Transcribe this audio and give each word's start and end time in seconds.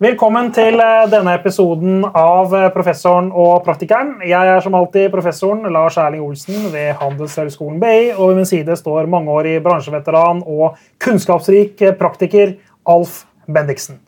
Velkommen 0.00 0.46
til 0.56 0.80
eh, 0.80 1.02
denne 1.12 1.34
episoden 1.36 2.06
av 2.16 2.54
eh, 2.56 2.70
Professoren 2.72 3.26
og 3.36 3.58
praktikeren. 3.66 4.14
Jeg 4.24 4.48
er 4.48 4.62
som 4.64 4.72
alltid 4.78 5.10
professoren 5.12 5.68
Lars 5.74 5.98
Erling 6.00 6.22
Olsen 6.24 6.70
ved 6.72 6.94
Handelshøyskolen 7.02 7.76
BI, 7.82 8.06
og 8.14 8.30
ved 8.30 8.40
min 8.40 8.48
side 8.48 8.78
står 8.80 9.10
mangeårig 9.12 9.58
bransjeveteran 9.60 10.40
og 10.48 10.80
kunnskapsrik 11.04 11.84
praktiker 12.00 12.56
Alf 12.88 13.26
Bendiksen. 13.44 14.00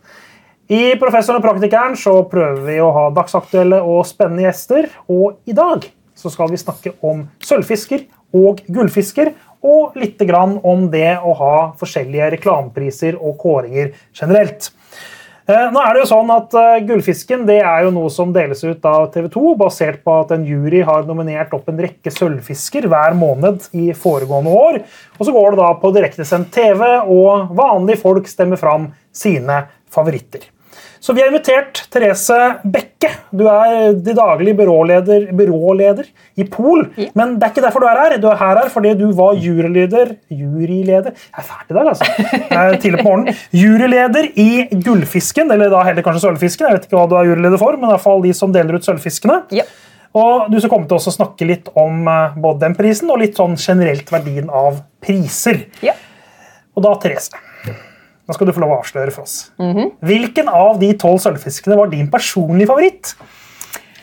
I 0.73 0.97
Professoren 0.97 1.43
og 1.43 1.51
praktikeren 1.51 2.01
så 2.01 2.23
prøver 2.25 2.65
vi 2.71 2.81
å 2.81 2.89
ha 2.97 3.07
dagsaktuelle 3.13 3.85
og 3.85 4.07
spennende 4.09 4.49
gjester, 4.49 4.89
og 5.13 5.45
i 5.45 5.61
dag 5.61 5.85
så 6.17 6.33
skal 6.33 6.57
vi 6.57 6.65
snakke 6.65 6.97
om 7.05 7.27
sølvfisker 7.45 8.09
og 8.41 8.65
gullfisker, 8.65 9.37
og 9.61 10.01
litt 10.01 10.25
om 10.33 10.89
det 10.89 11.19
å 11.21 11.37
ha 11.37 11.57
forskjellige 11.77 12.39
reklamepriser 12.39 13.21
og 13.21 13.37
kåringer 13.45 13.93
generelt. 14.17 14.73
Eh, 15.53 15.69
nå 15.75 15.81
er 15.83 15.93
det 15.93 16.03
jo 16.05 16.09
sånn 16.09 16.31
at 16.33 16.55
uh, 16.57 16.79
Gullfisken 16.87 17.43
det 17.49 17.59
er 17.61 17.85
jo 17.85 17.91
noe 17.93 18.11
som 18.15 18.31
deles 18.33 18.63
ut 18.65 18.87
av 18.89 19.09
TV 19.13 19.27
2, 19.35 19.43
basert 19.61 20.01
på 20.07 20.15
at 20.23 20.33
en 20.33 20.47
jury 20.49 20.81
har 20.87 21.05
nominert 21.09 21.53
opp 21.57 21.69
en 21.69 21.83
rekke 21.83 22.13
sølvfisker 22.15 22.87
hver 22.89 23.17
måned 23.19 23.67
i 23.77 23.91
foregående 23.93 24.55
år. 24.63 24.81
Og 25.19 25.27
Så 25.27 25.35
går 25.35 25.53
det 25.53 25.61
da 25.61 25.69
på 25.83 25.93
direktesendt 25.93 26.53
TV, 26.55 26.87
og 27.03 27.53
vanlige 27.59 28.01
folk 28.01 28.31
stemmer 28.31 28.61
fram 28.61 28.89
sine 29.13 29.65
favoritter. 29.93 30.47
Så 31.03 31.13
vi 31.13 31.19
har 31.19 31.33
invitert 31.33 31.81
Therese 31.91 32.37
Bekke. 32.63 33.09
Du 33.35 33.43
er 33.51 33.97
de 34.07 34.13
daglig 34.15 34.53
byråleder, 34.55 35.25
byråleder 35.35 36.07
i 36.39 36.45
Pol. 36.47 36.85
Ja. 36.95 37.09
Men 37.19 37.33
det 37.41 37.49
er 37.49 37.51
ikke 37.51 37.65
derfor 37.65 37.83
du 37.83 37.89
er 37.91 37.99
her. 37.99 38.15
Du 38.23 38.29
er 38.31 38.39
her, 38.39 38.61
her 38.61 38.71
fordi 38.71 38.93
du 39.01 39.09
var 39.19 39.35
juryleder 39.35 40.15
Juryleder 40.31 41.11
Jeg 41.11 41.43
er 41.43 41.49
fæl 41.49 41.75
i 41.75 41.75
dag, 41.75 41.91
altså. 41.91 42.79
Tidlig 42.85 43.03
på 43.03 43.09
morgenen. 43.09 43.43
Juryleder 43.51 44.31
i 44.39 44.49
Gullfisken, 44.85 45.51
eller 45.51 45.75
da 45.75 45.83
heller 45.91 46.07
kanskje 46.07 46.29
Sølvfisken. 46.29 46.69
Jeg 46.71 46.79
vet 46.79 46.87
ikke 46.87 47.01
hva 47.01 47.11
du 47.11 47.19
er 47.19 47.33
juryleder 47.33 47.59
for, 47.59 47.75
men 47.75 47.91
i 47.91 47.95
hvert 47.97 48.07
fall 48.07 48.23
de 48.23 48.39
som 48.39 48.55
deler 48.55 48.79
ut 48.79 48.87
sølvfiskene. 48.87 49.43
Ja. 49.59 49.67
Og 50.23 50.51
du 50.55 50.61
skal 50.61 50.71
komme 50.71 50.87
til 50.87 51.03
å 51.03 51.19
snakke 51.19 51.49
litt 51.51 51.73
om 51.75 52.07
eh, 52.07 52.37
både 52.39 52.69
den 52.69 52.79
prisen 52.79 53.11
og 53.11 53.25
litt 53.25 53.41
sånn 53.41 53.59
generelt 53.59 54.15
verdien 54.15 54.55
av 54.55 54.85
priser. 55.03 55.65
Ja. 55.83 55.99
Og 56.77 56.87
da, 56.87 56.95
Therese 57.03 57.33
nå 58.29 58.37
skal 58.37 58.49
du 58.49 58.55
få 58.55 58.63
lov 58.63 58.75
å 58.77 58.81
avsløre 58.81 59.15
for 59.15 59.27
oss. 59.27 59.53
Mm 59.59 59.73
-hmm. 59.77 59.93
Hvilken 60.01 60.49
av 60.49 60.79
de 60.81 60.93
tolv 60.95 61.19
sølvfiskene 61.19 61.77
var 61.77 61.87
din 61.87 62.11
personlige 62.11 62.67
favoritt? 62.67 63.15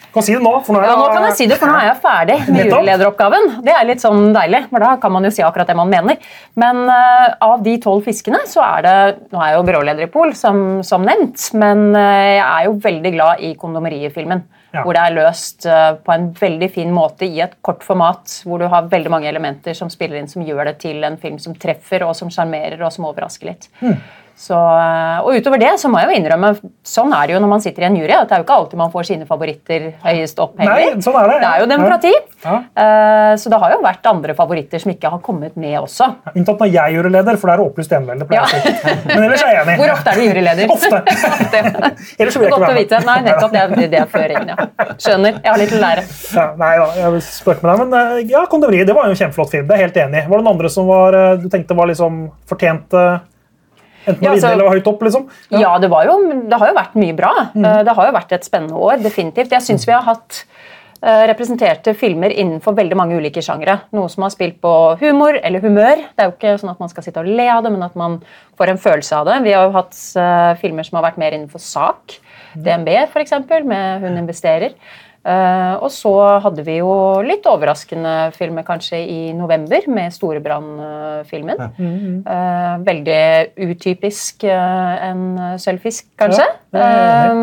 Du 0.10 0.14
kan 0.14 0.24
si 0.24 0.34
det 0.34 0.42
nå. 0.42 0.60
for 0.66 0.74
Nå, 0.74 0.82
ja, 0.82 0.96
nå 0.98 1.06
kan 1.14 1.24
jeg 1.28 1.36
si 1.38 1.46
det, 1.46 1.60
for 1.62 1.70
nå 1.70 1.76
er 1.78 1.86
jeg 1.86 2.02
ferdig 2.02 2.38
med 2.54 2.66
jurylederoppgaven. 2.66 3.62
Det 3.62 3.74
er 3.78 3.86
litt 3.86 4.02
sånn 4.02 4.34
deilig, 4.34 4.64
for 4.72 4.80
da 4.80 4.96
kan 4.98 5.12
man 5.12 5.24
jo 5.24 5.30
si 5.30 5.44
akkurat 5.46 5.68
det 5.68 5.76
man 5.76 5.90
mener. 5.90 6.18
Men 6.56 6.90
uh, 6.90 7.36
av 7.40 7.62
de 7.62 7.78
tolv 7.78 8.02
fiskene 8.04 8.40
så 8.48 8.64
er 8.66 8.82
det 8.82 9.18
Nå 9.32 9.38
er 9.38 9.52
jeg 9.52 9.60
jo 9.60 9.68
byråleder 9.70 10.08
i 10.08 10.10
Pol, 10.10 10.34
som, 10.34 10.82
som 10.84 11.06
nevnt, 11.06 11.54
men 11.54 11.96
uh, 11.96 12.02
jeg 12.02 12.42
er 12.48 12.66
jo 12.66 12.80
veldig 12.82 13.12
glad 13.14 13.40
i 13.40 13.54
kondomeriefilmen. 13.54 14.42
Ja. 14.70 14.84
Hvor 14.86 14.94
det 14.94 15.02
er 15.02 15.16
løst 15.16 15.66
uh, 15.66 15.96
på 16.06 16.14
en 16.14 16.28
veldig 16.38 16.70
fin 16.76 16.92
måte 16.94 17.26
i 17.26 17.40
et 17.42 17.56
kort 17.66 17.82
format, 17.86 18.36
hvor 18.46 18.62
du 18.62 18.68
har 18.70 18.90
veldig 18.92 19.10
mange 19.10 19.30
elementer 19.30 19.74
som 19.78 19.90
spiller 19.90 20.20
inn, 20.20 20.30
som 20.30 20.46
gjør 20.46 20.70
det 20.70 20.76
til 20.84 21.02
en 21.08 21.18
film 21.18 21.40
som 21.42 21.56
treffer 21.58 22.06
og 22.06 22.14
som 22.18 22.30
sjarmerer 22.34 22.84
og 22.86 22.94
som 22.94 23.08
overrasker 23.10 23.50
litt. 23.50 23.70
Mm. 23.82 23.98
Så, 24.40 24.56
eh, 24.56 25.20
og 25.20 25.36
utover 25.36 25.60
det 25.60 25.74
så 25.82 25.90
må 25.92 26.00
jeg 26.00 26.10
jo 26.10 26.18
innrømme, 26.20 26.54
sånn 26.86 27.12
er 27.16 27.28
det 27.28 27.34
jo 27.36 27.42
når 27.44 27.50
man 27.52 27.64
sitter 27.64 27.84
i 27.84 27.88
en 27.90 27.98
jury. 28.00 28.14
at 28.16 28.30
Det 28.30 28.38
er 28.38 28.42
jo 28.42 28.46
ikke 28.46 28.58
alltid 28.62 28.80
man 28.80 28.92
får 28.94 29.08
sine 29.10 29.28
favoritter 29.28 29.88
høyest 30.04 30.40
opp. 30.40 30.54
Nei, 30.60 30.94
sånn 31.04 31.18
er 31.20 31.28
det. 31.34 31.40
det 31.42 31.50
er 31.50 31.64
jo 31.64 31.68
demokrati. 31.74 32.14
Ja. 32.40 32.54
Uh, 32.72 33.34
så 33.36 33.52
det 33.52 33.60
har 33.60 33.74
jo 33.74 33.80
vært 33.84 34.06
andre 34.08 34.36
favoritter 34.38 34.80
som 34.80 34.94
ikke 34.94 35.12
har 35.12 35.20
kommet 35.24 35.58
med 35.60 35.76
også. 35.82 36.08
Ja, 36.30 36.34
unntatt 36.40 36.64
når 36.64 36.70
jeg 36.72 36.80
er 36.86 36.96
juryleder, 36.96 37.40
for 37.40 37.52
det 37.52 37.56
er 37.58 37.64
opplyst 37.66 37.96
enevelde. 37.98 38.28
Ja. 38.32 38.46
Men 39.10 39.26
ellers 39.26 39.44
er 39.44 39.52
jeg 39.58 39.66
enig. 39.66 39.76
Hvor 39.82 39.94
ofte 39.96 40.14
er 40.14 40.22
du 40.22 40.26
juryleder? 40.30 40.72
Ofte. 40.76 41.02
ellers 42.22 42.38
vil 42.40 42.48
jeg 42.48 42.54
ikke 42.54 42.62
være 42.64 42.78
med. 42.78 42.96
Nei, 43.10 43.18
nettopp. 43.28 43.52
Det 43.52 43.64
er, 43.66 43.90
det 43.92 44.24
er 44.24 44.36
inn, 44.38 44.54
ja. 44.54 44.70
Skjønner. 44.96 45.42
Jeg 45.44 45.52
har 45.52 45.60
litt 45.60 45.76
å 45.76 45.82
lære. 45.84 46.06
Ja, 46.38 46.46
nei 46.64 46.72
da, 46.80 46.88
jeg 47.02 47.26
spøker 47.28 47.66
med 47.66 47.74
deg. 47.74 47.84
Men 47.84 48.00
eh, 48.00 48.32
ja, 48.32 48.46
Kondomeri 48.52 48.86
det 48.88 48.96
var 48.96 49.10
jo 49.10 49.18
en 49.18 49.20
kjempeflott 49.20 49.52
film. 49.58 49.68
Det 49.68 49.76
er 49.76 49.84
helt 49.84 50.00
enig. 50.06 50.24
Var 50.30 50.40
det 50.40 50.46
noen 50.46 50.56
andre 50.56 50.72
som 50.72 50.88
var, 50.88 51.20
du 51.42 51.50
tenkte 51.52 51.76
var 51.76 51.92
liksom 51.92 52.24
fortjente 52.48 53.04
Enten 54.08 54.26
ja, 54.26 54.34
altså, 54.34 54.54
eller 54.54 54.72
høyt 54.72 54.90
opp, 54.90 55.06
liksom? 55.06 55.30
Ja, 55.52 55.62
ja 55.66 55.72
det, 55.82 55.90
jo, 56.08 56.18
det, 56.48 56.60
har 56.62 56.72
jo 56.72 56.76
vært 56.78 57.00
mye 57.00 57.16
bra. 57.18 57.32
Mm. 57.54 57.66
Eh, 57.66 57.80
det 57.88 57.96
har 57.98 58.10
jo 58.10 58.16
vært 58.16 58.36
et 58.38 58.48
spennende 58.48 58.80
år, 58.80 59.00
definitivt. 59.04 59.56
Jeg 59.56 59.66
syns 59.66 59.88
vi 59.88 59.96
har 59.96 60.06
hatt 60.08 60.40
uh, 61.04 61.26
representerte 61.30 61.94
filmer 61.98 62.34
innenfor 62.34 62.78
veldig 62.78 62.98
mange 63.00 63.20
ulike 63.20 63.44
sjangere. 63.46 63.80
Noe 63.96 64.12
som 64.12 64.26
har 64.26 64.34
spilt 64.36 64.60
på 64.64 64.74
humor 65.02 65.40
eller 65.42 65.64
humør. 65.66 66.06
Det 66.16 66.24
er 66.24 66.32
jo 66.32 66.38
ikke 66.38 66.56
sånn 66.62 66.74
at 66.74 66.82
man 66.84 66.94
skal 66.94 67.06
sitte 67.06 67.24
og 67.24 67.30
le 67.30 67.50
av 67.52 67.66
det, 67.66 67.74
men 67.76 67.86
at 67.86 68.00
man 68.00 68.18
får 68.60 68.74
en 68.74 68.82
følelse 68.88 69.20
av 69.20 69.30
det. 69.30 69.38
Vi 69.50 69.54
har 69.58 69.68
jo 69.68 69.76
hatt 69.76 70.00
uh, 70.16 70.56
filmer 70.64 70.88
som 70.88 71.00
har 71.00 71.10
vært 71.12 71.22
mer 71.22 71.36
innenfor 71.36 71.64
sak. 71.64 72.20
Mm. 72.56 72.64
DNB, 72.66 72.96
f.eks., 73.10 73.38
med 73.68 74.06
Hun 74.06 74.24
investerer. 74.24 74.78
Uh, 75.20 75.76
og 75.84 75.90
så 75.92 76.14
hadde 76.46 76.64
vi 76.64 76.78
jo 76.78 76.92
litt 77.28 77.44
overraskende 77.50 78.32
filmer 78.38 78.64
kanskje 78.64 79.02
i 79.04 79.18
november, 79.36 79.84
med 79.92 80.14
Storebrand-filmen. 80.16 81.60
Ja. 81.60 81.70
Mm 81.78 82.24
-hmm. 82.24 82.86
veldig 82.86 83.70
utypisk 83.70 84.44
uh, 84.44 85.10
en 85.10 85.60
sølvfisk, 85.60 86.06
kanskje. 86.18 86.46
Ja. 86.74 87.34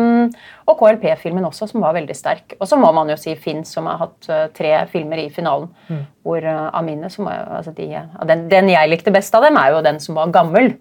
og 0.65 0.77
KLP-filmen 0.79 1.45
også, 1.45 1.67
som 1.67 1.81
var 1.81 1.93
veldig 1.93 2.15
sterk. 2.15 2.53
Og 2.59 2.67
så 2.67 2.75
må 2.75 2.91
man 2.91 3.09
jo 3.09 3.15
si 3.15 3.35
Finn, 3.35 3.63
som 3.65 3.85
har 3.85 3.97
hatt 3.97 4.53
tre 4.53 4.87
filmer 4.87 5.17
i 5.17 5.29
finalen. 5.29 5.69
Mm. 5.87 6.05
Hvor 6.23 6.41
Amine, 6.73 7.09
som 7.09 7.25
var, 7.25 7.47
altså 7.57 7.71
de, 7.71 8.01
den, 8.27 8.51
den 8.51 8.69
jeg 8.69 8.89
likte 8.89 9.11
best 9.11 9.35
av 9.35 9.43
dem, 9.43 9.55
er 9.55 9.69
jo 9.69 9.81
den 9.81 9.99
som 9.99 10.15
var 10.15 10.31
gammel. 10.31 10.73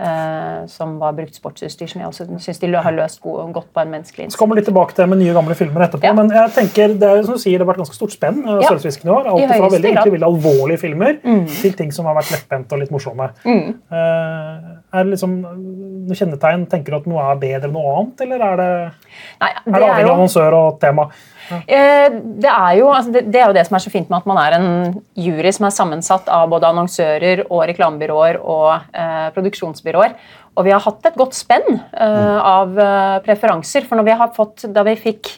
Uh, 0.00 0.64
som 0.70 0.94
var 0.96 1.12
brukt 1.12 1.36
sportsutstyr, 1.36 1.88
som 1.90 2.00
jeg 2.00 2.08
også 2.08 2.24
syns 2.40 2.60
de 2.62 2.68
har 2.72 2.94
løst 2.96 3.18
god, 3.20 3.50
godt 3.52 3.66
på 3.74 3.82
en 3.82 3.90
menneskelig 3.92 4.24
innsats. 4.24 4.38
Så 4.38 4.40
kommer 4.40 4.56
litt 4.56 4.64
tilbake 4.70 4.96
til 4.96 5.10
med 5.10 5.20
nye 5.20 5.34
gamle 5.36 5.56
filmer 5.58 5.84
etterpå, 5.84 6.06
ja. 6.08 6.14
men 6.16 6.30
jeg 6.32 6.52
tenker, 6.54 6.94
det 7.00 7.10
er 7.10 7.20
som 7.26 7.36
du 7.36 7.42
sier, 7.42 7.58
det 7.58 7.66
har 7.66 7.68
vært 7.68 7.82
ganske 7.82 7.98
stort 7.98 8.14
spenn. 8.14 8.38
Uh, 8.46 8.62
ja. 8.64 8.70
i 8.70 9.12
år. 9.12 9.28
Alt 9.34 9.52
fra 9.52 9.68
veldig, 9.74 9.90
egentlig, 9.90 10.14
veldig 10.14 10.28
alvorlige 10.30 10.80
filmer 10.86 11.18
mm. 11.20 11.42
til 11.52 11.76
ting 11.76 11.92
som 11.92 12.08
har 12.08 12.16
vært 12.16 12.32
lettbente 12.32 12.76
og 12.76 12.80
litt 12.80 12.94
morsomme. 12.94 13.28
Mm. 13.44 13.76
Uh, 13.92 14.70
er 14.88 15.04
det 15.04 15.10
liksom 15.12 15.36
noe 15.42 16.16
kjennetegn? 16.16 16.64
Tenker 16.72 16.96
du 16.96 17.00
at 17.02 17.10
noe 17.10 17.26
er 17.34 17.42
bedre 17.44 17.68
enn 17.68 17.76
noe 17.76 17.92
annet, 17.98 18.24
eller 18.24 18.46
er 18.46 18.62
det, 18.62 18.70
Nei, 19.42 19.52
det 19.52 19.74
er 19.74 19.76
det 19.76 19.90
avhengig 19.90 20.08
av 20.08 20.16
annonsør 20.16 20.58
og 20.62 20.80
tema? 20.80 21.10
Eh, 21.50 22.06
det 22.42 22.50
er, 22.50 22.74
jo, 22.78 22.90
altså 22.94 23.14
det, 23.14 23.24
det 23.32 23.40
er, 23.40 23.48
jo, 23.50 23.56
det, 23.56 23.64
som 23.68 23.78
er 23.78 23.84
så 23.84 23.92
fint 23.92 24.10
med 24.10 24.20
at 24.20 24.28
man 24.30 24.40
er 24.42 24.58
en 24.58 24.68
jury 25.18 25.52
som 25.54 25.66
er 25.68 25.74
sammensatt 25.74 26.30
av 26.32 26.50
både 26.52 26.70
annonsører 26.70 27.44
og 27.48 27.64
reklamebyråer 27.72 28.40
og 28.40 28.94
eh, 28.94 29.26
produksjonsbyråer. 29.36 30.14
Og 30.58 30.66
vi 30.66 30.72
har 30.74 30.82
hatt 30.82 31.06
et 31.08 31.18
godt 31.18 31.36
spenn 31.38 31.66
eh, 31.78 32.38
av 32.38 32.78
eh, 32.78 33.18
preferanser. 33.24 33.86
For 33.88 34.02
vi 34.04 34.16
fått, 34.36 34.66
da 34.74 34.84
vi 34.86 34.96
fikk 34.98 35.36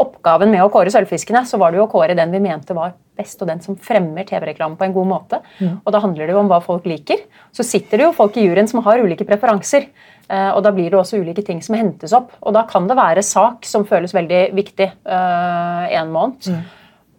oppgaven 0.00 0.50
med 0.50 0.64
å 0.64 0.70
kåre 0.72 0.90
Sølvfiskene, 0.90 1.44
så 1.46 1.60
var 1.60 1.70
det 1.70 1.78
jo 1.78 1.86
å 1.86 1.90
kåre 1.92 2.16
den 2.18 2.32
vi 2.34 2.42
mente 2.42 2.74
var 2.74 2.96
best, 3.14 3.38
og 3.44 3.50
den 3.50 3.60
som 3.62 3.76
fremmer 3.78 4.26
TV-reklame 4.26 4.78
på 4.78 4.88
en 4.88 4.96
god 4.96 5.06
måte. 5.06 5.40
Mm. 5.60 5.76
Og 5.84 5.92
da 5.94 6.00
handler 6.02 6.26
det 6.26 6.34
jo 6.34 6.40
om 6.40 6.50
hva 6.50 6.58
folk 6.64 6.88
liker. 6.90 7.22
Så 7.54 7.66
sitter 7.66 8.00
det 8.00 8.08
jo 8.08 8.16
folk 8.16 8.38
i 8.40 8.48
juryen 8.48 8.70
som 8.70 8.82
har 8.86 9.04
ulike 9.04 9.26
preferanser. 9.28 9.86
Eh, 10.28 10.50
og 10.50 10.62
da 10.64 10.72
blir 10.72 10.92
det 10.92 10.98
også 10.98 11.20
ulike 11.20 11.44
ting 11.44 11.60
som 11.64 11.76
hentes 11.78 12.14
opp. 12.16 12.32
Og 12.42 12.54
da 12.56 12.64
kan 12.68 12.88
det 12.88 12.96
være 12.98 13.24
sak 13.24 13.66
som 13.68 13.86
føles 13.88 14.14
veldig 14.16 14.46
viktig 14.56 14.88
uh, 15.04 15.84
en 15.90 16.14
måned. 16.14 16.48
Mm. 16.48 16.62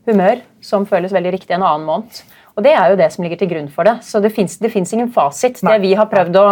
Humør 0.10 0.42
som 0.66 0.88
føles 0.90 1.14
veldig 1.14 1.36
riktig 1.38 1.58
en 1.58 1.66
annen 1.66 1.86
måned. 1.88 2.24
Og 2.56 2.64
det 2.64 2.72
er 2.72 2.92
jo 2.92 2.98
det 3.00 3.10
som 3.12 3.26
ligger 3.26 3.42
til 3.42 3.52
grunn 3.52 3.70
for 3.74 3.88
det. 3.88 3.98
Så 4.08 4.22
det 4.24 4.32
fins 4.34 4.58
ingen 4.64 5.12
fasit. 5.14 5.60
Nei. 5.66 5.76
Det 5.76 5.88
vi 5.90 5.94
har 6.00 6.10
prøvd 6.12 6.38
å 6.40 6.48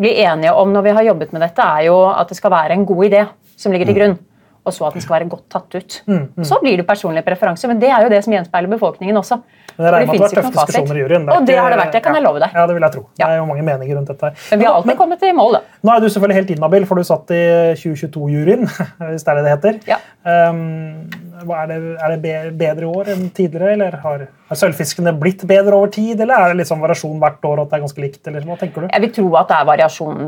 bli 0.00 0.14
enige 0.24 0.54
om 0.58 0.72
når 0.72 0.86
vi 0.86 0.94
har 0.96 1.08
jobbet 1.10 1.34
med 1.34 1.44
dette, 1.44 1.64
er 1.64 1.88
jo 1.90 1.98
at 2.08 2.30
det 2.30 2.38
skal 2.38 2.54
være 2.54 2.78
en 2.78 2.86
god 2.88 3.08
idé 3.10 3.26
som 3.60 3.74
ligger 3.74 3.90
til 3.90 3.98
mm. 3.98 4.00
grunn. 4.00 4.20
Og 4.62 4.74
så 4.74 4.86
at 4.86 4.96
den 4.96 5.02
skal 5.02 5.18
være 5.18 5.30
godt 5.30 5.48
tatt 5.50 5.74
ut. 5.74 5.98
Mm. 6.06 6.24
Så 6.46 6.58
blir 6.62 6.78
det 6.78 6.86
personlige 6.86 7.26
preferanser, 7.26 7.70
men 7.70 7.82
det 7.82 7.90
er 7.90 8.04
jo 8.04 8.12
det 8.12 8.22
som 8.24 8.34
gjenspeiler 8.34 8.70
befolkningen 8.70 9.18
også. 9.18 9.42
Men 9.76 9.86
jeg 9.86 9.94
regner 9.94 10.12
med 10.12 10.14
at 10.14 10.22
det 10.22 10.22
har 10.22 10.24
vært 10.24 10.38
tøffe 10.38 10.52
diskusjoner 10.58 10.98
i 10.98 11.02
juryen. 11.02 11.28
Og 11.32 11.46
det 11.48 11.58
har 11.58 11.72
det 11.72 11.80
vært, 11.80 11.92
det 11.96 12.02
kan 12.04 12.18
jeg 12.18 12.24
love 12.26 12.42
deg. 12.42 12.54
Ja, 12.56 12.66
Det 12.68 12.76
vil 12.76 12.86
jeg 12.86 12.96
tro. 12.96 13.04
Det 13.18 13.26
er 13.28 13.36
jo 13.38 13.48
mange 13.48 13.66
meninger 13.66 13.98
rundt 13.98 14.12
dette. 14.12 14.32
Men 14.50 14.62
vi 14.62 14.68
har 14.68 14.78
alltid 14.78 14.92
men, 14.92 15.00
kommet 15.00 15.26
i 15.26 15.32
mål, 15.36 15.58
da. 15.58 15.62
Nå 15.82 15.94
er 15.94 16.02
du 16.02 16.08
selvfølgelig 16.08 16.38
helt 16.40 16.54
inhabil, 16.56 16.86
for 16.88 17.00
du 17.00 17.06
satt 17.08 17.34
i 17.34 17.42
2022-juryen, 17.80 18.68
hvis 19.10 19.26
det 19.26 19.32
er 19.32 19.40
det 19.40 19.44
det 19.46 19.54
heter. 19.56 19.80
Ja. 19.90 20.00
Um, 20.22 21.10
er, 21.42 21.66
det, 21.66 21.78
er, 21.98 22.14
det, 22.14 22.52
bedre 22.58 22.86
i 22.86 22.90
år 22.90 23.10
enn 23.14 23.24
tidligere, 23.34 23.72
eller 23.76 23.96
har, 24.04 24.26
har 24.50 24.60
sølvfiskene 24.60 25.14
blitt 25.18 25.44
bedre 25.48 25.74
over 25.74 25.90
tid, 25.94 26.20
eller 26.20 26.38
er 26.38 26.52
det 26.52 26.60
litt 26.62 26.70
sånn 26.70 26.82
variasjon 26.82 27.18
hvert 27.22 27.48
år? 27.48 27.62
at 27.64 27.72
det 27.72 27.78
er 27.78 27.84
ganske 27.86 28.04
likt, 28.04 28.22
eller 28.30 28.46
hva 28.46 28.58
tenker 28.60 28.84
du? 28.84 28.90
Jeg 28.92 29.04
vil 29.06 29.14
tro 29.18 29.28
at 29.40 29.50
det 29.50 29.58
er 29.58 29.70
variasjon 29.72 30.20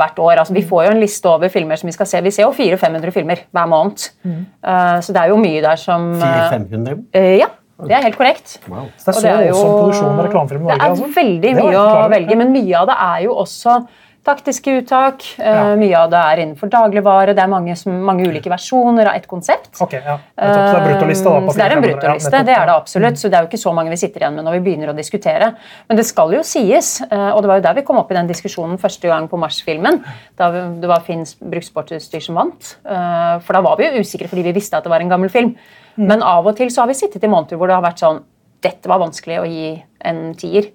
hvert 0.00 0.22
år. 0.26 0.34
Altså, 0.44 0.56
vi 0.56 0.64
får 0.66 0.86
jo 0.86 0.94
en 0.94 1.02
liste 1.02 1.30
over 1.30 1.52
filmer 1.52 1.80
som 1.80 1.90
vi 1.90 1.96
skal 1.96 2.10
se. 2.10 2.22
Vi 2.24 2.34
ser 2.34 2.46
jo 2.46 2.52
400-500 2.56 3.16
filmer 3.16 3.44
hver 3.50 3.70
måned. 3.70 4.10
Mm. 4.26 4.44
Uh, 4.62 4.98
så 5.04 5.16
det 5.16 5.24
er 5.24 5.32
jo 5.34 5.40
mye 5.40 5.64
der 5.64 5.80
som 5.80 6.12
400-500? 6.20 7.00
Uh, 7.00 7.18
eh, 7.20 7.32
ja. 7.42 7.50
Det 7.88 7.96
er 7.96 8.02
helt 8.08 8.18
korrekt. 8.18 8.58
Wow. 8.68 8.90
Så 8.98 9.16
det 9.20 9.30
er 9.30 9.52
så 9.52 9.64
voldsom 9.64 9.72
produksjon 9.80 10.16
med 10.16 10.28
reklamefilm 10.28 10.60
i 10.60 10.64
Norge? 10.68 10.78
Det 10.78 10.84
er 10.84 10.90
altså? 10.90 11.10
veldig 11.16 11.56
mye 11.62 11.80
å 11.80 12.08
velge, 12.10 12.36
men 12.36 12.52
mye 12.52 12.78
av 12.78 12.86
det 12.92 12.96
er 13.08 13.26
jo 13.26 13.34
også 13.40 13.80
taktiske 14.22 14.72
uttak. 14.82 15.22
eh, 15.38 15.46
Ja. 15.48 15.76
Mye 15.80 15.96
av 15.96 16.10
det 16.10 16.18
er 16.20 16.36
innenfor 16.44 16.68
dagligvare. 16.68 17.34
Det 17.34 17.42
er 17.42 17.48
mange, 17.48 17.74
som, 17.76 17.92
mange 18.04 18.26
ulike 18.28 18.50
versjoner 18.52 19.08
av 19.08 19.14
ett 19.16 19.26
konsept. 19.26 19.80
Ok, 19.80 19.92
ja. 19.94 20.18
Nettopp, 20.36 20.66
så 20.68 20.74
det 20.76 20.82
er 20.82 20.88
bruttoliste 20.90 21.24
da, 21.24 21.36
Um, 21.40 21.48
så 21.48 21.56
det 21.56 21.64
er 21.64 21.72
en 21.72 21.82
400-500. 21.82 21.88
Ja, 21.88 21.94
bruttoliste, 21.94 22.30
det 22.44 22.56
er 22.56 22.66
det 22.66 22.74
absolutt. 22.74 23.16
Så 23.18 23.30
det 23.30 23.38
er 23.38 23.42
jo 23.46 23.48
ikke 23.48 23.62
så 23.64 23.72
mange 23.74 23.90
vi 23.90 23.96
sitter 23.96 24.20
igjen 24.20 24.34
med 24.36 24.44
når 24.44 24.58
vi 24.58 24.60
begynner 24.68 24.92
å 24.92 24.96
diskutere. 24.96 25.54
Men 25.88 25.96
det 25.96 26.04
skal 26.06 26.32
jo 26.36 26.42
sies, 26.42 27.00
eh, 27.10 27.30
og 27.32 27.40
det 27.42 27.48
var 27.48 27.56
jo 27.56 27.62
der 27.62 27.74
vi 27.80 27.82
kom 27.82 27.96
opp 27.96 28.10
i 28.12 28.14
den 28.14 28.28
diskusjonen 28.28 28.76
første 28.78 29.08
gang 29.08 29.26
på 29.26 29.38
Mars-filmen, 29.40 30.04
da 30.36 30.50
det 30.52 30.88
var 30.88 31.00
Finns 31.00 31.34
brukssportutstyr 31.40 32.20
som 32.20 32.34
vant. 32.34 32.76
Eh, 32.84 33.38
For 33.40 33.54
da 33.54 33.62
var 33.62 33.76
vi 33.78 33.88
jo 33.88 34.04
usikre 34.04 34.28
fordi 34.28 34.42
vi 34.44 34.52
visste 34.52 34.76
at 34.76 34.84
det 34.84 34.90
var 34.92 35.00
en 35.00 35.08
gammel 35.08 35.30
film. 35.30 35.56
Mm. 35.96 36.06
Men 36.06 36.22
av 36.26 36.46
og 36.46 36.58
til 36.58 36.70
så 36.72 36.84
har 36.84 36.90
vi 36.90 36.98
sittet 36.98 37.24
i 37.26 37.30
måneder 37.30 37.58
hvor 37.60 37.70
det 37.70 37.78
har 37.78 37.86
vært 37.86 38.02
sånn 38.02 38.22
Dette 38.60 38.90
var 38.92 39.00
vanskelig 39.00 39.38
å 39.40 39.48
gi 39.48 39.70
en 40.04 40.18
tier. 40.36 40.66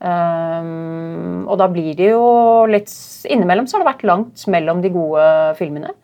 Um, 0.00 1.46
og 1.48 1.56
da 1.60 1.66
blir 1.72 1.94
det 1.96 2.10
jo 2.10 2.24
litt 2.68 2.92
Innimellom 3.28 3.66
så 3.68 3.76
har 3.76 3.82
det 3.82 3.90
vært 3.90 4.04
langt 4.08 4.44
mellom 4.52 4.82
de 4.84 4.90
gode 4.92 5.24
filmene. 5.56 5.94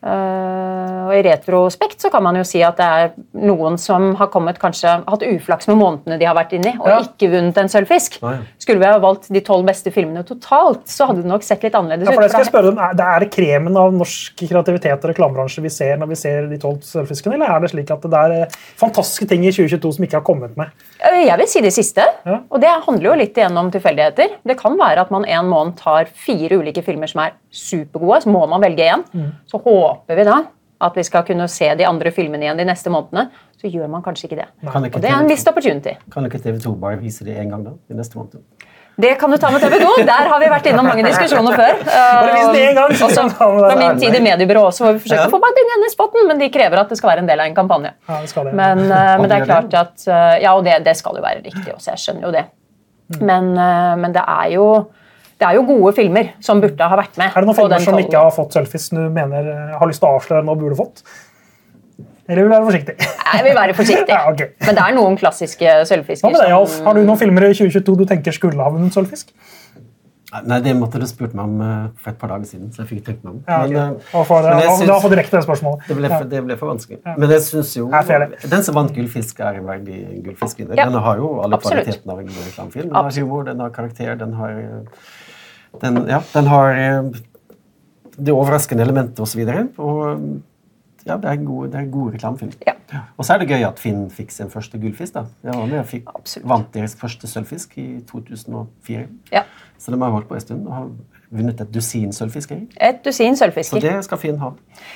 Uh, 0.00 1.10
og 1.10 1.12
I 1.12 1.22
retrospekt 1.26 2.00
så 2.00 2.08
kan 2.12 2.22
man 2.24 2.38
jo 2.38 2.44
si 2.46 2.62
at 2.64 2.78
det 2.80 2.86
er 2.86 3.10
noen 3.36 3.76
som 3.80 4.14
har 4.16 4.30
kommet 4.32 4.58
kanskje 4.62 4.94
hatt 5.04 5.24
uflaks 5.26 5.68
med 5.68 5.76
månedene 5.80 6.16
de 6.20 6.28
har 6.28 6.36
vært 6.38 6.54
inni, 6.56 6.72
og 6.80 6.88
Ja. 6.88 7.00
ikke 7.04 7.28
vunnet 7.34 7.58
en 7.60 7.68
sølvfisk. 7.68 8.20
Nei. 8.22 8.38
Skulle 8.58 8.80
vi 8.80 8.86
ha 8.86 8.98
valgt 8.98 9.28
de 9.32 9.40
tolv 9.44 9.66
beste 9.66 9.92
filmene 9.92 10.24
totalt, 10.24 10.86
så 10.88 11.06
hadde 11.10 11.22
det 11.22 11.30
nok 11.30 11.42
sett 11.42 11.62
litt 11.62 11.74
annerledes 11.74 12.08
Ja, 12.08 12.16
ut. 12.16 12.46
spørre 12.48 12.72
er- 12.72 12.94
det 12.94 13.06
Er 13.10 13.20
det 13.20 13.30
kremen 13.30 13.76
av 13.76 13.92
norsk 13.92 14.36
kreativitet 14.36 15.04
og 15.04 15.10
reklamebransje 15.14 15.62
vi 15.62 15.68
ser 15.68 15.96
når 15.96 16.08
vi 16.08 16.14
ser 16.14 16.46
de 16.46 16.56
tolv 16.58 16.80
sølvfiskene, 16.80 17.34
eller 17.34 17.50
er 17.50 17.60
det 17.60 17.70
slik 17.70 17.90
at 17.90 18.00
det 18.02 18.12
er 18.14 18.42
eh, 18.42 18.46
fantastiske 18.78 19.28
ting 19.28 19.44
i 19.44 19.50
2022 19.50 19.92
som 19.94 20.04
ikke 20.04 20.18
har 20.20 20.22
kommet 20.22 20.56
med? 20.56 20.68
Eh, 21.00 21.24
Jeg 21.26 21.38
vil 21.40 21.48
si 21.48 21.60
det 21.64 21.72
siste. 21.74 22.04
Ja. 22.26 22.40
Og 22.50 22.60
det 22.62 22.70
handler 22.86 23.10
jo 23.10 23.16
litt 23.20 23.36
igjen 23.38 23.56
om 23.56 23.70
tilfeldigheter. 23.72 24.38
Det 24.46 24.56
kan 24.60 24.76
være 24.78 25.06
at 25.06 25.10
man 25.14 25.24
en 25.24 25.50
måned 25.50 25.76
tar 25.80 26.10
fire 26.12 26.60
ulike 26.60 26.84
filmer 26.86 27.10
som 27.10 27.22
er 27.24 27.36
supergode, 27.50 28.22
så 28.24 28.32
må 28.32 28.46
man 28.50 28.62
velge 28.64 28.88
én. 28.92 29.04
Mm. 29.14 29.30
Så 29.50 29.60
håper 29.64 30.16
vi 30.20 30.24
da 30.28 30.42
at 30.80 30.96
vi 30.96 31.04
skal 31.04 31.24
kunne 31.28 31.44
se 31.52 31.68
de 31.76 31.84
andre 31.84 32.10
filmene 32.10 32.46
igjen 32.46 32.56
de 32.60 32.64
neste 32.64 32.92
månedene. 32.92 33.28
Så 33.60 33.68
gjør 33.68 33.90
man 33.92 34.02
kanskje 34.02 34.30
ikke 34.30 34.38
det. 34.40 34.48
Kan 34.72 34.84
ikke 34.86 34.96
Og 34.96 35.02
det 35.04 35.10
er 35.10 35.18
en 35.20 35.28
missed 35.28 35.48
opportunity. 35.50 35.92
Kan 36.12 36.24
ikke 36.24 36.40
TV 36.40 36.58
2 36.62 36.72
bare 36.80 36.96
vise 37.00 37.24
det 37.24 37.36
én 37.36 37.50
gang 37.52 37.64
da, 37.66 37.74
i 37.90 37.96
neste 37.98 38.16
måned? 38.16 38.40
Det 39.00 39.14
kan 39.20 39.32
du 39.32 39.36
ta 39.40 39.50
med 39.52 39.62
TV 39.62 39.78
2. 39.80 40.04
Der 40.08 40.28
har 40.30 40.42
vi 40.42 40.50
vært 40.52 40.68
innom 40.70 40.88
mange 40.88 41.04
diskusjoner 41.06 41.56
før. 41.56 41.80
Gang, 42.76 42.94
Også 43.06 43.26
fra 43.32 43.74
min 43.78 44.00
tid 44.00 44.16
i 44.16 44.22
mediebyrå 44.24 44.66
også, 44.68 44.84
hvor 44.84 44.96
vi 44.96 45.02
forsøkte 45.04 45.28
å 45.28 45.32
få 45.32 45.40
meg 45.42 45.60
inn 45.64 45.86
i 45.86 45.90
spotten, 45.92 46.28
men 46.28 46.40
de 46.42 46.50
krever 46.52 46.82
at 46.82 46.92
det 46.92 46.98
skal 47.00 47.14
være 47.14 47.24
en 47.24 47.30
del 47.30 47.42
av 47.42 47.50
en 47.50 47.56
kampanje. 47.56 47.92
Ja, 48.08 48.20
det 48.20 48.32
skal 48.32 48.48
det. 48.50 48.54
Men, 48.60 48.84
eh, 48.86 49.12
men 49.20 49.28
det 49.30 49.40
er 49.40 49.48
klart 49.48 49.76
at 49.80 50.06
eh, 50.06 50.38
Ja, 50.44 50.54
og 50.56 50.64
det, 50.66 50.80
det 50.86 50.96
skal 50.98 51.18
jo 51.18 51.24
være 51.24 51.44
riktig 51.44 51.72
også, 51.74 51.94
jeg 51.94 52.04
skjønner 52.04 52.28
jo 52.28 52.32
det. 52.36 52.46
Mm. 53.10 53.22
Men, 53.26 53.52
eh, 53.58 53.94
men 54.04 54.16
det 54.16 54.24
er 54.26 54.56
jo 54.56 54.66
det 55.40 55.48
er 55.48 55.56
jo 55.56 55.62
gode 55.64 55.94
filmer 55.96 56.34
som 56.44 56.60
burde 56.60 56.84
ha 56.84 56.96
vært 57.00 57.16
med. 57.16 57.32
Er 57.32 57.40
det 57.40 57.48
noen 57.48 57.56
filmer 57.56 57.80
som 57.80 57.96
ikke 57.96 58.20
har 58.26 58.32
fått 58.34 58.58
selfies 58.58 58.90
du 58.92 59.00
mener 59.08 59.46
har 59.72 59.88
lyst 59.88 60.02
til 60.02 60.10
å 60.10 60.18
avsløre 60.18 60.44
nå 60.44 60.56
burde 60.60 60.76
fått? 60.76 61.00
Eller 62.30 62.44
vil 62.46 62.50
du 62.50 62.54
være 62.54 62.66
forsiktig? 62.68 62.94
Jeg 63.34 63.44
vil 63.46 63.56
være 63.58 63.74
forsiktig. 63.74 64.10
Ja, 64.14 64.20
okay. 64.30 64.52
Men 64.62 64.76
det 64.78 64.82
er 64.84 64.94
noen 64.94 65.16
klassiske 65.18 65.66
Hva 65.66 65.86
sølvfisker 65.88 66.30
med 66.30 66.44
deg, 66.44 66.52
Alf? 66.54 66.76
Har 66.86 66.94
du 66.98 67.02
noen 67.02 67.18
filmer 67.18 67.48
i 67.48 67.56
2022 67.58 67.96
du 67.98 68.04
tenker 68.10 68.36
skulle 68.36 68.62
ha 68.62 68.70
vunnet 68.70 68.94
sølvfisk? 68.94 69.32
Nei, 70.46 70.60
det 70.62 70.76
måtte 70.78 71.00
du 71.02 71.06
spurt 71.10 71.32
meg 71.34 71.42
om 71.42 71.62
eh, 71.66 71.86
for 71.98 72.12
et 72.12 72.18
par 72.20 72.30
dager 72.30 72.46
siden. 72.46 72.68
så 72.70 72.84
jeg 72.84 72.88
fikk 72.92 73.00
tenkt 73.08 73.24
meg 73.26 73.32
om. 73.32 73.38
Ja, 73.48 73.56
okay. 73.64 73.72
Men, 73.74 73.96
eh, 73.98 74.26
for, 74.28 74.44
men 74.46 74.60
jeg 74.62 74.68
og 74.70 74.76
syns- 74.78 75.02
Du 75.02 75.14
direkte 75.16 75.36
det 75.36 75.42
spørsmålet. 75.42 75.88
det 75.88 75.96
ble, 75.98 76.10
for, 76.12 76.28
det 76.30 76.42
ble 76.46 76.56
for 76.60 76.70
vanskelig. 76.70 76.98
Men 77.06 77.34
jeg 77.34 77.42
syns 77.48 77.72
jo. 77.74 77.88
Den 78.52 78.62
som 78.66 78.78
vant 78.78 78.92
Gullfisk, 78.94 79.40
er 79.42 79.58
en 79.58 79.66
verdig 79.66 79.98
gullfiskvinner. 80.28 80.78
Ja. 80.78 80.86
Den 80.86 81.02
har 81.02 81.18
jo 81.18 81.32
alle 81.42 81.58
Absolutt. 81.58 81.82
kvalitetene 81.82 82.14
av 82.14 82.20
en 82.22 82.30
god 82.30 82.46
reklamefilm. 82.46 82.92
Den 82.92 83.00
har 83.00 83.18
humor, 83.18 83.42
den 83.50 83.64
har 83.64 83.74
karakter, 83.74 84.14
den 84.22 84.36
har 84.38 84.54
eh, 84.60 85.02
den, 85.82 86.00
Ja, 86.14 86.22
den 86.36 86.46
har 86.46 86.78
det 88.20 88.32
overraskende 88.36 88.86
elementet 88.86 89.18
osv. 89.18 89.42
Og, 89.42 89.50
så 89.50 89.82
og 89.82 90.40
ja, 91.06 91.16
det 91.16 91.24
er 91.30 91.38
en 91.38 91.44
god, 91.44 91.68
det 91.72 91.80
er 91.80 92.12
reklamefilm. 92.14 92.52
Ja. 92.66 92.72
Og 93.16 93.24
så 93.24 93.34
er 93.34 93.38
det 93.38 93.48
gøy 93.48 93.64
at 93.66 93.78
Finn 93.78 94.08
fikk 94.10 94.32
sin 94.34 94.50
første 94.50 94.78
gullfisk. 94.78 95.14
da. 95.14 95.24
Det 95.42 95.54
var 95.54 95.66
med 95.66 95.86
fikk, 95.86 96.10
vant 96.44 96.74
deres 96.74 96.96
første 96.98 97.28
sølvfisk 97.30 97.78
i 97.78 97.88
2004. 98.10 99.06
Ja. 99.32 99.44
Så 99.78 99.90
de 99.94 100.00
har 100.00 100.10
holdt 100.10 100.28
på 100.28 100.34
en 100.36 100.40
stund 100.40 100.66
og 100.66 100.74
har 100.74 100.88
vunnet 101.30 101.60
et 101.62 101.70
dusin 101.72 102.12
sølvfisker. 102.12 102.58
Et 102.80 103.04
dusin 103.04 103.36
Så 103.36 103.80
det 103.80 104.04
skal 104.04 104.18
Finn 104.18 104.38
ha. 104.38 104.50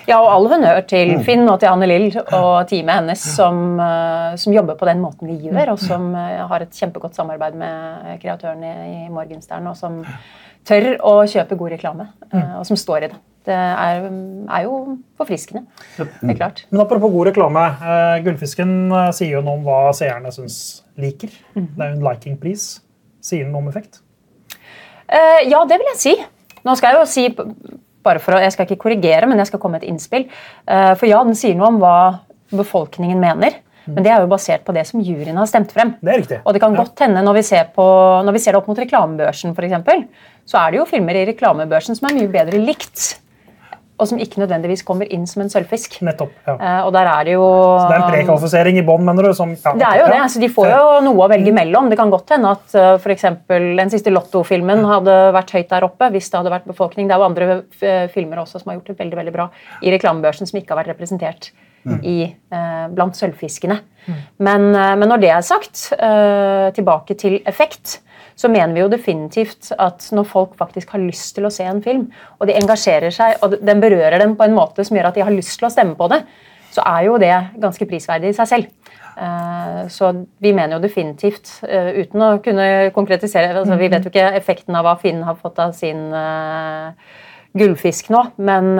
Ja, 0.09 0.19
og 0.19 0.33
all 0.33 0.49
honnør 0.49 0.81
til 0.87 1.15
Mm. 1.17 1.25
Finn 1.25 1.49
og 1.49 1.61
til 1.61 1.69
Anne 1.69 1.87
Lill 1.87 2.09
og 2.19 2.69
teamet 2.69 2.95
hennes 2.95 3.19
som, 3.19 3.81
eh, 3.81 4.37
som 4.37 4.53
jobber 4.53 4.75
på 4.75 4.85
den 4.87 5.01
måten 5.01 5.29
vi 5.29 5.49
gjør, 5.49 5.73
og 5.73 5.79
som 5.79 6.15
eh, 6.15 6.47
har 6.47 6.61
et 6.61 6.71
kjempegodt 6.71 7.15
samarbeid 7.15 7.55
med 7.55 8.21
kreatøren 8.21 8.65
i, 8.65 9.09
Morgenstern, 9.09 9.67
og 9.67 9.77
som 9.77 10.05
tør 10.65 10.99
å 11.01 11.23
kjøpe 11.25 11.57
god 11.57 11.71
reklame, 11.71 12.09
eh, 12.33 12.59
og 12.59 12.67
som 12.67 12.77
står 12.77 13.05
i 13.05 13.09
det. 13.09 13.17
Det 13.45 13.55
er, 13.55 14.07
er 14.09 14.63
jo 14.65 14.77
forfriskende. 15.21 15.67
Det 15.99 16.07
er 16.33 16.39
klart. 16.39 16.63
Men 16.71 16.81
apropos 16.85 17.13
god 17.13 17.29
reklame. 17.29 17.65
eh, 17.77 18.23
Gullfisken 18.25 18.73
eh, 18.89 19.11
sier 19.17 19.37
jo 19.37 19.43
noe 19.45 19.59
om 19.59 19.67
hva 19.67 19.81
seerne 19.97 20.33
syns 20.33 20.57
liker. 21.01 21.33
Det 21.53 21.65
er 21.77 21.93
jo 21.93 21.99
en 21.99 22.07
liking 22.07 22.39
please. 22.41 22.81
Sier 23.25 23.45
den 23.45 23.53
noe 23.53 23.61
om 23.65 23.69
effekt? 23.69 24.01
Eh, 25.09 25.45
ja, 25.51 25.61
det 25.69 25.77
vil 25.81 25.91
jeg 25.93 26.01
si. 26.01 26.15
Nå 26.65 26.77
skal 26.81 26.95
jeg 26.95 27.03
jo 27.03 27.11
si, 27.13 27.27
bare 28.05 28.23
for 28.25 28.37
å, 28.37 28.41
jeg 28.41 28.55
skal 28.55 28.69
ikke 28.69 28.81
korrigere, 28.87 29.29
men 29.29 29.43
jeg 29.43 29.53
skal 29.53 29.61
komme 29.61 29.77
med 29.77 29.85
et 29.85 29.93
innspill. 29.93 30.25
For 30.65 31.05
ja, 31.05 31.21
den 31.25 31.37
sier 31.37 31.57
noe 31.59 31.69
om 31.75 31.81
hva 31.83 31.97
befolkningen 32.57 33.21
mener. 33.21 33.59
Men 33.85 34.05
det 34.05 34.13
er 34.15 34.23
jo 34.25 34.31
basert 34.31 34.65
på 34.65 34.73
det 34.73 34.87
som 34.89 35.03
juryen 35.05 35.37
har 35.37 35.49
stemt 35.51 35.73
frem. 35.75 35.93
Det 36.01 36.13
er 36.13 36.23
riktig. 36.23 36.39
Og 36.45 36.57
det 36.57 36.63
kan 36.63 36.77
godt 36.77 37.03
hende 37.05 37.21
når 37.25 37.37
vi 37.37 37.43
ser, 37.51 37.67
på, 37.75 37.85
når 38.25 38.37
vi 38.37 38.41
ser 38.41 38.57
det 38.57 38.63
opp 38.63 38.71
mot 38.71 38.81
reklamebørsen, 38.81 39.53
eksempel, 39.53 40.07
så 40.49 40.61
er 40.63 40.73
det 40.73 40.81
jo 40.81 40.87
filmer 40.89 41.19
i 41.21 41.27
reklamebørsen 41.29 41.99
som 41.99 42.09
er 42.09 42.17
mye 42.17 42.33
bedre 42.33 42.61
likt. 42.65 43.19
Og 43.95 44.09
som 44.11 44.19
ikke 44.19 44.41
nødvendigvis 44.43 44.83
kommer 44.87 45.07
inn 45.15 45.27
som 45.31 45.45
en 45.45 45.51
sølvfisk. 45.53 46.01
Nettopp. 46.03 46.33
ja. 46.49 46.57
Uh, 46.59 46.81
og 46.89 46.93
der 46.97 47.11
er 47.11 47.29
det 47.29 47.37
jo 47.37 47.45
Så 47.47 47.85
Det 47.87 47.95
er 47.95 48.01
en 48.01 48.15
prekvalifisering 48.15 48.81
i 48.81 48.85
bånn, 48.87 49.05
mener 49.07 49.29
du? 49.29 49.35
Som, 49.39 49.53
ja, 49.55 49.75
det 49.79 49.87
er 49.87 50.01
jo 50.01 50.09
det, 50.11 50.17
ja. 50.19 50.25
altså 50.27 50.43
De 50.43 50.51
får 50.57 50.71
jo 50.73 50.81
noe 51.07 51.27
å 51.27 51.31
velge 51.31 51.55
mellom. 51.55 51.91
Det 51.93 52.01
kan 52.01 52.11
godt 52.13 52.35
hende 52.35 52.55
at 52.57 52.75
uh, 52.75 52.95
for 53.03 53.15
eksempel 53.15 53.69
den 53.79 53.93
siste 53.95 54.13
Lotto-filmen 54.15 54.83
hadde 54.91 55.19
vært 55.37 55.55
høyt 55.55 55.71
der 55.71 55.87
oppe. 55.87 56.11
hvis 56.15 56.31
Det 56.33 56.41
hadde 56.41 56.55
vært 56.57 56.67
befolkning. 56.71 57.07
Det 57.07 57.15
er 57.15 57.23
jo 57.23 57.29
andre 57.29 57.51
eh, 57.55 58.09
filmer 58.11 58.43
også 58.43 58.61
som 58.61 58.73
har 58.73 58.81
gjort 58.81 58.91
det 58.91 58.99
veldig 58.99 59.21
veldig 59.21 59.35
bra 59.35 59.49
i 59.83 59.95
reklamebørsen, 59.95 60.51
som 60.51 60.59
ikke 60.59 60.75
har 60.75 60.83
vært 60.83 60.95
representert 60.95 61.53
i, 61.85 62.19
uh, 62.55 62.87
blant 62.95 63.17
sølvfiskene. 63.19 63.77
Men, 64.39 64.75
eh, 64.75 64.95
men 64.97 65.09
når 65.09 65.23
det 65.23 65.31
er 65.33 65.45
sagt, 65.45 65.93
eh, 65.93 66.71
tilbake 66.77 67.17
til 67.19 67.41
effekt, 67.47 68.01
så 68.37 68.51
mener 68.51 68.75
vi 68.75 68.83
jo 68.83 68.91
definitivt 68.93 69.71
at 69.79 70.09
når 70.15 70.27
folk 70.31 70.57
faktisk 70.59 70.95
har 70.95 71.03
lyst 71.03 71.37
til 71.37 71.47
å 71.47 71.53
se 71.55 71.67
en 71.69 71.83
film, 71.85 72.09
og 72.39 72.49
de 72.51 72.57
engasjerer 72.59 73.15
seg, 73.15 73.39
og 73.43 73.59
den 73.63 73.83
berører 73.83 74.19
dem 74.23 74.35
på 74.39 74.47
en 74.47 74.57
måte 74.57 74.87
som 74.87 74.99
gjør 74.99 75.13
at 75.13 75.19
de 75.19 75.25
har 75.27 75.35
lyst 75.35 75.59
til 75.61 75.69
å 75.69 75.73
stemme 75.73 75.97
på 75.99 76.11
det, 76.13 76.25
så 76.75 76.83
er 76.91 77.07
jo 77.07 77.19
det 77.23 77.35
ganske 77.63 77.87
prisverdig 77.87 78.33
i 78.33 78.37
seg 78.37 78.51
selv. 78.51 78.95
Eh, 79.15 79.87
Så 79.89 80.11
vi 80.43 80.53
mener 80.53 80.77
jo 80.77 80.83
definitivt, 80.83 81.61
eh, 81.69 81.93
uten 82.03 82.21
å 82.21 82.43
kunne 82.43 82.91
konkretisere 82.91 83.55
altså 83.55 83.79
Vi 83.79 83.89
vet 83.89 84.03
jo 84.03 84.11
ikke 84.11 84.35
effekten 84.35 84.75
av 84.75 84.85
hva 84.85 84.99
Finn 84.99 85.23
har 85.23 85.37
fått 85.37 85.59
av 85.59 85.73
sin 85.73 86.13
eh, 86.13 86.91
gullfisk 87.55 88.11
nå, 88.11 88.33
men, 88.39 88.75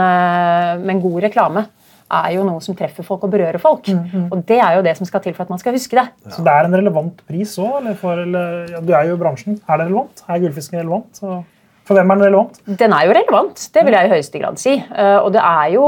men 0.83 1.01
god 1.01 1.23
reklame 1.23 1.69
er 2.13 2.35
jo 2.37 2.45
noe 2.47 2.61
som 2.63 2.77
treffer 2.77 3.03
folk 3.07 3.25
og 3.25 3.31
berører 3.33 3.59
folk. 3.63 3.89
Og 4.31 4.43
det 4.49 4.59
er 4.61 4.77
jo 4.77 4.83
det 4.87 4.97
som 4.99 5.07
skal 5.09 5.21
til 5.25 5.35
for 5.35 5.45
at 5.47 5.51
man 5.51 5.59
skal 5.59 5.73
huske 5.73 5.97
det. 5.97 6.07
Så 6.31 6.43
det 6.45 6.53
er 6.53 6.69
en 6.69 6.77
relevant 6.77 7.23
pris 7.29 7.57
òg? 7.59 7.79
Eller 7.81 7.95
for, 8.01 8.13
eller, 8.27 8.67
ja, 8.75 8.81
du 8.85 8.93
er 8.93 9.09
jo 9.09 9.17
i 9.17 9.23
bransjen. 9.25 9.59
Er 9.69 9.81
det 9.81 9.87
relevant? 9.89 10.25
Er 10.29 10.39
gullfisken 10.45 10.79
relevant? 10.83 11.07
Så, 11.17 11.43
for 11.85 11.95
hvem 11.99 12.11
er 12.11 12.17
den 12.17 12.25
relevant? 12.25 12.59
Den 12.81 12.93
er 12.97 13.05
jo 13.07 13.13
relevant, 13.17 13.65
det 13.75 13.83
vil 13.85 13.93
jeg 13.93 14.09
i 14.09 14.13
høyeste 14.15 14.41
grad 14.41 14.59
si. 14.59 14.73
Eh, 14.81 15.19
Og 15.21 15.33
det 15.35 15.41
er 15.45 15.73
jo 15.75 15.85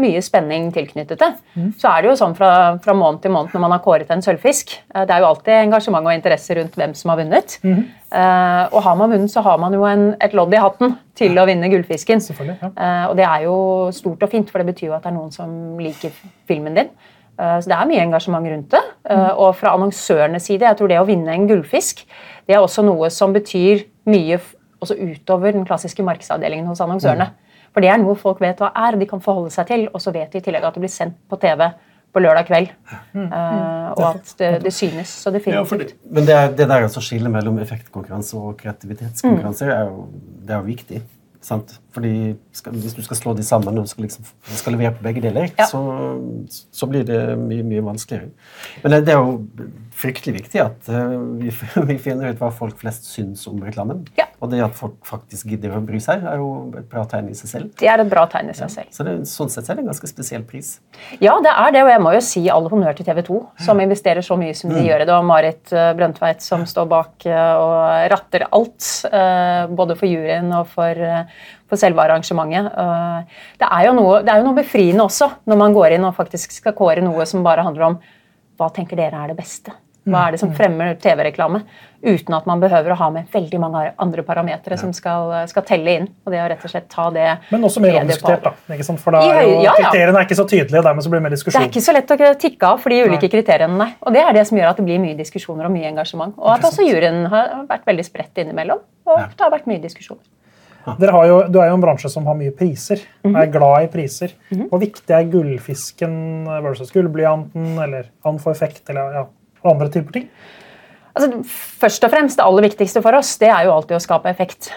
mye 0.00 0.20
spenning 0.22 0.72
tilknyttet 0.74 1.18
det. 1.22 1.28
Så 1.78 1.88
er 1.90 2.02
det 2.02 2.10
jo 2.10 2.16
sånn 2.18 2.34
fra, 2.36 2.78
fra 2.82 2.92
måned 2.98 3.22
til 3.22 3.30
måned 3.30 3.52
når 3.54 3.60
man 3.60 3.70
har 3.76 3.82
kåret 3.84 4.10
en 4.10 4.22
sølvfisk. 4.22 4.74
eh, 4.94 5.04
Det 5.04 5.14
er 5.14 5.20
jo 5.20 5.26
alltid 5.30 5.54
engasjement 5.64 6.06
og 6.06 6.12
interesse 6.14 6.56
rundt 6.58 6.74
hvem 6.74 6.94
som 6.94 7.10
har 7.10 7.18
vunnet. 7.22 7.58
Eh, 7.64 8.68
Og 8.72 8.82
har 8.82 8.96
man 8.96 9.10
vunnet, 9.10 9.30
så 9.30 9.42
har 9.42 9.58
man 9.58 9.72
jo 9.72 9.84
en, 9.86 10.16
et 10.20 10.32
lodd 10.34 10.52
i 10.52 10.56
hatten 10.60 10.98
til 11.14 11.38
å 11.38 11.46
vinne 11.46 11.70
gullfisken. 11.70 12.20
Ja. 12.76 13.08
Og 13.10 13.16
det 13.16 13.24
er 13.26 13.44
jo 13.44 13.90
stort 13.92 14.22
og 14.22 14.30
fint, 14.30 14.50
for 14.50 14.58
det 14.58 14.74
betyr 14.74 14.88
jo 14.90 14.94
at 14.94 15.02
det 15.02 15.12
er 15.12 15.16
noen 15.16 15.30
som 15.32 15.78
liker 15.78 16.10
filmen 16.48 16.74
din. 16.74 16.88
Så 17.40 17.64
det 17.70 17.72
er 17.78 17.86
mye 17.88 18.02
engasjement 18.04 18.44
rundt 18.50 18.68
det. 18.74 18.80
Eh, 19.08 19.30
Og 19.38 19.54
fra 19.56 19.70
annonsørenes 19.76 20.42
side, 20.42 20.60
jeg 20.66 20.76
tror 20.76 20.88
det 20.88 20.98
å 21.00 21.06
vinne 21.06 21.28
en 21.32 21.46
gullfisk, 21.48 22.04
det 22.46 22.56
er 22.56 22.60
også 22.60 22.82
noe 22.84 23.08
som 23.10 23.32
betyr 23.32 23.84
mye 24.06 24.38
også 24.80 24.96
utover 24.96 25.54
den 25.54 25.66
klassiske 25.68 26.04
markedsavdelingen 26.06 26.68
hos 26.70 26.82
annonsørene. 26.84 27.30
For 27.70 27.84
det 27.84 27.92
er 27.92 28.00
noe 28.02 28.16
folk 28.18 28.40
vet 28.42 28.58
hva 28.60 28.72
er, 28.74 28.98
de 28.98 29.06
kan 29.08 29.22
forholde 29.22 29.52
seg 29.54 29.68
til, 29.68 29.86
og 29.92 30.02
så 30.02 30.12
vet 30.14 30.32
de 30.32 30.40
i 30.40 30.44
tillegg 30.44 30.66
at 30.66 30.76
det 30.76 30.82
blir 30.82 30.92
sendt 30.92 31.20
på 31.30 31.38
TV 31.40 31.68
på 32.10 32.22
lørdag 32.24 32.48
kveld. 32.48 32.72
Eh, 33.14 33.90
og 33.94 34.02
at 34.08 34.32
det, 34.40 34.50
det 34.64 34.72
synes 34.74 35.12
så 35.22 35.30
definitivt. 35.30 35.94
Men 36.10 36.26
det, 36.26 36.34
er, 36.34 36.50
det 36.58 36.66
der 36.70 36.86
å 36.88 37.04
skille 37.04 37.30
mellom 37.30 37.60
effektkonkurranse 37.62 38.38
og 38.40 38.56
kreativitetskonkurranse 38.58 39.70
er, 39.70 39.92
jo, 39.92 40.08
det 40.46 40.56
er 40.56 40.58
jo 40.58 40.66
viktig. 40.66 41.02
Sant? 41.40 41.76
Fordi 41.94 42.36
skal, 42.52 42.72
Hvis 42.72 42.94
du 42.94 43.02
skal 43.02 43.18
slå 43.18 43.34
de 43.34 43.44
sammen 43.46 43.78
og 43.78 43.88
skal, 43.90 44.06
liksom, 44.06 44.26
skal 44.46 44.76
levere 44.76 44.94
på 44.96 45.04
begge 45.06 45.22
deler, 45.24 45.50
Ja. 45.58 45.66
så, 45.66 45.80
så 46.72 46.86
blir 46.90 47.04
det 47.04 47.20
mye 47.38 47.66
mye 47.66 47.84
vanskeligere. 47.84 48.30
Men 48.82 48.94
det, 48.94 49.04
det 49.08 49.14
er 49.14 49.20
jo 49.20 49.40
fryktelig 50.00 50.36
viktig 50.40 50.62
at 50.62 50.88
uh, 50.88 51.16
vi, 51.40 51.52
vi 51.90 51.98
finner 52.00 52.32
ut 52.32 52.40
hva 52.40 52.52
folk 52.54 52.78
flest 52.80 53.10
syns 53.10 53.46
om 53.50 53.60
reklamen. 53.64 54.04
Ja. 54.18 54.30
Og 54.40 54.48
det 54.52 54.62
at 54.64 54.76
folk 54.76 54.96
faktisk 55.04 55.50
gidder 55.52 55.74
å 55.76 55.82
bry 55.84 55.98
seg, 56.00 56.22
er 56.24 56.40
jo 56.40 56.70
et 56.78 56.86
bra 56.88 57.04
tegn 57.08 57.28
i 57.28 57.36
seg 57.36 57.50
selv. 57.50 57.72
Det 57.80 57.90
er 57.92 58.00
et 58.00 58.08
bra 58.08 58.24
tegn 58.30 58.48
i 58.48 58.56
seg 58.56 58.70
selv. 58.72 58.88
Så 58.94 59.04
det, 59.04 59.16
sånn 59.28 59.50
sett 59.52 59.68
er 59.68 59.76
det 59.76 59.84
en 59.84 59.90
ganske 59.90 60.08
spesiell 60.08 60.46
pris. 60.48 60.78
Ja, 61.20 61.34
det 61.44 61.52
er 61.52 61.74
det, 61.74 61.82
og 61.84 61.92
jeg 61.92 62.02
må 62.06 62.14
jo 62.16 62.22
si 62.24 62.44
all 62.52 62.68
honnør 62.72 62.96
til 62.96 63.08
TV 63.08 63.20
2, 63.26 63.40
som 63.66 63.82
investerer 63.84 64.24
så 64.24 64.38
mye 64.40 64.56
som 64.56 64.72
de 64.72 64.80
gjør 64.86 65.04
i 65.04 65.08
det. 65.08 65.16
Og 65.18 65.28
Marit 65.28 65.74
eh, 65.76 65.90
Brøndtveit 65.98 66.40
som 66.44 66.64
står 66.68 66.88
bak 66.88 67.28
eh, 67.28 67.52
og 67.60 68.08
ratter 68.14 68.46
alt, 68.48 68.88
uh, 69.12 69.68
både 69.76 69.96
for 70.00 70.08
juryen 70.08 70.48
og 70.56 70.70
for, 70.72 71.04
eh, 71.04 71.48
for 71.70 71.80
selve 71.80 72.02
arrangementet. 72.04 72.70
Eh, 72.70 73.44
Det 73.60 73.68
er, 73.68 73.84
jo 73.88 73.94
noe, 73.96 74.22
det 74.26 74.32
er 74.32 74.42
jo 74.42 74.48
noe 74.50 74.58
befriende 74.58 75.06
også, 75.06 75.30
når 75.46 75.62
man 75.64 75.76
går 75.76 75.96
inn 75.98 76.08
og 76.08 76.16
faktisk 76.18 76.52
skal 76.58 76.76
kåre 76.76 77.04
noe 77.04 77.26
som 77.28 77.46
bare 77.46 77.64
handler 77.66 77.92
om 77.92 78.00
hva 78.60 78.68
tenker 78.74 78.98
dere 78.98 79.16
er 79.22 79.32
det 79.32 79.38
beste? 79.38 79.72
Hva 80.10 80.26
er 80.26 80.34
det 80.34 80.40
som 80.40 80.50
fremmer 80.56 80.94
TV-reklame? 81.00 81.60
Uten 82.00 82.32
at 82.32 82.46
man 82.48 82.60
behøver 82.62 82.94
å 82.94 82.96
ha 82.96 83.08
med 83.12 83.28
veldig 83.30 83.58
mange 83.60 83.82
andre 84.00 84.22
parametere 84.24 84.78
som 84.80 84.94
skal, 84.96 85.34
skal 85.50 85.64
telle 85.68 85.92
inn. 85.98 86.06
Og 86.24 86.32
det 86.32 86.40
å 86.40 86.46
rett 86.48 86.64
og 86.64 86.72
slett 86.72 86.88
ta 86.88 87.10
det 87.12 87.26
Men 87.50 87.66
også 87.68 87.82
mer 87.84 87.98
omdiskutert, 88.00 88.46
da. 88.48 88.54
Ikke 88.74 88.86
sant? 88.88 89.02
For 89.04 89.12
da 89.12 89.20
er 89.28 89.44
jo, 89.44 89.58
ja, 89.60 89.74
ja. 89.76 89.90
kriteriene 89.90 90.16
er 90.22 90.26
ikke 90.26 90.38
så 90.40 90.46
tydelige, 90.48 90.80
og 90.80 90.88
dermed 90.88 91.04
så 91.04 91.12
blir 91.12 91.20
det 91.20 91.26
mer 91.28 91.36
diskusjon. 91.36 91.60
Det 91.60 91.68
er 91.68 91.72
ikke 91.74 91.84
så 91.84 91.94
lett 91.94 92.14
å 92.16 92.32
tikke 92.40 92.72
av 92.72 92.80
for 92.80 92.96
de 92.96 93.02
ulike 93.04 93.28
kriteriene, 93.36 93.76
nei. 93.76 93.90
Og 94.00 94.16
det 94.16 94.24
er 94.24 94.40
det 94.40 94.46
som 94.48 94.58
gjør 94.58 94.72
at 94.72 94.80
det 94.80 94.88
blir 94.88 95.04
mye 95.04 95.20
diskusjoner 95.20 95.68
og 95.68 95.76
mye 95.76 95.92
engasjement. 95.92 96.34
Og 96.40 96.52
at 96.56 96.64
også 96.64 96.88
juryen 96.88 97.26
har 97.30 97.52
vært 97.68 97.84
veldig 97.92 98.08
spredt 98.08 98.40
innimellom. 98.40 98.80
Og 99.04 99.20
det 99.20 99.44
har 99.44 99.52
vært 99.52 99.68
mye 99.68 99.84
diskusjoner. 99.84 100.24
Jo, 100.86 101.42
du 101.48 101.58
er 101.60 101.68
jo 101.68 101.76
en 101.76 101.82
bransje 101.82 102.08
som 102.12 102.26
har 102.26 102.38
mye 102.38 102.54
priser. 102.56 103.02
Mhm. 103.24 103.36
Er 103.36 103.52
glad 103.52 103.84
i 103.84 103.90
priser. 103.92 104.32
Hvor 104.50 104.80
viktig 104.80 105.10
er 105.16 105.28
gullfisken 105.30 106.46
versus 106.64 106.92
gullblyanten 106.94 107.78
eller 107.78 108.10
han 108.24 108.38
får 108.38 108.56
effekt 108.56 108.90
eller 108.90 109.12
ja, 109.12 109.26
andre 109.64 109.90
typer 109.92 110.12
ting? 110.12 110.30
Altså, 111.14 111.42
først 111.80 112.04
og 112.04 112.10
fremst, 112.10 112.38
Det 112.38 112.46
aller 112.46 112.62
viktigste 112.62 113.02
for 113.02 113.12
oss 113.18 113.36
det 113.38 113.48
er 113.48 113.64
jo 113.66 113.74
alltid 113.74 113.96
å 113.96 114.00
skape 114.00 114.30
effekt 114.30 114.70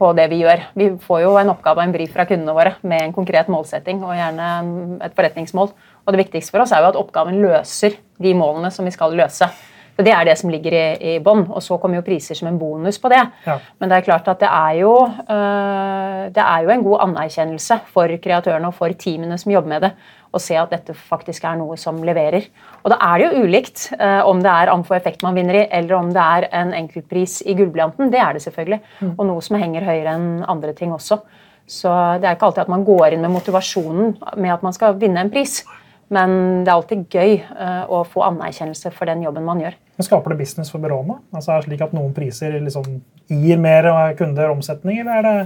på 0.00 0.14
det 0.16 0.30
vi 0.30 0.40
gjør. 0.40 0.62
Vi 0.78 0.86
får 1.02 1.20
jo 1.24 1.36
en 1.36 1.50
oppgave 1.52 1.82
og 1.82 1.84
en 1.84 1.92
brief 1.92 2.14
fra 2.14 2.24
kundene 2.24 2.54
våre 2.56 2.74
med 2.82 3.02
en 3.02 3.12
konkret 3.12 3.50
målsetting 3.52 4.00
og 4.00 4.14
gjerne 4.16 5.00
et 5.04 5.16
forretningsmål. 5.16 5.74
Og 6.06 6.14
Det 6.14 6.22
viktigste 6.24 6.54
for 6.54 6.64
oss 6.64 6.72
er 6.72 6.80
jo 6.80 6.92
at 6.94 6.96
oppgaven 6.96 7.36
løser 7.42 7.98
de 8.18 8.32
målene 8.34 8.70
som 8.72 8.88
vi 8.88 8.94
skal 8.94 9.12
løse. 9.12 9.50
Så 10.00 10.04
Det 10.06 10.12
er 10.16 10.24
det 10.24 10.38
som 10.40 10.48
ligger 10.48 10.72
i, 10.72 10.84
i 10.96 11.18
bånn. 11.20 11.42
Og 11.52 11.60
så 11.60 11.76
kommer 11.76 11.98
jo 11.98 12.06
priser 12.06 12.38
som 12.38 12.48
en 12.48 12.56
bonus 12.56 12.96
på 12.98 13.10
det. 13.12 13.20
Ja. 13.44 13.58
Men 13.76 13.90
det 13.90 13.98
er 13.98 14.06
klart 14.06 14.28
at 14.32 14.40
det 14.40 14.48
er 14.48 14.78
jo, 14.78 14.94
øh, 15.04 16.22
det 16.32 16.44
er 16.44 16.62
jo 16.64 16.70
en 16.72 16.84
god 16.86 17.02
anerkjennelse 17.04 17.76
for 17.92 18.14
kreatørene 18.24 18.70
og 18.70 18.78
for 18.78 18.94
teamene 18.96 19.36
som 19.40 19.52
jobber 19.52 19.74
med 19.74 19.84
det, 19.84 19.90
å 20.32 20.40
se 20.40 20.56
at 20.56 20.72
dette 20.72 20.94
faktisk 20.96 21.44
er 21.44 21.58
noe 21.60 21.76
som 21.80 21.98
leverer. 22.06 22.46
Og 22.80 22.94
da 22.94 22.96
er 23.10 23.20
det 23.20 23.26
jo 23.26 23.44
ulikt 23.44 23.90
øh, 23.98 24.22
om 24.30 24.40
det 24.40 24.54
er 24.54 24.72
Amfo 24.72 24.96
Effekt 24.96 25.26
man 25.26 25.36
vinner 25.36 25.60
i, 25.60 25.66
eller 25.68 25.98
om 25.98 26.08
det 26.16 26.24
er 26.38 26.48
en 26.62 26.72
enkeltpris 26.80 27.42
i 27.44 27.58
Gullblyanten. 27.58 28.08
Det 28.14 28.22
er 28.24 28.38
det 28.38 28.44
selvfølgelig. 28.46 28.80
Og 29.10 29.24
noe 29.28 29.44
som 29.44 29.60
henger 29.60 29.84
høyere 29.84 30.16
enn 30.16 30.30
andre 30.48 30.72
ting 30.78 30.96
også. 30.96 31.20
Så 31.68 31.92
det 32.22 32.24
er 32.24 32.38
ikke 32.38 32.48
alltid 32.48 32.64
at 32.64 32.72
man 32.72 32.88
går 32.88 33.18
inn 33.18 33.26
med 33.26 33.36
motivasjonen 33.36 34.16
med 34.40 34.56
at 34.56 34.64
man 34.64 34.74
skal 34.74 34.96
vinne 34.98 35.20
en 35.26 35.34
pris. 35.34 35.60
Men 36.10 36.64
det 36.64 36.72
er 36.72 36.74
alltid 36.74 37.04
gøy 37.14 37.36
øh, 37.38 37.82
å 37.90 38.02
få 38.08 38.24
anerkjennelse 38.26 38.90
for 38.90 39.06
den 39.06 39.22
jobben 39.22 39.44
man 39.46 39.60
gjør. 39.62 39.76
Men 39.96 40.06
Skaper 40.08 40.32
det 40.34 40.40
business 40.42 40.72
for 40.72 40.82
byråene? 40.82 41.20
Altså 41.30 41.52
er 41.54 41.60
det 41.60 41.68
slik 41.70 41.84
at 41.86 41.92
noen 41.94 42.14
priser 42.16 42.56
liksom 42.58 43.02
gir 43.30 43.60
mer 43.62 43.86
kunder 44.18 44.50
omsetning, 44.50 44.98
eller 45.04 45.20
er 45.20 45.28
det 45.28 45.42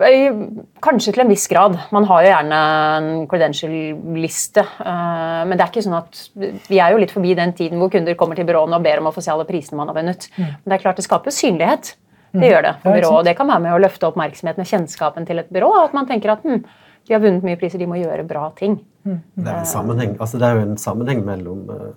eh, 0.00 0.38
kanskje 0.80 1.12
til 1.12 1.24
en 1.26 1.32
viss 1.32 1.44
grad. 1.50 1.76
Man 1.92 2.06
har 2.08 2.22
jo 2.24 2.30
gjerne 2.30 2.60
en 2.96 3.08
credential-liste. 3.28 4.64
eh, 4.64 5.42
men 5.44 5.58
det 5.58 5.66
er 5.66 5.72
ikke 5.74 5.84
sånn 5.84 5.98
at 5.98 6.22
vi 6.70 6.80
er 6.80 6.94
jo 6.94 7.02
litt 7.02 7.12
forbi 7.12 7.34
den 7.36 7.52
tiden 7.58 7.82
hvor 7.82 7.92
kunder 7.92 8.16
kommer 8.16 8.38
til 8.38 8.48
byråene 8.48 8.78
og 8.78 8.86
ber 8.86 9.02
om 9.02 9.10
å 9.10 9.14
få 9.14 9.24
se 9.24 9.32
alle 9.34 9.44
prisene 9.48 9.76
man 9.76 9.92
har 9.92 9.98
vunnet. 9.98 10.30
Men 10.38 10.56
det 10.64 10.78
er 10.78 10.84
klart 10.86 10.96
det 11.02 11.04
skaper 11.04 11.34
synlighet. 11.34 11.96
Det 12.32 12.48
gjør 12.48 12.62
det 12.64 12.72
Mm. 12.72 12.80
for 12.82 12.92
byrået. 12.96 13.24
det 13.24 13.36
kan 13.36 13.46
være 13.46 13.60
med 13.60 13.72
å 13.74 13.82
løfte 13.82 14.08
oppmerksomheten 14.08 14.64
og 14.64 14.66
kjennskapen 14.66 15.26
til 15.26 15.38
et 15.38 15.52
byrå. 15.52 15.84
At 15.84 15.92
man 15.92 16.06
tenker 16.06 16.32
at 16.32 16.40
hm, 16.42 16.64
de 17.06 17.12
har 17.12 17.20
vunnet 17.20 17.42
mye 17.44 17.58
priser, 17.60 17.78
de 17.78 17.84
må 17.86 18.00
gjøre 18.00 18.26
bra 18.26 18.50
ting. 18.56 18.80
Det 19.04 19.48
er, 19.48 19.62
altså 19.62 20.38
det 20.38 20.48
er 20.48 20.58
jo 20.58 20.66
en 20.66 20.78
sammenheng 20.80 21.24
mellom 21.26 21.70
eh, 21.74 21.94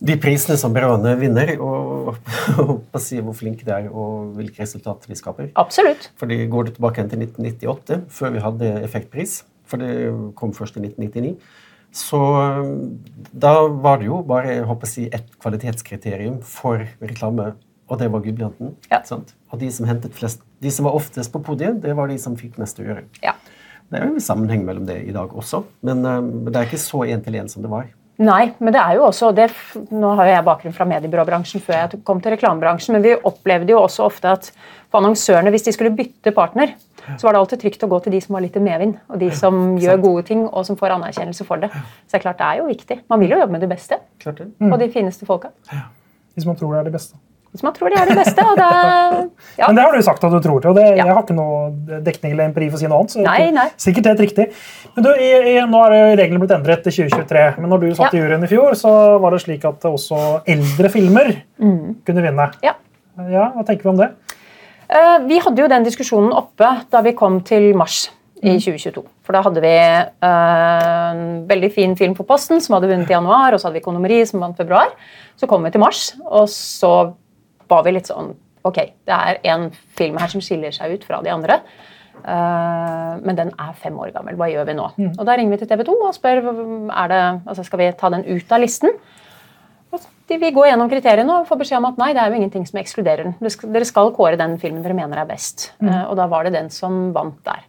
de 0.00 0.16
prisene 0.20 0.56
som 0.60 0.72
byråene 0.72 1.12
vinner, 1.20 1.54
og, 1.60 2.14
og 2.64 3.00
si 3.02 3.20
hvor 3.20 3.36
flinke 3.36 3.66
de 3.66 3.74
er, 3.76 3.88
og 3.92 4.32
hvilke 4.38 4.62
resultater 4.62 5.12
de 5.12 5.18
skaper. 5.18 5.50
Absolutt. 5.60 6.08
Fordi 6.20 6.46
Går 6.50 6.68
du 6.68 6.76
tilbake 6.76 7.04
til 7.08 7.26
1998, 7.26 8.04
før 8.08 8.36
vi 8.36 8.44
hadde 8.44 8.70
effektpris, 8.84 9.42
for 9.68 9.82
det 9.82 9.90
kom 10.38 10.54
først 10.56 10.78
i 10.80 10.84
1999, 10.86 11.34
så 11.92 12.20
eh, 12.40 12.70
da 13.44 13.54
var 13.82 14.00
det 14.00 14.08
jo 14.08 14.22
bare 14.26 14.60
håper 14.66 14.88
si, 14.88 15.08
ett 15.12 15.28
kvalitetskriterium 15.42 16.40
for 16.46 16.86
reklame, 17.02 17.52
og 17.90 17.98
det 18.00 18.08
var 18.14 18.22
Gullblyanten. 18.24 18.76
Ja. 18.92 19.02
Og 19.50 19.60
de 19.60 19.70
som 19.74 19.88
flest, 20.14 20.44
de 20.62 20.70
som 20.72 20.86
var 20.86 20.96
oftest 20.96 21.32
på 21.34 21.42
podiet, 21.42 21.82
det 21.82 21.96
var 21.98 22.08
de 22.08 22.16
som 22.22 22.38
fikk 22.38 22.60
mest 22.62 22.78
å 22.80 22.86
gjøre. 22.86 23.04
Ja. 23.24 23.34
Det 23.90 23.98
er 23.98 24.06
jo 24.06 24.14
en 24.14 24.22
sammenheng 24.22 24.62
mellom 24.66 24.84
det 24.86 25.00
i 25.08 25.14
dag 25.14 25.32
også, 25.34 25.64
men 25.86 26.04
eh, 26.06 26.20
det 26.50 26.60
er 26.60 26.68
ikke 26.68 26.78
så 26.82 27.02
én 27.10 27.24
til 27.24 27.38
én 27.40 27.48
som 27.50 27.64
det 27.64 27.70
var. 27.72 27.88
Nei, 28.20 28.50
men 28.60 28.74
det 28.74 28.80
er 28.82 28.98
jo 28.98 29.06
også 29.06 29.30
det, 29.32 29.46
Nå 29.96 30.10
har 30.18 30.28
jo 30.28 30.32
jeg 30.34 30.44
bakgrunn 30.44 30.74
fra 30.76 30.84
mediebyråbransjen 30.90 31.62
før 31.64 31.78
jeg 31.78 32.00
kom 32.04 32.18
til 32.20 32.34
reklamebransjen, 32.34 32.92
men 32.92 33.04
vi 33.06 33.14
opplevde 33.16 33.72
jo 33.72 33.80
også 33.80 34.04
ofte 34.10 34.28
at 34.28 34.50
for 34.90 35.00
annonsørene, 35.00 35.52
hvis 35.54 35.64
de 35.64 35.72
skulle 35.72 35.94
bytte 35.96 36.34
partner, 36.36 36.74
så 37.16 37.26
var 37.26 37.32
det 37.32 37.40
alltid 37.40 37.62
trygt 37.62 37.86
å 37.86 37.88
gå 37.88 38.00
til 38.04 38.12
de 38.12 38.20
som 38.20 38.36
har 38.36 38.44
litt 38.44 38.58
medvind, 38.60 38.98
og 39.08 39.22
de 39.22 39.30
som 39.32 39.56
gjør 39.80 40.02
gode 40.04 40.26
ting, 40.28 40.44
og 40.44 40.66
som 40.68 40.76
får 40.76 40.98
anerkjennelse 40.98 41.46
for 41.48 41.62
det. 41.62 41.70
Så 41.72 42.12
det 42.12 42.20
er 42.20 42.26
klart 42.26 42.42
det 42.42 42.50
er 42.50 42.60
jo 42.60 42.68
viktig. 42.68 43.00
Man 43.08 43.24
vil 43.24 43.32
jo 43.32 43.40
jobbe 43.40 43.56
med 43.56 43.64
det 43.64 43.70
beste 43.72 44.02
Klart 44.20 44.44
det. 44.44 44.50
og 44.68 44.76
de 44.82 44.90
fineste 44.92 45.26
folka. 45.28 45.54
Hvis 46.36 46.46
man 46.46 46.60
tror 46.60 46.76
det 46.76 46.82
er 46.82 46.90
det 46.90 46.96
beste. 46.98 47.16
Hvis 47.50 47.64
man 47.66 47.74
tror 47.74 47.90
de 47.90 47.96
er 47.98 48.06
de 48.06 48.14
beste, 48.14 48.42
og 48.46 48.58
det 48.60 48.66
ja. 49.58 49.66
Men 49.66 49.78
det 49.80 49.84
har 49.84 49.96
du 49.96 50.02
sagt 50.06 50.22
at 50.22 50.30
du 50.36 50.38
tror 50.44 50.60
til, 50.62 50.70
og 50.70 50.76
det, 50.78 50.84
Ja. 50.94 51.04
jeg 51.08 51.14
har 51.16 51.22
ikke 51.24 51.34
noe 51.34 52.00
dekning 52.06 52.32
eller 52.36 52.46
empiri 52.46 52.68
for 52.70 52.78
å 52.78 52.82
si 52.82 52.86
noe 52.90 53.00
annet. 53.00 53.14
Så 53.16 53.24
Nei, 53.24 53.50
nei. 53.56 53.66
Sikkert 53.80 54.06
helt 54.12 54.22
riktig. 54.22 54.46
Men 54.94 55.06
du, 55.08 55.10
i, 55.18 55.30
i, 55.54 55.56
Nå 55.66 55.80
er 55.88 56.14
reglene 56.20 56.38
blitt 56.44 56.54
endret 56.54 56.84
til 56.86 56.94
2023, 57.08 57.42
men 57.58 57.72
når 57.74 57.82
du 57.82 57.88
satt 57.98 58.14
i 58.14 58.22
juryen 58.22 58.46
i 58.46 58.50
fjor, 58.52 58.76
så 58.78 58.92
var 59.22 59.34
det 59.34 59.42
slik 59.42 59.66
at 59.66 59.88
også 59.90 60.20
eldre 60.46 60.92
filmer 60.94 61.32
kunne 61.58 62.22
vinne. 62.28 62.46
Ja. 62.62 62.76
Ja, 63.28 63.50
Hva 63.56 63.66
tenker 63.66 63.88
vi 63.88 63.92
om 63.96 63.98
det? 64.00 64.12
Uh, 64.90 65.18
Vi 65.26 65.38
hadde 65.42 65.60
jo 65.62 65.68
den 65.70 65.84
diskusjonen 65.86 66.32
oppe 66.34 66.70
da 66.90 67.02
vi 67.06 67.12
kom 67.18 67.42
til 67.46 67.72
mars 67.78 68.06
i 68.40 68.54
2022. 68.56 69.02
For 69.26 69.36
da 69.36 69.42
hadde 69.44 69.60
vi 69.60 69.70
eh, 69.76 71.10
en 71.10 71.42
veldig 71.50 71.68
fin 71.74 71.92
film 71.98 72.14
på 72.16 72.24
Posten 72.24 72.62
som 72.64 72.72
hadde 72.78 72.88
vunnet 72.88 73.10
i 73.10 73.12
januar, 73.12 73.52
og 73.52 73.60
så 73.60 73.68
hadde 73.68 73.76
vi 73.76 73.82
Kondomeri 73.84 74.22
som 74.26 74.40
vant 74.40 74.56
i 74.56 74.62
februar. 74.62 74.94
Så 75.36 75.44
kom 75.50 75.66
vi 75.66 75.72
til 75.74 75.82
mars, 75.82 76.14
og 76.24 76.48
så 76.48 76.92
var 77.70 77.86
vi 77.86 77.96
litt 77.96 78.10
sånn 78.10 78.34
Ok, 78.60 78.76
det 79.08 79.16
er 79.16 79.38
en 79.54 79.70
film 79.96 80.18
her 80.20 80.28
som 80.28 80.42
skiller 80.44 80.74
seg 80.76 80.92
ut 80.92 81.04
fra 81.08 81.22
de 81.24 81.30
andre. 81.32 81.62
Uh, 82.20 83.16
men 83.24 83.38
den 83.38 83.54
er 83.56 83.70
fem 83.80 83.96
år 83.96 84.10
gammel. 84.12 84.36
Hva 84.36 84.50
gjør 84.52 84.66
vi 84.68 84.74
nå? 84.76 84.88
Og 85.14 85.22
Da 85.24 85.36
ringer 85.38 85.54
vi 85.54 85.60
til 85.62 85.70
TV 85.70 85.86
2 85.88 85.94
og 85.96 86.12
spør 86.12 86.42
er 86.44 87.08
det, 87.08 87.22
altså 87.48 87.64
skal 87.64 87.80
vi 87.80 87.86
ta 87.96 88.10
den 88.12 88.26
ut 88.28 88.52
av 88.52 88.60
listen. 88.60 88.92
Og 89.90 90.04
de 90.30 90.38
vil 90.38 90.52
gå 90.54 90.66
gjennom 90.68 90.90
kriteriene 90.90 91.40
og 91.40 91.48
få 91.48 91.58
beskjed 91.58 91.80
om 91.80 91.88
at 91.88 91.98
nei, 91.98 92.12
det 92.14 92.22
er 92.22 92.30
jo 92.30 92.38
ingenting 92.38 92.66
som 92.68 92.78
ekskluderer 92.82 93.26
den. 93.26 93.38
Dere 93.40 93.88
skal, 93.88 94.12
kåre 94.14 94.38
den 94.38 94.58
filmen 94.62 94.84
dere 94.84 94.94
mener 94.94 95.22
er 95.22 95.30
best. 95.30 95.72
Eh, 95.82 96.04
og 96.04 96.14
da 96.20 96.28
var 96.30 96.46
det 96.46 96.54
den 96.54 96.70
som 96.74 97.08
vant 97.16 97.40
der. 97.48 97.64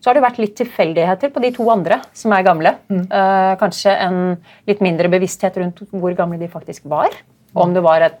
Så 0.00 0.08
har 0.08 0.16
det 0.16 0.24
vært 0.24 0.40
litt 0.40 0.56
tilfeldigheter 0.58 1.30
på 1.30 1.42
de 1.44 1.52
to 1.54 1.66
andre 1.70 2.00
som 2.16 2.32
er 2.34 2.46
gamle. 2.46 2.72
Eh, 2.90 3.52
kanskje 3.60 3.94
en 4.08 4.18
litt 4.66 4.82
mindre 4.82 5.12
bevissthet 5.12 5.60
rundt 5.60 5.84
hvor 5.92 6.16
gamle 6.18 6.40
de 6.40 6.50
faktisk 6.50 6.88
var. 6.90 7.14
Om 7.54 7.76
det 7.76 7.84
var 7.84 8.08
et 8.08 8.18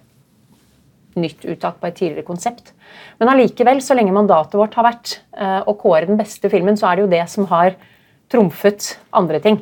nytt 1.18 1.46
uttak 1.48 1.80
på 1.80 1.88
et 1.88 1.96
tidligere 1.98 2.26
konsept. 2.26 2.74
Men 3.20 3.32
allikevel, 3.32 3.80
så 3.82 3.96
lenge 3.98 4.14
mandatet 4.14 4.58
vårt 4.60 4.76
har 4.78 4.86
vært 4.86 5.16
uh, 5.38 5.62
å 5.66 5.74
kåre 5.78 6.06
den 6.10 6.20
beste 6.20 6.50
filmen, 6.52 6.78
så 6.78 6.90
er 6.90 6.98
det 6.98 7.06
jo 7.06 7.14
det 7.14 7.24
som 7.32 7.48
har 7.50 7.74
trumfet 8.30 8.94
andre 9.16 9.40
ting. 9.42 9.58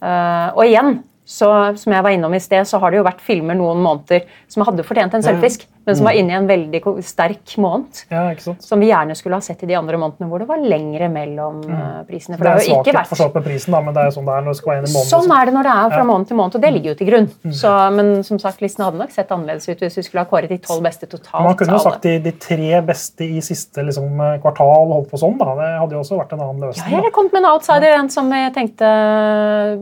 Eh, 0.00 0.48
og 0.56 0.64
igjen, 0.66 1.00
så, 1.30 1.48
som 1.78 1.94
jeg 1.94 2.02
var 2.02 2.14
innom 2.14 2.34
i 2.34 2.42
sted, 2.42 2.66
så 2.66 2.80
har 2.82 2.90
det 2.90 2.98
jo 2.98 3.06
vært 3.06 3.22
filmer 3.22 3.54
noen 3.58 3.82
måneder 3.84 4.24
som 4.50 4.64
hadde 4.66 4.86
fortjent 4.86 5.14
en 5.14 5.22
sølvfisk, 5.22 5.66
men 5.86 5.96
som 5.96 6.06
var 6.06 6.16
inne 6.18 6.34
i 6.34 6.36
en 6.36 6.46
veldig 6.48 6.80
sterk 7.02 7.54
måned. 7.62 8.02
Ja? 8.12 8.24
Som 8.60 8.82
vi 8.82 8.90
gjerne 8.90 9.14
skulle 9.16 9.38
ha 9.38 9.44
sett 9.44 9.62
i 9.64 9.68
de 9.70 9.76
andre 9.78 9.98
månedene 10.00 10.28
hvor 10.28 10.42
det 10.42 10.48
var 10.50 10.60
lengre 10.60 11.08
mellom 11.12 11.62
mm. 11.64 11.80
prisene. 12.08 12.36
For 12.36 12.44
Det 12.44 12.50
det 12.50 12.66
er 12.66 12.68
jo 12.68 12.80
ikke 12.80 12.92
svakhet 12.92 13.10
for 13.10 13.20
så 13.20 13.28
med 13.34 13.46
prisen, 13.46 13.74
da, 13.74 13.80
men 13.86 13.96
det 13.96 14.02
er 14.02 14.10
jo 14.10 14.14
sånn 14.18 14.28
det 14.28 14.34
er 14.36 14.44
når 14.44 14.54
det 14.54 14.60
skal 14.60 14.72
være 14.72 14.82
inn 14.82 14.88
i 14.90 14.94
måneden. 14.94 15.10
Sånn 15.10 15.34
er 15.36 15.48
det 15.48 15.54
når 15.56 15.68
det 15.68 15.74
er 15.74 15.94
fra 15.94 16.02
Ja. 16.02 16.08
måned 16.10 16.30
til 16.30 16.38
måned, 16.40 16.58
og 16.58 16.64
det 16.64 16.72
ligger 16.76 16.90
jo 16.92 16.96
til 17.00 17.10
grunn. 17.10 17.28
Så, 17.60 17.74
men 17.96 18.10
som 18.28 18.42
sagt, 18.42 18.62
listen 18.64 18.84
hadde 18.84 19.00
nok 19.00 19.14
sett 19.14 19.32
annerledes 19.34 19.68
ut 19.70 19.84
hvis 19.86 19.98
vi 20.00 20.04
skulle 20.06 20.24
ha 20.24 20.30
kåret 20.30 20.52
de 20.52 20.58
tolv 20.58 20.84
beste 20.84 21.08
totalt. 21.08 21.44
Man 21.48 21.56
kunne 21.56 21.78
jo 21.78 21.82
sagt 21.86 22.02
de, 22.02 22.18
de 22.28 22.32
tre 22.32 22.82
beste 22.86 23.24
i 23.24 23.40
siste 23.44 23.84
liksom, 23.86 24.20
kvartal 24.44 24.84
og 24.84 24.94
holdt 24.98 25.10
på 25.14 25.22
sånn. 25.24 25.38
da. 25.40 25.54
Det 25.58 25.70
hadde 25.80 25.96
jo 25.96 26.04
også 26.04 26.20
vært 26.20 26.36
en 26.36 26.44
annen 26.44 26.68
Ja, 26.70 26.84
jeg 26.90 26.98
eller 27.00 27.14
kommet 27.14 27.32
med 27.32 27.44
en 27.44 27.50
outsider, 27.54 27.96
en 27.96 28.12
som 28.12 28.28
jeg 28.36 28.52
tenkte 28.56 28.90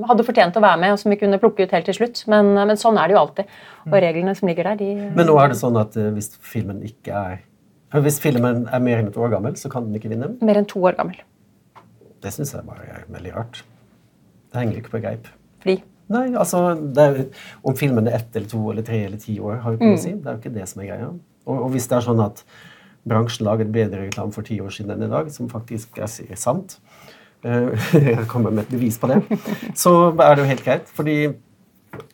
hadde 0.09 0.26
fortjent 0.26 0.57
å 0.57 0.62
være 0.62 0.81
med, 0.85 0.95
og 0.95 1.02
som 1.02 1.12
vi 1.12 1.19
kunne 1.21 1.40
plukke 1.43 1.67
ut 1.67 1.75
helt 1.75 1.88
til 1.90 1.99
slutt. 2.00 2.23
Men, 2.31 2.55
men 2.55 2.78
sånn 2.81 2.99
er 3.00 3.11
det 3.11 3.19
jo 3.19 3.25
alltid. 3.25 3.50
Og 3.88 3.99
reglene 4.04 4.35
som 4.37 4.49
ligger 4.50 4.71
der, 4.71 4.80
de 4.80 5.11
Men 5.16 5.28
nå 5.28 5.37
er 5.40 5.52
det 5.52 5.59
sånn 5.61 5.76
at 5.80 5.97
eh, 5.99 6.11
hvis 6.16 6.33
filmen 6.45 6.80
ikke 6.87 7.12
er 7.16 8.00
Hvis 8.04 8.21
filmen 8.21 8.66
er 8.68 8.83
mer 8.85 9.00
enn 9.00 9.09
et 9.09 9.16
år 9.16 9.33
gammel, 9.33 9.57
så 9.57 9.71
kan 9.73 9.87
den 9.88 9.97
ikke 9.97 10.11
vinne. 10.12 10.35
er 10.37 10.49
mer 10.50 10.61
enn 10.61 10.68
to 10.68 10.83
år 10.85 10.99
gammel. 10.99 11.21
Det 12.23 12.33
syns 12.35 12.52
jeg 12.52 12.66
bare 12.66 12.85
er 12.85 13.07
veldig 13.09 13.33
rart. 13.37 13.62
Det 14.52 14.61
henger 14.61 14.83
ikke 14.83 14.92
på 14.97 15.04
greip. 15.04 15.30
Fordi 15.62 15.78
Nei, 16.09 16.30
altså, 16.40 16.73
er, 16.97 17.18
Om 17.62 17.76
filmen 17.76 18.09
er 18.09 18.16
ett 18.16 18.37
eller 18.37 18.49
to 18.49 18.62
eller 18.73 18.85
tre 18.85 19.02
eller 19.04 19.21
ti 19.21 19.38
år, 19.40 19.59
har 19.62 19.73
jo 19.73 19.78
ikke 19.78 19.90
noe 19.90 19.99
å 19.99 20.02
si. 20.02 20.14
Det 20.16 20.30
er 20.30 20.37
jo 20.37 20.40
ikke 20.40 20.54
det 20.54 20.68
som 20.71 20.83
er 20.83 20.90
greia. 20.90 21.09
Og, 21.49 21.54
og 21.57 21.68
hvis 21.75 21.88
det 21.90 21.99
er 21.99 22.07
sånn 22.07 22.23
at 22.25 22.42
bransjen 23.09 23.49
laget 23.49 23.73
bedre 23.73 24.07
reklame 24.07 24.35
for 24.35 24.47
ti 24.47 24.59
år 24.61 24.73
siden 24.75 24.95
enn 24.95 25.07
i 25.07 25.11
dag, 25.12 25.28
som 25.33 25.50
faktisk 25.52 26.00
er 26.00 26.40
sant, 26.40 26.78
eh, 27.45 27.88
jeg 28.12 28.28
kommer 28.30 28.52
med 28.52 28.66
et 28.66 28.73
bevis 28.76 28.99
på 29.00 29.11
det, 29.12 29.21
så 29.76 29.95
er 30.12 30.35
det 30.35 30.45
jo 30.45 30.49
helt 30.52 30.64
greit. 30.64 30.92
Fordi 30.97 31.18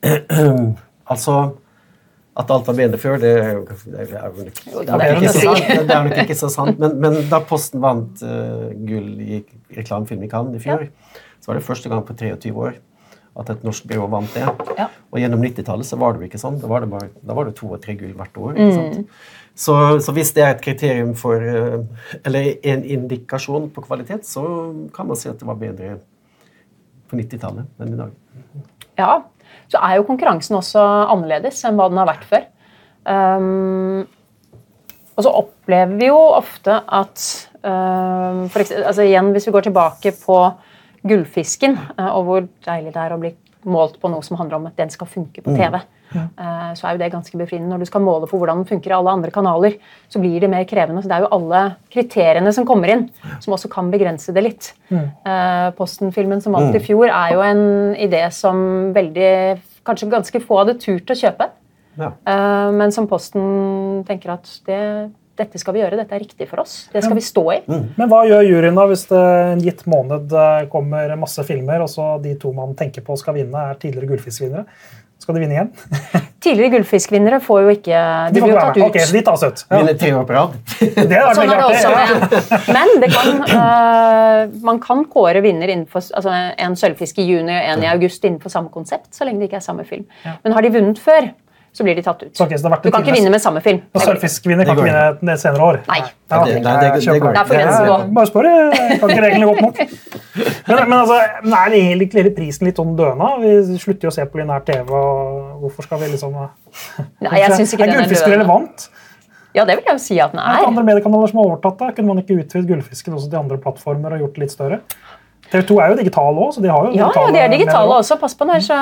altså 1.13 1.39
at 2.35 2.51
alt 2.51 2.67
var 2.67 2.75
bedre 2.79 2.99
før, 2.99 3.21
det 3.23 3.31
er 3.39 3.53
jo, 3.55 3.61
det 3.67 4.01
er 4.01 4.09
det 4.11 4.95
er 4.95 5.21
ikke, 5.21 5.35
så 5.35 5.43
sant, 5.45 5.69
det 5.71 5.95
er 5.95 6.09
nok 6.09 6.17
ikke 6.25 6.39
så 6.39 6.49
sant. 6.51 6.81
Men, 6.83 6.97
men 7.03 7.21
da 7.31 7.39
Posten 7.47 7.83
vant 7.85 8.25
uh, 8.27 8.73
gull 8.89 9.21
i 9.23 9.39
reklamefilm 9.77 10.25
i 10.27 10.31
Cannes 10.33 10.59
i 10.59 10.65
fjor, 10.65 10.89
så 11.39 11.53
var 11.53 11.61
det 11.61 11.67
første 11.69 11.93
gang 11.93 12.03
på 12.07 12.17
23 12.19 12.51
år 12.51 12.75
at 13.39 13.51
et 13.51 13.65
norsk 13.67 13.87
byrå 13.91 14.07
vant 14.11 14.35
det. 14.35 14.45
Ja. 14.79 14.89
Og 15.11 15.19
gjennom 15.19 15.43
90-tallet 15.43 15.87
så 15.89 15.99
var 15.99 16.15
det 16.15 16.23
jo 16.23 16.29
ikke 16.29 16.41
sånn. 16.43 16.59
Da 16.63 16.71
var 16.71 16.85
det, 16.85 16.91
bare, 16.93 17.11
da 17.23 17.35
var 17.37 17.49
det 17.49 17.57
to 17.59 17.71
og 17.75 17.81
tre 17.83 17.97
gull 17.99 18.15
hvert 18.19 18.39
år. 18.39 18.59
Mm. 18.59 19.07
Så, 19.59 19.75
så 20.03 20.15
hvis 20.15 20.31
det 20.35 20.45
er 20.45 20.55
et 20.55 20.63
kriterium 20.63 21.13
for 21.19 21.39
eh, 21.39 21.83
Eller 22.27 22.57
en 22.67 22.81
indikasjon 22.97 23.69
på 23.75 23.85
kvalitet, 23.87 24.27
så 24.27 24.43
kan 24.95 25.07
man 25.11 25.19
si 25.19 25.31
at 25.31 25.39
det 25.39 25.47
var 25.47 25.59
bedre 25.61 25.97
på 27.11 27.19
90-tallet 27.19 27.83
enn 27.83 27.95
i 27.95 28.01
dag. 28.01 28.15
Ja, 28.99 29.13
så 29.73 29.81
er 29.83 29.99
jo 29.99 30.07
konkurransen 30.09 30.59
også 30.59 30.83
annerledes 31.13 31.63
enn 31.67 31.79
hva 31.79 31.89
den 31.91 32.01
har 32.03 32.11
vært 32.11 32.29
før. 32.29 32.45
Um, 33.05 34.05
og 35.15 35.27
så 35.27 35.33
opplever 35.43 35.99
vi 36.01 36.09
jo 36.09 36.19
ofte 36.35 36.79
at 36.81 37.25
um, 37.61 38.47
for 38.51 38.63
eksempel, 38.63 38.87
altså 38.89 39.05
igjen, 39.05 39.33
Hvis 39.33 39.47
vi 39.47 39.53
går 39.55 39.67
tilbake 39.69 40.15
på 40.25 40.39
gullfisken, 41.05 41.77
eh, 41.99 42.11
og 42.17 42.25
hvor 42.25 42.47
deilig 42.65 42.95
det 42.95 43.03
er 43.03 43.13
å 43.13 43.21
bli 43.21 43.35
målt 43.65 43.99
på 44.01 44.11
noe 44.13 44.25
som 44.25 44.39
handler 44.39 44.59
om 44.59 44.69
at 44.69 44.77
den 44.79 44.93
skal 44.93 45.09
funke 45.11 45.43
på 45.45 45.55
TV, 45.57 45.79
eh, 46.15 46.71
så 46.77 46.87
er 46.87 46.95
jo 46.95 47.03
det 47.03 47.11
ganske 47.13 47.39
befriende. 47.41 47.71
Når 47.73 47.85
du 47.85 47.89
skal 47.91 48.05
måle 48.05 48.29
på 48.31 48.39
hvordan 48.41 48.63
den 48.63 48.69
funker 48.69 48.93
i 48.93 48.97
alle 48.99 49.15
andre 49.17 49.33
kanaler, 49.35 49.79
så 50.13 50.23
blir 50.23 50.41
det 50.45 50.51
mer 50.53 50.67
krevende. 50.69 51.03
Så 51.03 51.11
det 51.11 51.19
er 51.19 51.27
jo 51.27 51.33
alle 51.37 51.65
kriteriene 51.93 52.53
som 52.55 52.69
kommer 52.69 52.95
inn, 52.95 53.09
som 53.45 53.57
også 53.57 53.71
kan 53.73 53.91
begrense 53.95 54.35
det 54.37 54.45
litt. 54.45 54.73
Eh, 54.93 55.69
Posten-filmen 55.79 56.45
som 56.45 56.57
vant 56.57 56.77
i 56.77 56.83
fjor, 56.85 57.09
er 57.09 57.37
jo 57.37 57.45
en 57.45 57.67
idé 57.97 58.27
som 58.35 58.93
veldig 58.97 59.35
Kanskje 59.85 60.07
ganske 60.09 60.41
få 60.41 60.63
hadde 60.63 60.79
turt 60.81 61.11
å 61.13 61.15
kjøpe. 61.19 61.51
Ja. 62.01 62.15
Eh, 62.27 62.71
men 62.73 62.93
som 62.95 63.07
Posten 63.11 64.01
tenker 64.09 64.33
at 64.39 64.49
det, 64.65 64.79
dette 65.39 65.59
skal 65.59 65.75
vi 65.75 65.83
gjøre, 65.83 65.99
dette 65.99 66.15
er 66.15 66.23
riktig 66.23 66.47
for 66.51 66.63
oss. 66.63 66.75
Det 66.93 67.03
skal 67.05 67.19
vi 67.19 67.25
stå 67.25 67.45
i. 67.55 67.61
Men 67.69 68.11
hva 68.11 68.25
gjør 68.29 68.45
juryen 68.47 68.79
da 68.79 68.85
hvis 68.91 69.07
det 69.11 69.23
en 69.23 69.65
gitt 69.65 69.83
måned 69.91 70.35
eh, 70.35 70.67
kommer 70.73 71.15
masse 71.19 71.43
filmer, 71.47 71.83
og 71.83 71.91
så 71.91 72.15
de 72.23 72.37
to 72.41 72.53
man 72.55 72.77
tenker 72.79 73.05
på 73.07 73.17
skal 73.19 73.39
vinne, 73.41 73.71
er 73.71 73.81
tidligere 73.83 74.13
gullfiskvinnere? 74.13 74.67
Skal 75.25 75.39
de 75.39 75.41
vinne 75.41 75.55
igjen? 75.57 75.69
Tidligere 76.45 76.75
gullfiskvinnere 76.75 77.39
får 77.41 77.61
jo 77.65 77.73
ikke 77.73 78.01
De 78.29 78.35
De 78.35 78.43
får 78.43 78.49
blir 78.49 78.53
jo 78.53 78.61
tatt 78.61 78.77
ut. 78.77 78.83
Ok, 78.85 78.97
så 79.01 79.15
de 79.17 79.23
tas 79.25 79.45
ut. 79.45 79.63
Ja. 79.63 79.79
Vinner 79.79 79.95
tre 80.03 80.11
år 80.13 80.27
på 80.29 80.35
rad. 80.37 80.57
Det 80.99 81.17
er 81.17 81.39
Sånn 81.39 81.53
er 81.55 81.63
det 81.63 81.69
også 81.69 81.93
artig. 81.95 82.59
Men 82.77 82.93
det 83.01 83.09
kan, 83.15 83.31
uh, 83.55 84.59
man 84.69 84.81
kan 84.85 85.01
kåre 85.09 85.41
vinner 85.45 85.73
innenfor 85.73 86.05
altså 86.19 86.35
en 86.35 86.77
sølvfisk 86.77 87.23
i 87.23 87.29
juni 87.31 87.55
og 87.55 87.71
en 87.73 87.87
i 87.87 87.89
august 87.89 88.27
innenfor 88.27 88.53
samme 88.53 88.69
konsept, 88.75 89.09
så 89.17 89.25
lenge 89.25 89.41
det 89.41 89.49
ikke 89.49 89.63
er 89.63 89.65
samme 89.65 89.87
film. 89.89 90.05
Men 90.27 90.57
har 90.57 90.67
de 90.67 90.75
vunnet 90.77 91.01
før, 91.01 91.31
så 91.75 91.83
blir 91.83 91.97
de 91.99 92.03
tatt 92.07 92.21
ut. 92.23 92.31
Så 92.39 92.45
ok, 92.47 92.53
så 92.55 92.63
det 92.63 92.69
har 92.69 92.73
vært 92.77 92.85
Du 92.87 92.91
kan 92.95 93.03
ikke 93.03 93.15
vinne 93.17 93.31
med 93.35 93.43
samme 93.43 93.61
film. 93.63 93.81
Og 93.95 94.03
Sølvfiskvinner 94.05 94.69
kan 94.69 94.79
ikke 94.79 94.87
vinne 94.87 95.33
et 95.35 95.41
senere 95.43 95.65
år? 95.67 95.79
Nei. 95.89 95.97
Ja, 96.05 96.39
det, 96.45 96.53
Nei, 96.63 96.75
det- 96.79 96.93
det- 96.95 97.05
det 97.05 97.15
det. 97.15 97.33
Der 97.35 97.49
får 97.49 97.55
grensen. 97.59 98.15
Bare 98.15 98.27
spør, 98.31 98.47
jeg 98.49 99.01
kan 99.01 99.11
ikke 99.11 99.25
reglene 99.25 99.49
godt 99.51 99.61
nok. 99.61 99.81
Men, 100.69 100.89
men 100.89 100.99
altså, 100.99 101.15
er 101.15 101.71
det 101.71 101.81
hele, 101.83 102.31
prisen 102.35 102.67
litt 102.67 102.79
sånn 102.81 102.97
døende? 102.97 103.27
Vi 103.43 103.79
slutter 103.79 104.09
jo 104.09 104.11
å 104.11 104.15
se 104.17 104.25
på 104.27 104.41
linær 104.41 104.65
TV, 104.67 104.91
og 104.91 105.61
hvorfor 105.63 105.87
skal 105.87 106.01
vi 106.01 106.09
liksom 106.15 106.33
Nei, 106.35 107.39
jeg 107.39 107.53
synes 107.53 107.75
ikke 107.75 107.85
Er 107.85 107.87
den 107.93 107.97
er 107.97 108.01
gullfisker 108.03 108.33
relevant? 108.35 108.89
Ja, 109.55 109.65
det 109.65 109.77
vil 109.79 109.85
jeg 109.87 109.95
jo 109.95 110.03
si 110.03 110.17
at 110.19 110.33
den 110.33 110.41
Er 110.43 110.57
det 110.57 110.65
er. 110.65 110.67
andre 110.73 110.83
mediekanaler 110.89 111.31
som 111.31 111.39
har 111.39 111.51
overtatt 111.53 111.79
det? 111.79 111.91
Kunne 111.97 112.09
man 112.11 112.23
ikke 112.25 112.39
utvidet 112.43 112.67
gullfisken 112.71 113.15
også 113.15 113.31
til 113.31 113.39
andre 113.39 113.59
plattformer 113.63 114.17
og 114.17 114.25
gjort 114.25 114.35
det 114.35 114.43
litt 114.47 114.55
større? 114.57 114.81
TV 115.55 115.67
2 115.69 115.77
er 115.81 115.93
jo 115.93 115.99
digitale 116.01 116.47
òg, 116.47 116.55
så 116.57 116.63
de 116.65 116.71
har 116.73 116.89
jo 116.89 116.95
Ja, 116.99 117.11
ja, 117.15 117.27
de 117.35 117.43
er 117.45 117.53
digitale 117.53 118.01
også. 118.01 118.19
Pass 118.21 118.35
på 118.39 118.49
når 118.49 118.65
så 118.67 118.79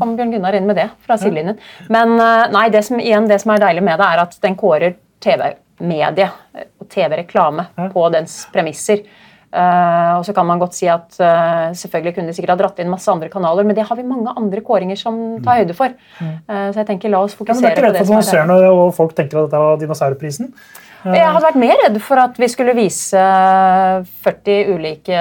kommer 0.00 0.16
Bjørn 0.18 0.34
Gunnar 0.34 0.58
inn 0.58 0.66
med 0.66 0.80
det 0.80 0.88
fra 1.06 1.18
sidelinjen. 1.20 1.60
Men 1.92 2.16
øh, 2.18 2.46
nei, 2.54 2.66
det 2.74 2.82
som, 2.88 2.98
igjen, 3.02 3.28
det 3.30 3.38
som 3.44 3.54
er 3.54 3.62
deilig 3.62 3.84
med 3.86 4.02
det, 4.02 4.08
er 4.08 4.24
at 4.24 4.34
den 4.42 4.58
kårer 4.58 4.98
TV-medie 5.22 6.28
og 6.82 6.90
TV-reklame 6.90 7.70
på 7.94 8.10
dens 8.14 8.42
premisser. 8.54 9.06
Uh, 9.56 10.18
og 10.18 10.24
så 10.26 10.34
kan 10.36 10.44
man 10.44 10.58
godt 10.60 10.74
si 10.76 10.88
at 10.90 11.14
uh, 11.22 11.70
selvfølgelig 11.78 12.16
kunne 12.16 12.28
de 12.28 12.34
sikkert 12.36 12.52
ha 12.52 12.56
dratt 12.60 12.80
inn 12.82 12.90
masse 12.92 13.08
andre 13.08 13.30
kanaler, 13.32 13.64
men 13.64 13.76
det 13.78 13.86
har 13.88 13.96
vi 13.96 14.02
mange 14.04 14.32
andre 14.36 14.60
kåringer 14.60 14.98
som 15.00 15.38
tar 15.44 15.62
høyde 15.62 15.76
for. 15.78 15.94
Uh, 16.18 16.66
så 16.74 16.82
jeg 16.82 16.88
tenker 16.90 17.12
la 17.14 17.22
oss 17.24 17.36
fokusere 17.38 17.54
Ja, 17.54 17.60
men 17.62 17.64
det 17.64 17.70
er 17.70 17.78
ikke 17.78 17.86
redd 17.86 17.96
for 17.96 18.02
at 18.02 18.10
man 18.10 18.18
annonsørene 18.18 18.74
og 18.74 18.90
folk 18.98 19.14
tenker 19.16 19.40
at 19.40 19.48
dette 19.48 19.62
var 19.62 19.78
dinosaurprisen? 19.80 20.50
Jeg 21.14 21.26
hadde 21.28 21.44
vært 21.44 21.58
mer 21.60 21.76
redd 21.84 21.98
for 22.02 22.20
at 22.20 22.38
vi 22.40 22.48
skulle 22.50 22.74
vise 22.76 23.20
40 24.26 24.72
ulike 24.74 25.20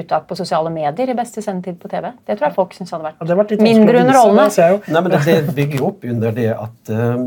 uttak 0.00 0.26
på 0.28 0.38
sosiale 0.38 0.72
medier 0.74 1.12
i 1.12 1.16
beste 1.18 1.44
sendetid 1.44 1.78
på 1.80 1.90
TV. 1.92 2.10
Det 2.26 2.36
tror 2.38 2.48
jeg 2.48 2.56
folk 2.56 2.74
syns 2.76 2.92
hadde 2.96 3.12
Ja, 3.12 3.14
vært 3.20 3.30
det 3.30 3.38
vært 3.38 3.64
mindre 3.64 3.94
vise, 3.94 4.04
underholdende. 4.04 4.82
Nei, 4.90 5.02
men 5.04 5.14
det, 5.14 5.22
det 5.26 5.56
bygger 5.56 5.86
opp 5.90 6.06
under 6.14 6.34
det 6.36 6.48
at 6.56 6.92
um, 6.94 7.26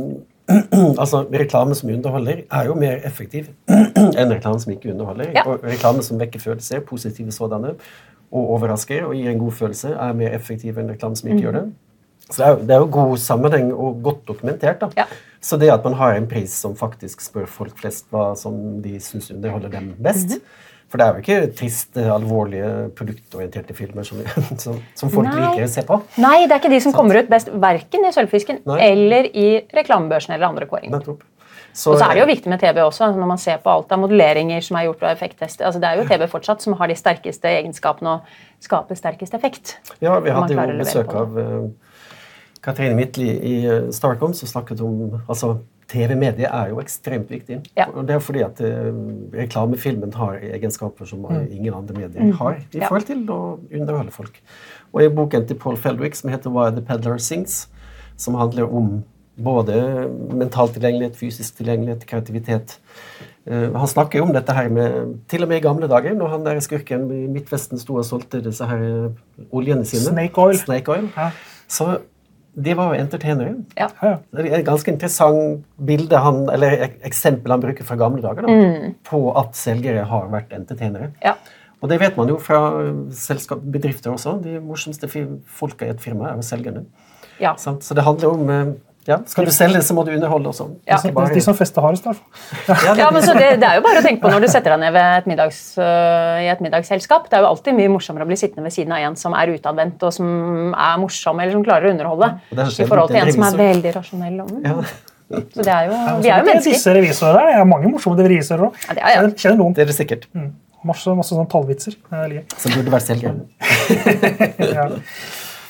altså, 1.02 1.24
Reklame 1.32 1.76
som 1.80 1.94
underholder, 1.94 2.44
er 2.52 2.66
jo 2.68 2.76
mer 2.80 3.00
effektiv 3.08 3.48
enn 4.20 4.34
reklame 4.34 4.60
som 4.60 4.74
ikke 4.76 4.92
underholder. 4.92 5.32
Ja. 5.36 5.46
Og 5.48 5.64
reklame 5.64 6.04
som 6.04 6.20
vekker 6.20 6.44
følelser, 6.44 6.84
positive 6.88 7.32
sådanne, 7.32 7.78
og 8.34 8.54
overrasker 8.58 9.06
og 9.06 9.16
gir 9.16 9.32
en 9.32 9.42
god 9.42 9.52
følelse, 9.62 9.94
er 9.94 10.16
mer 10.18 10.36
effektiv 10.36 10.80
enn 10.82 10.90
reklame 10.92 11.20
som 11.20 11.30
ikke 11.30 11.46
gjør 11.46 11.60
det. 11.62 11.68
Så 12.30 12.40
det 12.40 12.46
er, 12.46 12.50
jo, 12.50 12.60
det 12.68 12.74
er 12.74 12.82
jo 12.82 12.90
god 12.92 13.18
sammenheng 13.22 13.74
og 13.74 14.00
godt 14.04 14.28
dokumentert. 14.28 14.82
da. 14.82 14.90
Ja. 14.98 15.06
Så 15.44 15.60
det 15.60 15.72
at 15.74 15.84
man 15.84 15.98
har 16.00 16.16
en 16.16 16.28
pris 16.30 16.54
som 16.56 16.76
faktisk 16.80 17.24
spør 17.24 17.50
folk 17.52 17.76
flest 17.82 18.08
hva 18.14 18.32
som 18.40 18.80
de 18.84 18.96
syns 19.04 19.28
underholder 19.34 19.74
dem 19.74 19.92
best 20.04 20.38
For 20.88 21.02
det 21.02 21.06
er 21.06 21.18
jo 21.18 21.24
ikke 21.24 21.56
triste, 21.58 22.06
alvorlige, 22.14 22.70
produktorienterte 22.96 23.76
filmer 23.76 24.08
som, 24.08 24.22
som, 24.64 24.80
som 24.96 25.12
folk 25.12 25.28
Nei. 25.28 25.40
liker 25.42 25.66
å 25.66 25.72
se 25.74 25.84
på. 25.88 26.00
Nei, 26.22 26.46
det 26.46 26.56
er 26.56 26.62
ikke 26.62 26.74
de 26.76 26.82
som 26.86 26.96
kommer 26.96 27.20
ut 27.20 27.32
best 27.32 27.50
verken 27.50 28.08
i 28.08 28.14
Sølvfisken 28.16 28.64
Nei. 28.70 28.80
eller 28.92 29.30
i 29.34 29.48
reklamebørsen 29.74 30.36
eller 30.38 30.52
andre 30.54 30.70
kåringer. 30.70 31.16
Så, 31.74 31.90
Og 31.90 31.98
så 31.98 32.06
er 32.06 32.14
det 32.14 32.22
jo 32.22 32.28
viktig 32.30 32.52
med 32.52 32.62
TV 32.62 32.84
også, 32.84 33.08
når 33.18 33.30
man 33.32 33.40
ser 33.42 33.58
på 33.64 33.72
alt 33.72 33.90
av 33.96 33.98
modelleringer 34.04 34.62
som 34.62 34.78
er 34.78 34.86
gjort 34.86 35.08
og 35.08 35.10
effekttester. 35.10 35.66
Altså, 35.66 35.82
det 35.82 35.90
er 35.90 35.98
jo 35.98 36.06
TV 36.06 36.28
fortsatt 36.30 36.62
som 36.62 36.76
har 36.78 36.92
de 36.92 36.98
sterkeste 37.00 37.50
egenskapene 37.50 38.12
og 38.20 38.36
skaper 38.62 39.00
sterkest 39.00 39.34
effekt. 39.34 39.80
Ja, 39.98 40.20
vi 40.22 40.36
hadde 40.36 40.54
jo 40.54 40.76
besøk 40.78 41.16
av 41.18 41.40
eh, 41.42 41.93
Katrine 42.64 42.96
Midtli 42.98 43.30
i 43.30 43.56
uh, 43.68 43.92
Starcom, 43.92 44.34
som 44.38 44.50
snakket 44.50 44.82
om 44.86 45.20
altså, 45.28 45.58
TV-mediet 45.94 46.48
er 46.48 46.72
jo 46.72 46.80
ekstremt 46.82 47.32
viktig. 47.32 47.60
Ja. 47.78 47.88
Det 47.94 48.16
er 48.16 48.22
fordi 48.24 48.44
at 48.46 48.62
eh, 48.64 48.90
reklamefilmen 49.36 50.14
har 50.18 50.40
egenskaper 50.42 51.08
som 51.10 51.26
eh, 51.30 51.44
ingen 51.54 51.76
andre 51.76 51.98
medier 51.98 52.38
har 52.40 52.58
i 52.58 52.64
Mm. 52.74 52.88
Forhold 52.88 53.08
til 53.08 53.24
å 53.30 53.40
underholde 53.70 54.14
folk. 54.16 54.40
Og 54.94 55.04
i 55.04 55.10
boken 55.14 55.48
til 55.48 55.60
Paul 55.60 55.78
Feldwick 55.78 56.16
som 56.18 56.32
heter 56.34 56.54
Why 56.54 56.72
the 56.74 56.82
Peddler 56.82 57.20
Sings, 57.22 57.68
som 58.18 58.36
handler 58.40 58.66
om 58.66 59.04
både 59.38 59.76
mental 60.34 60.70
tilgjengelighet, 60.74 61.18
fysisk 61.18 61.58
tilgjengelighet, 61.58 62.06
kreativitet. 62.10 62.78
Eh, 63.46 63.70
han 63.74 63.88
snakker 63.90 64.20
jo 64.20 64.28
om 64.28 64.34
dette 64.34 64.54
her 64.56 64.70
med 64.72 65.18
Til 65.28 65.44
og 65.44 65.50
med 65.52 65.60
i 65.60 65.66
gamle 65.66 65.90
dager, 65.92 66.14
når 66.16 66.28
han 66.28 66.46
der 66.46 66.60
skurken 66.64 67.10
i 67.12 67.26
Midtvesten 67.28 67.82
sto 67.82 67.98
og 68.00 68.06
solgte 68.08 68.42
disse 68.46 68.66
her 68.66 68.82
eh, 68.88 69.46
oljene 69.52 69.86
sine. 69.86 70.14
Snake 70.14 70.42
oil. 70.42 70.58
Snake 70.58 70.92
oil. 70.92 71.10
Ja. 71.18 71.30
Så 71.68 71.98
de 72.56 72.74
var 72.78 72.94
jo 72.94 73.02
entertainere. 73.02 73.56
Ja. 73.78 73.88
Det 74.34 74.46
er 74.52 74.60
et 74.60 74.66
ganske 74.68 74.92
interessant 74.92 75.64
bilde 75.86 76.18
han, 76.22 76.44
eller 76.54 76.90
eksempel 77.04 77.52
han 77.52 77.62
bruker 77.64 77.84
fra 77.88 77.96
gamle 77.98 78.22
dager 78.22 78.46
da, 78.46 78.54
Mm. 78.54 78.96
på 79.04 79.22
at 79.40 79.56
selgere 79.56 80.04
har 80.06 80.28
vært 80.30 80.54
entertainere. 80.54 81.12
Ja. 81.24 81.34
Og 81.82 81.90
det 81.90 82.00
vet 82.00 82.16
man 82.18 82.30
jo 82.30 82.38
fra 82.40 82.60
selskap, 83.12 83.60
bedrifter 83.60 84.12
også. 84.14 84.38
De 84.44 84.60
morsomste 84.60 85.10
folka 85.48 85.86
i 85.86 85.90
et 85.90 86.00
firma 86.00 86.30
er 86.30 86.36
jo 86.36 86.42
selgerne. 86.42 86.86
Ja. 87.42 87.56
Så 87.58 87.94
det 87.96 88.04
handler 88.06 88.30
om 88.30 88.50
eh, 88.50 88.74
ja, 89.08 89.18
Skal 89.28 89.48
du 89.48 89.52
selge, 89.52 89.82
så 89.84 89.96
må 89.98 90.06
du 90.08 90.14
underholde 90.14 90.48
også. 90.52 90.70
Ja. 90.88 90.98
Ikke 90.98 91.26
De, 91.28 91.36
de 91.36 91.44
som 91.44 91.56
fester 91.58 91.84
hardest, 91.84 92.06
i 92.06 92.12
hvert 92.12 92.20
fall. 92.20 92.76
Ja, 92.88 92.96
Ja, 93.04 93.08
men 93.12 93.26
så 93.26 93.36
det, 93.36 93.50
det 93.60 93.68
er 93.68 93.80
jo 93.80 93.86
bare 93.86 94.00
å 94.00 94.06
tenke 94.06 94.24
på 94.24 94.32
når 94.32 94.46
du 94.46 94.50
setter 94.52 94.76
deg 94.76 94.84
ned 94.86 94.94
ved 94.96 95.18
et 95.20 95.30
middags, 95.32 95.62
uh, 95.80 96.40
i 96.40 96.50
et 96.52 96.64
middagsselskap. 96.64 97.28
Det 97.32 97.40
er 97.40 97.44
jo 97.44 97.50
alltid 97.52 97.76
mye 97.80 97.92
morsommere 97.92 98.28
å 98.28 98.32
bli 98.32 98.40
sittende 98.40 98.68
ved 98.68 98.76
siden 98.76 98.96
av 98.96 99.04
en 99.04 99.18
som 99.20 99.36
er 99.38 99.52
utadvendt 99.56 100.06
og 100.08 100.16
som 100.16 100.30
er 100.72 101.02
morsom 101.04 101.42
eller 101.44 101.58
som 101.58 101.66
klarer 101.68 101.90
å 101.90 101.96
underholde, 101.98 102.32
er 102.56 102.64
i 102.64 102.88
forhold 102.88 103.12
til 103.12 103.24
en 103.24 103.34
som 103.36 103.48
er 103.50 103.60
veldig 103.64 103.96
rasjonell. 104.00 104.44
Ja. 104.64 104.78
Så 105.34 105.64
det 105.66 105.72
er 105.74 105.88
jo, 105.90 106.02
vi 106.22 106.30
er 106.30 106.44
jo 106.44 106.50
mennesker. 106.50 106.76
Disse 106.76 106.94
revisorer 106.94 107.40
der, 107.40 107.48
Det 107.54 107.62
er 107.62 107.70
mange 107.70 107.90
morsomme 107.92 108.28
revisorer 108.28 108.68
òg. 108.68 108.84
Ja, 108.88 108.98
det 108.98 109.14
jeg. 109.16 109.32
Kjenner, 109.44 109.60
noen. 109.64 109.76
Det 109.76 109.84
er 109.86 109.90
det 109.90 109.96
sikkert. 109.98 110.28
Masse, 110.84 111.14
masse 111.16 111.32
sånn 111.32 111.48
tallvitser. 111.50 111.96
Er. 112.12 112.42
Som 112.60 112.76
burde 112.76 112.92
vært 112.92 113.08
selvgjørende 113.08 113.48
ja. 114.78 114.90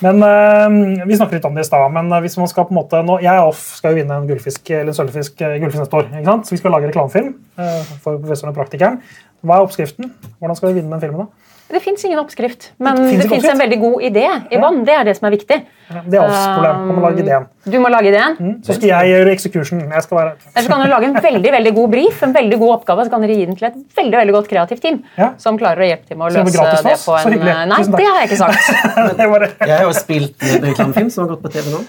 Men 0.03 0.19
øh, 0.23 1.07
Vi 1.07 1.15
snakket 1.15 1.37
litt 1.39 1.45
om 1.47 1.55
det 1.55 1.63
i 1.63 1.69
stad, 1.69 1.85
men 1.95 2.11
øh, 2.11 2.19
hvis 2.25 2.35
man 2.41 2.49
skal 2.51 2.67
på 2.67 2.75
en 2.75 2.79
måte 2.81 2.99
nå, 3.07 3.19
Jeg 3.23 3.39
og 3.39 3.53
Off 3.53 3.61
skal 3.77 3.93
jo 3.93 4.01
vinne 4.01 4.17
en 4.19 4.27
gullfisk 4.27 4.71
eller 4.71 4.91
en 4.91 4.97
sølvfisk 4.97 5.41
øh, 5.41 5.55
gullfisk 5.61 5.83
neste 5.83 5.99
år. 5.99 6.09
ikke 6.11 6.29
sant? 6.31 6.47
Så 6.47 6.55
Vi 6.55 6.59
skal 6.61 6.75
lage 6.75 6.87
reklamefilm 6.91 7.31
øh, 7.59 7.81
for 8.03 8.17
professoren 8.17 8.51
og 8.51 8.57
praktikeren. 8.59 8.99
Hva 9.43 9.57
er 9.59 9.65
oppskriften? 9.67 10.13
Hvordan 10.39 10.55
skal 10.59 10.69
vi 10.69 10.79
vinne 10.79 10.91
den 10.91 11.01
filmen? 11.03 11.25
da? 11.25 11.42
Det 11.73 11.79
fins 11.81 12.03
ingen 12.05 12.19
oppskrift, 12.21 12.67
men 12.83 12.99
Det 13.17 13.25
fins 13.31 13.45
en 13.49 13.57
veldig 13.57 13.79
god 13.81 14.03
idé 14.05 14.23
i 14.53 14.59
bånn. 14.61 14.83
Det 14.85 14.93
er 14.93 15.07
det 15.07 15.15
som 15.17 15.25
er 15.29 15.33
viktig. 15.33 15.57
Det 16.05 16.17
er 16.19 16.23
oss 16.23 16.43
problem. 16.53 16.83
Man 16.89 16.97
må 16.99 17.03
lage 17.07 17.23
ideen. 17.23 17.47
Du 17.65 17.77
må 17.81 17.89
lage 17.91 18.11
ideen. 18.11 18.37
Så 18.65 18.75
skal 18.77 18.89
jeg 18.91 19.09
gjøre 19.13 19.33
execution. 19.33 19.81
Jeg 19.89 20.05
skal 20.05 20.17
være 20.19 20.31
Eller 20.53 20.67
så 20.67 20.71
kan 20.73 20.83
du 20.85 20.91
lage 20.91 21.09
en 21.09 21.17
veldig 21.25 21.51
veldig 21.57 21.73
god 21.79 21.89
brief, 21.95 22.21
en 22.27 22.35
veldig 22.37 22.59
god 22.61 22.73
oppgave, 22.77 23.05
så 23.07 23.13
kan 23.15 23.25
dere 23.25 23.37
gi 23.39 23.45
den 23.49 23.57
til 23.59 23.67
et 23.71 23.77
veldig 23.97 24.19
veldig 24.21 24.35
godt 24.37 24.49
kreativt 24.53 24.81
team 24.85 25.01
Ja. 25.17 25.31
som 25.37 25.57
klarer 25.57 25.81
å 25.81 25.89
hjelpe 25.89 26.07
til 26.07 26.17
med 26.17 26.29
å 26.29 26.33
løse 26.37 26.53
det 26.53 26.83
det 26.91 26.97
på 27.03 27.17
en. 27.17 27.69
Nei, 27.73 27.81
det 27.83 28.07
har 28.07 28.19
jeg 28.21 28.29
ikke 28.29 28.41
sagt. 28.45 29.17
det 29.17 29.29
var 29.33 29.39
det. 29.47 29.51
Jeg 29.59 29.77
har 29.77 29.85
jo 29.89 29.93
spilt 29.97 30.43
i 30.45 30.55
en 30.57 30.67
reklamefilm 30.69 31.09
som 31.09 31.25
har 31.25 31.35
gått 31.35 31.43
på 31.43 31.53
TV 31.57 31.71
nå. 31.73 31.81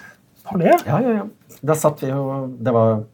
Har 0.45 0.59
det? 0.65 0.79
Ja, 0.87 1.01
ja, 1.01 1.19
ja. 1.21 1.27
Da 1.65 1.75
satt 1.79 2.03
vi 2.05 2.11
jo 2.11 2.25
Det 2.61 2.73
var 2.75 3.05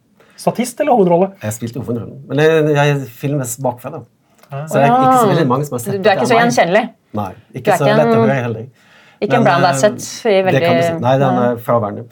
Statist 0.40 0.80
eller 0.80 0.96
hovedrolle? 0.96 1.32
Jeg 1.42 1.52
spilte 1.52 1.82
hovedrollen. 1.82 2.22
Men 2.30 2.38
jeg, 2.40 2.74
jeg 2.78 3.00
filmes 3.12 3.58
bakfra, 3.60 3.90
da. 3.92 4.00
Så 4.50 4.76
det 4.76 4.84
er 4.84 4.92
ikke 4.92 5.16
så 5.16 5.32
veldig 5.32 5.48
mange 5.50 5.66
som 5.66 5.76
har 5.76 5.82
sett 5.84 5.98
Du 6.02 6.08
er 6.10 6.16
ikke 6.18 6.28
så 6.28 6.34
det 6.36 6.44
gjenkjennelig. 6.44 6.86
Nei. 7.20 7.32
Ikke 7.60 7.76
så 7.78 7.90
lett 7.90 8.12
å 8.14 8.22
høre 8.22 8.38
heller. 8.38 8.70
Ikke 9.20 9.36
en 9.36 9.46
eh, 9.50 9.64
asset 9.68 10.04
i 10.30 10.38
veldig 10.46 10.60
si. 10.64 10.92
Nei, 11.04 11.12
den 11.20 11.38
er 11.42 11.58
fraværende. 11.60 12.06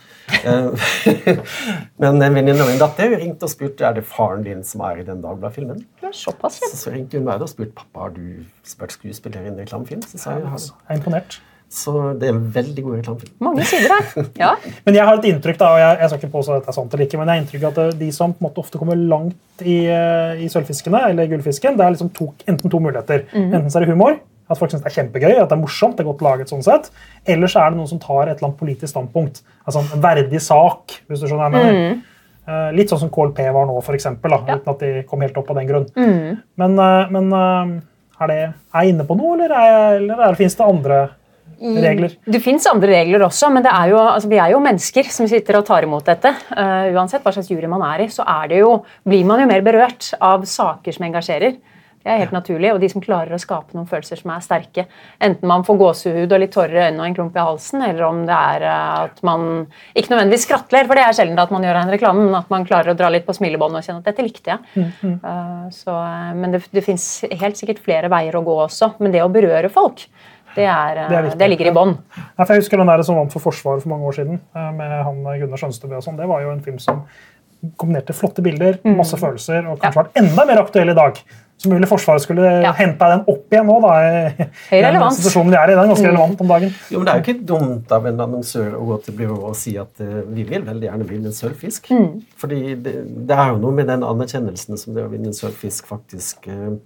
Eh, 0.45 1.39
Men 2.03 2.21
en 2.21 2.37
venninne 2.37 2.61
av 2.61 2.69
min 2.69 2.81
datter 2.81 3.15
ringte 3.17 3.49
og 3.49 3.53
spurte 3.53 3.87
er 3.89 3.97
det 3.97 4.05
faren 4.05 4.45
din 4.45 4.61
som 4.67 4.85
er 4.85 5.01
i 5.01 5.07
den 5.07 5.23
Dagbladet-filmen. 5.25 5.81
Du 6.03 6.09
er 6.11 6.17
såpass 6.17 6.61
kjent. 6.61 6.75
Så, 6.75 6.83
så 6.85 6.93
ringte 6.93 7.17
hun 7.17 7.25
meg 7.31 7.41
og 7.45 7.49
spurte 7.49 7.73
pappa 7.81 8.07
har 8.07 8.13
du 8.17 8.45
spurt 8.69 8.93
skuespiller 8.93 9.47
i 9.47 9.53
en 9.55 9.57
reklamefilm. 9.63 10.05
Så 10.05 10.21
sa 10.21 10.37
jeg 10.37 10.45
ja. 10.45 10.61
Jeg 10.61 10.93
er 10.93 11.01
imponert. 11.01 11.41
Så 11.69 11.93
det 12.17 12.31
er 12.31 12.33
en 12.33 12.47
veldig 12.53 12.83
god 12.85 12.95
reklamefilm. 12.97 13.35
Mange 13.45 13.67
sider 13.69 13.93
her. 13.93 14.29
Ja. 14.41 14.55
Men 14.87 14.97
jeg 14.97 15.05
har 15.05 15.19
et 15.19 15.27
inntrykk 15.29 15.59
da, 15.61 15.69
og 15.75 15.83
jeg, 15.83 15.99
jeg 16.01 16.11
skal 16.11 16.21
ikke 16.23 16.33
påstå 16.33 16.55
at 16.55 16.63
dette 16.63 16.73
er 16.73 16.77
sant 16.79 16.95
eller 16.95 17.05
ikke, 17.05 17.19
men 17.21 17.29
jeg 17.29 17.35
har 17.35 17.43
inntrykk 17.43 17.67
at 17.69 17.81
eh, 17.83 17.93
de 18.01 18.09
som 18.15 18.33
på 18.33 18.41
en 18.41 18.49
måte 18.49 18.63
ofte 18.63 18.81
kommer 18.81 18.97
langt 18.97 19.65
i, 19.65 19.79
eh, 19.93 20.41
i 20.45 20.49
sølvfiskene, 20.53 21.03
eller 21.13 21.29
gullfisken, 21.29 21.77
det 21.77 21.85
er 21.85 21.95
liksom 21.95 22.11
to, 22.17 22.31
enten 22.49 22.73
to 22.73 22.81
muligheter. 22.83 23.27
Enten 23.37 23.69
så 23.69 23.81
er 23.81 23.87
det 23.87 23.93
humor, 23.93 24.17
at 24.49 24.61
folk 24.61 24.73
synes 24.73 24.85
det 24.85 24.89
er 24.93 24.97
kjempegøy, 25.03 25.35
at 25.35 25.51
det 25.51 25.57
er 25.59 25.61
morsomt, 25.61 25.99
det 25.99 26.07
er 26.07 26.09
godt 26.09 26.25
laget 26.25 26.53
sånn 26.53 26.65
sett, 26.65 26.89
eller 27.29 27.53
så 27.53 27.61
er 27.61 27.75
det 27.75 27.81
noen 27.83 27.91
som 27.91 28.01
tar 28.01 28.23
et 28.25 28.39
eller 28.39 28.49
annet 28.49 28.63
politisk 28.63 28.95
standpunkt. 28.95 29.43
Altså 29.67 29.85
en 29.85 30.05
verdig 30.05 30.41
sak, 30.41 30.97
hvis 31.05 31.21
du 31.21 31.29
skjønner 31.29 31.45
hva 31.45 31.51
jeg 31.51 31.59
mener. 31.59 31.99
Mm. 31.99 32.07
litt 32.73 32.89
sånn 32.89 33.03
som 33.03 33.11
KLP 33.13 33.43
var 33.53 33.67
nå, 33.69 33.75
for 33.85 33.93
eksempel, 33.93 34.33
da, 34.33 34.39
uten 34.57 34.73
at 34.73 34.81
de 34.81 35.03
kom 35.11 35.21
helt 35.21 35.37
opp 35.37 35.51
av 35.53 35.59
den 35.61 35.69
grunn. 35.69 35.85
Men, 36.57 36.79
eh, 36.81 37.11
men 37.13 37.29
eh, 37.37 37.75
er, 38.23 38.31
det, 38.31 38.39
er 38.73 38.87
jeg 38.87 38.95
inne 38.95 39.05
på 39.05 39.19
noe, 39.19 39.35
eller, 39.37 39.53
er 39.53 39.69
jeg, 39.69 39.99
eller 40.01 40.23
er 40.23 40.33
det, 40.33 40.39
finnes 40.41 40.57
det 40.57 40.65
andre 40.65 41.03
regler? 41.59 42.19
Det 42.25 42.41
fins 42.45 42.67
andre 42.71 42.93
regler 43.01 43.25
også, 43.27 43.51
men 43.55 43.65
det 43.67 43.73
er 43.73 43.93
jo, 43.93 44.03
altså, 44.03 44.31
vi 44.31 44.41
er 44.43 44.53
jo 44.55 44.61
mennesker 44.65 45.11
som 45.15 45.31
sitter 45.31 45.61
og 45.61 45.67
tar 45.69 45.87
imot 45.87 46.07
dette. 46.09 46.35
Uh, 46.53 46.91
uansett 46.97 47.25
hva 47.25 47.35
slags 47.35 47.51
jury 47.51 47.71
man 47.71 47.85
er 47.89 48.07
i, 48.07 48.11
så 48.13 48.27
er 48.29 48.53
det 48.53 48.63
jo, 48.63 48.77
blir 49.09 49.27
man 49.29 49.43
jo 49.43 49.49
mer 49.51 49.65
berørt 49.67 50.13
av 50.21 50.47
saker 50.49 50.97
som 50.97 51.09
engasjerer. 51.09 51.59
Det 51.99 52.15
er 52.15 52.21
helt 52.23 52.33
naturlig, 52.33 52.71
og 52.73 52.79
de 52.81 52.89
som 52.89 53.03
klarer 53.05 53.35
å 53.35 53.41
skape 53.43 53.75
noen 53.77 53.89
følelser 53.91 54.21
som 54.21 54.31
er 54.33 54.45
sterke. 54.45 54.85
Enten 55.25 55.51
man 55.51 55.65
får 55.67 55.77
gåsehud 55.81 56.33
og 56.33 56.41
litt 56.41 56.55
tårer 56.55 56.77
i 56.77 56.83
øynene 56.87 57.03
og 57.03 57.09
en 57.09 57.17
klump 57.19 57.37
i 57.37 57.43
halsen, 57.43 57.83
eller 57.85 58.07
om 58.07 58.23
det 58.29 58.39
er 58.39 58.65
eh, 58.71 58.95
at 59.03 59.21
man 59.27 59.45
ikke 59.93 60.15
nødvendigvis 60.15 60.47
skratler, 60.47 60.87
for 60.89 60.97
det 60.97 61.05
er 61.05 61.19
sjelden 61.19 61.43
at 61.43 61.53
man 61.53 61.67
gjør 61.67 61.81
en 61.83 61.93
reklame, 61.93 62.25
men 62.25 62.39
at 62.39 62.49
man 62.55 62.65
klarer 62.69 62.95
å 62.95 62.97
dra 62.99 63.11
litt 63.13 63.27
på 63.27 63.35
smilebåndet 63.37 63.83
og 63.83 63.89
kjenne 63.91 64.01
at 64.05 64.09
dette 64.09 64.25
likte 64.25 64.55
jeg. 64.55 64.87
Eh, 65.19 65.69
så, 65.75 65.99
eh, 65.99 66.33
men 66.39 66.55
det, 66.55 66.63
det 66.73 66.87
fins 66.87 67.11
helt 67.29 67.61
sikkert 67.61 67.83
flere 67.85 68.13
veier 68.13 68.39
å 68.39 68.45
gå 68.47 68.57
også, 68.69 68.95
men 69.03 69.13
det 69.13 69.25
å 69.27 69.33
berøre 69.35 69.73
folk, 69.75 70.07
det, 70.59 70.69
er, 70.69 71.01
eh, 71.05 71.09
Det 71.09 71.19
er 71.19 71.41
det 71.41 71.51
ligger 71.55 71.71
i 71.71 71.75
bånn. 71.79 71.97
Ja, 72.19 72.45
jeg 72.45 72.63
husker 72.63 72.81
den 72.83 72.91
der 72.91 73.03
som 73.07 73.19
vant 73.19 73.35
for 73.35 73.45
Forsvaret 73.49 73.85
for 73.85 73.95
mange 73.95 74.11
år 74.11 74.21
siden, 74.21 74.41
eh, 74.55 74.71
med 74.77 74.95
han 75.09 75.25
Gunnar 75.25 75.61
Skjønstebø 75.63 75.99
og 76.01 76.07
sånn. 76.07 76.19
Det 76.21 76.29
var 76.31 76.45
jo 76.45 76.55
en 76.55 76.65
film 76.65 76.79
som 76.83 77.05
kombinerte 77.79 78.15
flotte 78.15 78.43
bilder, 78.45 78.79
masse 78.95 79.19
følelser, 79.19 79.67
og 79.67 79.81
kanskje 79.83 80.05
vært 80.05 80.19
enda 80.21 80.45
mer 80.47 80.61
aktuell 80.63 80.93
i 80.93 80.99
dag. 80.99 81.19
Så 81.59 81.73
mulig 81.73 81.89
Forsvaret 81.91 82.23
skulle 82.23 82.63
Ja. 82.63 82.73
hente 82.73 82.99
den 82.99 83.25
opp 83.27 83.51
igjen 83.51 83.67
nå, 83.67 83.81
da. 83.83 83.95
i 83.99 84.35
den 84.39 84.85
relevans. 84.85 85.19
situasjonen 85.19 85.51
vi 85.51 85.57
er 85.57 85.71
i. 85.71 85.75
Den 85.75 85.79
er 85.85 85.89
ganske 85.91 86.07
relevant 86.07 86.41
om 86.41 86.47
dagen. 86.47 86.75
Jo, 86.91 86.99
men 87.01 87.07
Det 87.07 87.15
er 87.15 87.19
jo 87.19 87.25
ikke 87.27 87.47
dumt 87.47 87.93
av 87.93 88.07
en 88.07 88.21
annonsør 88.21 88.77
å 88.79 88.87
gå 88.87 88.99
til 89.05 89.15
byrået 89.19 89.49
og 89.49 89.57
si 89.57 89.77
at 89.77 89.91
uh, 90.01 90.23
vi 90.31 90.45
vil 90.45 90.63
veldig 90.63 90.87
gjerne 90.87 91.09
med 91.09 91.27
en 91.27 91.35
sølvfisk. 91.35 91.91
Fordi 92.39 92.61
det, 92.77 92.95
det 93.27 93.37
er 93.37 93.51
jo 93.51 93.59
noe 93.59 93.75
med 93.75 93.91
den 93.91 94.07
anerkjennelsen 94.07 94.79
som 94.79 94.95
det 94.95 95.03
å 95.03 95.11
vinne 95.11 95.33
en 95.33 95.35
sølvfisk 95.35 95.91
faktisk 95.91 96.47
eh, 96.47 96.55
eh, 96.55 96.79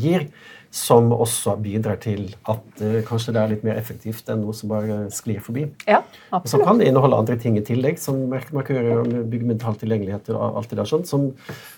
gir, 0.00 0.26
som 0.72 1.10
også 1.12 1.52
bidrar 1.60 1.98
til 2.00 2.30
at 2.48 2.80
uh, 2.80 3.00
kanskje 3.04 3.34
det 3.36 3.40
er 3.42 3.50
litt 3.50 3.64
mer 3.66 3.76
effektivt 3.76 4.30
enn 4.32 4.40
noe 4.40 4.56
som 4.56 4.70
bare 4.72 5.02
sklir 5.12 5.42
forbi. 5.44 5.66
Ja, 5.84 6.00
Og 6.32 6.46
så 6.48 6.62
kan 6.62 6.80
det 6.80 6.86
inneholde 6.88 7.18
andre 7.20 7.36
ting 7.40 7.58
i 7.60 7.64
tillegg, 7.66 8.00
som 8.00 8.22
markører 8.32 9.02
og 9.02 9.10
bygge 9.28 9.50
mental 9.50 9.76
tilgjengelighet 9.80 10.30
og 10.32 10.62
alt 10.62 10.72
det 10.72 10.80
der 10.80 10.88
sånn, 10.88 11.04
som, 11.08 11.28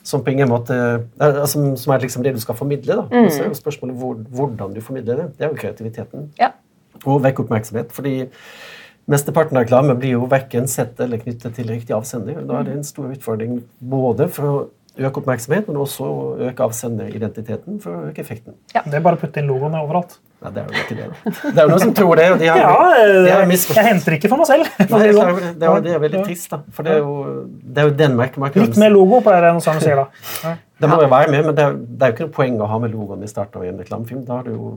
som 0.06 0.22
på 0.22 0.36
ingen 0.36 0.52
måte 0.52 0.76
eh, 0.78 1.40
som, 1.50 1.72
som 1.80 1.96
er 1.96 2.06
liksom 2.06 2.22
det 2.22 2.36
du 2.36 2.40
skal 2.44 2.58
formidle. 2.58 3.00
da. 3.02 3.24
Og 3.24 3.32
så 3.34 3.42
er 3.42 3.50
jo 3.50 3.58
spørsmålet 3.58 3.98
hvor, 3.98 4.22
hvordan 4.38 4.78
du 4.78 4.80
formidler 4.84 5.24
det. 5.24 5.26
Det 5.40 5.48
er 5.48 5.50
jo 5.50 5.58
kreativiteten. 5.64 6.30
Ja. 6.38 6.52
Og 7.02 7.18
vekke 7.26 7.42
oppmerksomhet. 7.42 7.90
fordi 7.92 8.30
Mesteparten 9.10 9.58
av 9.58 9.66
reklame 9.66 9.92
blir 10.00 10.14
jo 10.14 10.26
verken 10.30 10.64
sett 10.70 10.96
eller 11.04 11.20
knyttet 11.20 11.58
til 11.58 11.68
riktig 11.68 11.92
avsender. 11.92 12.38
Da 12.48 12.62
er 12.62 12.70
det 12.70 12.78
en 12.78 12.86
stor 12.88 13.10
utfordring 13.12 13.58
både 13.84 14.30
for 14.32 14.48
å 14.48 14.54
øke 14.98 15.20
oppmerksomhet, 15.20 15.66
men 15.68 15.78
også 15.80 16.06
å 16.06 16.26
øke 16.48 16.62
avsenderidentiteten 16.68 17.80
for 17.82 17.96
å 17.96 18.10
øke 18.10 18.22
effekten. 18.22 18.54
Det 18.74 18.94
er 18.94 19.02
bare 19.02 19.18
å 19.18 19.20
putte 19.20 19.42
inn 19.42 19.48
logoene 19.50 19.80
overalt. 19.82 20.18
Nei, 20.44 20.52
det 20.54 20.60
er 20.62 20.66
jo 20.68 20.82
ikke 20.82 20.96
det. 20.98 21.06
da. 21.08 21.32
Det 21.40 21.52
er 21.54 21.62
jo 21.62 21.70
noen 21.70 21.82
som 21.82 21.94
tror 21.96 22.20
det, 22.20 22.26
og 22.34 22.38
de 22.42 22.50
har, 22.50 22.58
Ja, 22.60 22.74
de 23.24 23.30
har 23.32 23.42
eh, 23.42 23.48
misforstått. 23.48 23.80
jeg 23.80 23.88
henter 23.88 24.16
ikke 24.18 24.30
for 24.30 24.42
meg 24.42 24.50
selv. 24.50 24.68
for 24.76 24.98
Nei, 25.00 25.06
det, 25.08 25.14
det 25.14 25.24
er, 25.24 25.40
det, 25.40 25.70
er, 25.70 25.80
det 25.86 25.94
er 25.94 26.02
veldig 26.04 26.24
trist, 26.28 26.50
da. 26.52 26.60
For 26.76 26.86
det 26.86 26.92
er 26.94 27.00
jo, 27.00 27.14
det 27.48 27.82
er 27.82 27.88
jo 27.88 27.94
den 28.02 28.18
merkemarkedet. 28.20 28.68
Litt 28.68 28.80
mer 28.84 28.92
logo, 28.92 29.22
pleier 29.24 29.46
det 29.48 29.54
sånn 29.56 29.66
som 29.70 29.82
sier 29.82 30.02
da. 30.04 30.06
Ja. 30.44 30.54
Det 30.84 30.88
må 30.90 30.96
jo 31.00 31.06
være 31.08 31.30
med, 31.30 31.46
men 31.46 31.54
det 31.54 31.64
er, 31.64 31.76
det 31.78 32.02
er 32.02 32.10
jo 32.10 32.14
ikke 32.16 32.24
noe 32.26 32.32
poeng 32.34 32.56
å 32.60 32.66
ha 32.68 32.76
med 32.82 32.90
logoen 32.92 33.22
i 33.24 33.28
starten 33.30 33.60
av 33.60 33.64
en 33.64 33.78
reklamefilm. 33.80 34.24
Da 34.26 34.40
har 34.40 34.48
du 34.48 34.56
jo 34.56 34.70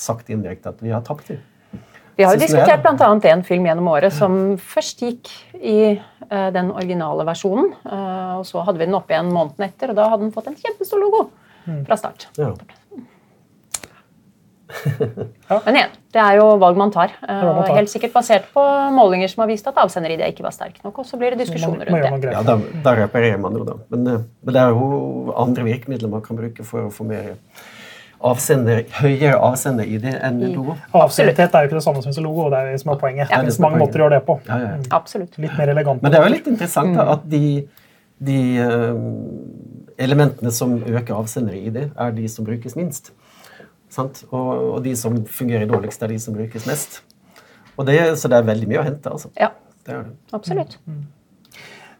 sagt 0.00 0.30
indirekte 0.32 0.72
at 0.72 0.80
vi 0.82 0.90
har 0.90 1.04
tapt. 1.06 1.28
vi. 1.28 1.36
Vi 2.16 2.24
har 2.24 2.34
jo 2.34 2.40
diskutert 2.40 2.82
bl.a. 2.82 3.10
en 3.30 3.44
film 3.46 3.68
gjennom 3.68 3.90
året 3.92 4.16
som 4.16 4.56
først 4.58 5.04
gikk 5.04 5.30
i 5.60 5.76
den 6.54 6.70
originale 6.72 7.26
versjonen. 7.28 7.72
eh, 7.86 8.34
og 8.38 8.46
Så 8.48 8.62
hadde 8.66 8.78
vi 8.80 8.86
den 8.88 8.98
oppe 8.98 9.14
igjen 9.14 9.32
måneden 9.32 9.66
etter, 9.68 9.90
og 9.92 9.98
da 10.00 10.08
hadde 10.12 10.26
den 10.26 10.32
fått 10.34 10.48
en 10.52 10.56
kjempestor 10.58 11.02
logo 11.02 11.26
fra 11.86 11.96
start. 12.00 12.28
Ja. 12.40 12.52
Men 15.66 15.76
igjen, 15.76 15.90
det 16.14 16.20
er 16.22 16.38
jo 16.38 16.46
valg 16.60 16.78
man 16.80 16.92
tar. 16.94 17.12
eh, 17.28 17.42
man 17.44 17.60
tar. 17.66 17.76
Helt 17.76 17.92
sikkert 17.92 18.14
basert 18.14 18.46
på 18.54 18.62
målinger 18.96 19.28
som 19.28 19.42
har 19.44 19.50
vist 19.50 19.66
at 19.68 19.78
avsenderidé 19.82 20.30
ikke 20.32 20.46
var 20.46 20.54
sterk 20.56 20.80
nok. 20.84 21.02
Og 21.02 21.08
så 21.08 21.18
blir 21.20 21.34
det 21.34 21.42
diskusjoner 21.44 21.90
rundt 21.90 22.24
det. 22.24 22.32
Ja, 22.32 22.42
da, 22.46 22.56
da 22.84 22.94
reparerer 23.02 23.40
man 23.42 23.58
jo, 23.58 23.66
da. 23.68 23.76
Men, 23.92 24.06
eh, 24.14 24.24
men 24.42 24.56
det 24.56 24.62
er 24.64 24.72
jo 24.72 25.34
andre 25.36 25.66
virkemidler 25.68 26.12
man 26.12 26.24
kan 26.24 26.40
bruke 26.40 26.64
for 26.66 26.88
å 26.88 26.94
få 26.94 27.06
mer 27.08 27.34
avsender, 28.28 28.82
høyere 29.00 29.36
avsender-ID 29.42 30.06
enn 30.14 30.40
logo. 30.54 30.76
Avsendighet 30.96 31.54
er 31.54 31.64
jo 31.64 31.70
ikke 31.70 31.78
det 31.78 31.84
samme 31.84 32.02
som 32.04 32.12
en 32.12 32.26
logo. 32.26 32.48
Det 32.52 32.58
er 32.60 32.70
jo 32.72 32.80
som 32.82 32.92
er 32.94 33.00
poenget. 33.02 33.24
Ja. 33.26 33.36
Det 33.36 33.46
finnes 33.46 33.60
mange 33.64 33.80
måter 33.82 34.02
å 34.02 34.06
gjøre 34.06 34.18
det 34.18 34.24
på. 34.28 34.36
Ja, 34.48 34.58
ja, 34.62 34.72
ja. 34.76 34.90
Absolutt. 34.98 35.38
Litt 35.42 35.54
mer 35.58 35.72
elegant. 35.74 36.02
Men 36.04 36.14
det 36.14 36.20
er 36.20 36.28
jo 36.28 36.34
litt 36.36 36.50
interessant 36.52 36.94
da, 36.98 37.06
at 37.16 37.24
de, 37.32 37.42
de 38.30 38.38
eh, 38.62 39.00
elementene 40.06 40.52
som 40.54 40.76
øker 40.80 41.16
avsender-ID, 41.18 41.80
er 41.90 42.14
de 42.18 42.28
som 42.30 42.46
brukes 42.48 42.76
minst. 42.78 43.12
Sant? 43.92 44.22
Og, 44.30 44.52
og 44.76 44.78
de 44.86 44.94
som 44.96 45.18
fungerer 45.28 45.66
dårligst, 45.70 46.02
er 46.02 46.14
de 46.14 46.20
som 46.22 46.36
brukes 46.36 46.68
mest. 46.68 47.02
Og 47.76 47.86
det, 47.88 47.98
så 48.20 48.28
det 48.30 48.38
er 48.38 48.46
veldig 48.48 48.68
mye 48.70 48.80
å 48.80 48.86
hente. 48.86 49.10
altså. 49.12 49.32
Ja, 49.40 49.50
Det 49.86 49.94
er 49.96 50.06
det. 50.06 50.16
absolutt. 50.36 50.78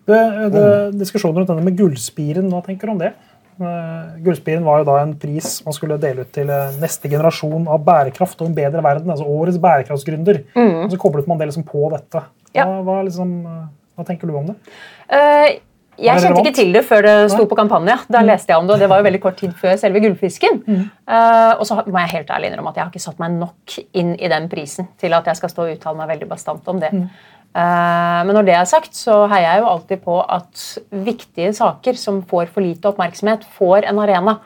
Det, 0.02 0.18
det, 0.50 0.64
diskusjoner 0.98 1.40
rundt 1.40 1.50
denne 1.52 1.64
med 1.66 1.76
gullspiren, 1.78 2.48
hva 2.50 2.62
tenker 2.66 2.90
du 2.90 2.94
om 2.96 3.02
det? 3.02 3.12
Eh, 3.60 4.22
Gullspiren 4.24 4.64
var 4.64 4.80
jo 4.80 4.88
da 4.88 5.00
en 5.02 5.16
pris 5.20 5.58
man 5.66 5.76
skulle 5.76 5.98
dele 6.00 6.24
ut 6.24 6.32
til 6.34 6.50
eh, 6.50 6.78
neste 6.82 7.10
generasjon 7.12 7.66
av 7.68 7.82
bærekraft 7.86 8.40
og 8.40 8.50
en 8.50 8.56
bedre 8.56 8.84
verden. 8.84 9.10
altså 9.12 9.26
Årets 9.28 9.60
bærekraftsgründer. 9.62 10.44
Og 10.56 10.94
så 10.94 11.00
koblet 11.00 11.28
man 11.28 11.40
det 11.40 11.50
liksom 11.50 11.66
på 11.68 11.90
dette. 11.92 12.24
Ja. 12.56 12.66
hva, 12.84 13.00
liksom, 13.06 13.36
eh, 13.48 13.68
hva 13.96 14.08
tenker 14.08 14.28
du 14.28 14.36
om 14.36 14.50
det? 14.52 14.56
Uh, 15.12 15.60
jeg 16.00 16.22
kjente 16.24 16.40
ikke 16.40 16.54
til 16.56 16.70
det 16.72 16.82
før 16.88 17.04
det 17.04 17.16
sto 17.34 17.44
på 17.48 17.56
kampanje. 17.58 17.94
Da 18.12 18.22
leste 18.24 18.52
jeg 18.52 18.60
om 18.60 18.68
det, 18.68 18.76
og 18.76 18.80
det 18.80 18.88
var 18.90 19.02
jo 19.02 19.06
veldig 19.06 19.20
kort 19.22 19.36
tid 19.38 19.52
før 19.60 19.76
selve 19.80 20.00
gullfisken. 20.02 20.62
Eh, 20.66 21.52
og 21.52 21.66
så 21.68 21.82
må 21.84 22.00
jeg 22.00 22.12
helt 22.14 22.32
ærlig 22.32 22.48
innrømme 22.48 22.72
at 22.72 22.80
jeg 22.80 22.84
har 22.86 22.92
ikke 22.94 23.04
satt 23.04 23.20
meg 23.20 23.36
nok 23.36 23.76
inn 24.00 24.14
i 24.16 24.30
den 24.32 24.48
prisen 24.52 24.88
til 25.00 25.12
at 25.18 25.28
jeg 25.28 25.38
skal 25.38 25.52
stå 25.52 25.66
og 25.66 25.74
uttale 25.76 26.00
meg 26.00 26.14
veldig 26.14 26.30
bastant 26.30 26.72
om 26.72 26.80
det. 26.82 26.90
Eh, 26.96 27.28
men 27.54 28.32
når 28.32 28.46
det 28.48 28.54
er 28.56 28.64
sagt, 28.68 28.94
så 28.96 29.26
heier 29.28 29.48
jeg 29.50 29.60
jo 29.62 29.68
alltid 29.74 30.02
på 30.06 30.16
at 30.24 30.64
viktige 31.04 31.52
saker 31.56 31.98
som 32.00 32.22
får 32.28 32.48
for 32.54 32.64
lite 32.64 32.88
oppmerksomhet, 32.88 33.44
får 33.58 33.88
en 33.90 34.00
arena 34.00 34.38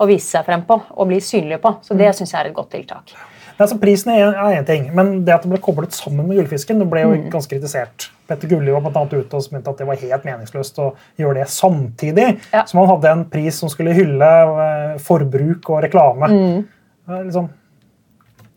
å 0.00 0.08
vise 0.08 0.32
seg 0.32 0.46
frem 0.46 0.64
på 0.66 0.80
og 0.80 1.10
bli 1.10 1.20
synlige 1.22 1.60
på. 1.62 1.76
Så 1.84 1.96
det 1.98 2.10
syns 2.16 2.32
jeg 2.32 2.40
er 2.40 2.50
et 2.50 2.56
godt 2.56 2.72
tiltak. 2.74 3.14
Altså 3.54 3.76
Prisen 3.78 4.10
er 4.10 4.32
én 4.56 4.66
ting, 4.66 4.88
men 4.96 5.20
det 5.26 5.34
at 5.36 5.44
det 5.44 5.52
ble 5.52 5.60
koblet 5.62 5.94
sammen 5.94 6.26
med 6.26 6.40
gullfisken, 6.40 6.80
det 6.82 6.88
ble 6.90 7.04
jo 7.04 7.12
ganske 7.30 7.52
kritisert. 7.52 8.08
Petter 8.26 8.50
Gulli 8.50 8.72
var 8.74 8.82
blant 8.82 8.96
annet 8.98 9.14
ute 9.28 9.38
og 9.38 9.52
mente 9.54 9.70
at 9.70 9.78
det 9.78 9.86
var 9.86 10.00
helt 10.00 10.24
meningsløst 10.26 10.80
å 10.82 10.88
gjøre 11.20 11.42
det 11.42 11.50
samtidig 11.52 12.26
Ja. 12.50 12.64
som 12.66 12.80
man 12.80 12.88
hadde 12.90 13.12
en 13.12 13.24
pris 13.30 13.60
som 13.60 13.70
skulle 13.70 13.94
hylle 13.94 14.30
eh, 14.64 14.96
forbruk 14.98 15.70
og 15.70 15.84
reklame. 15.86 16.30
Mm. 16.32 16.64
er 17.08 17.24
Liksom, 17.28 17.48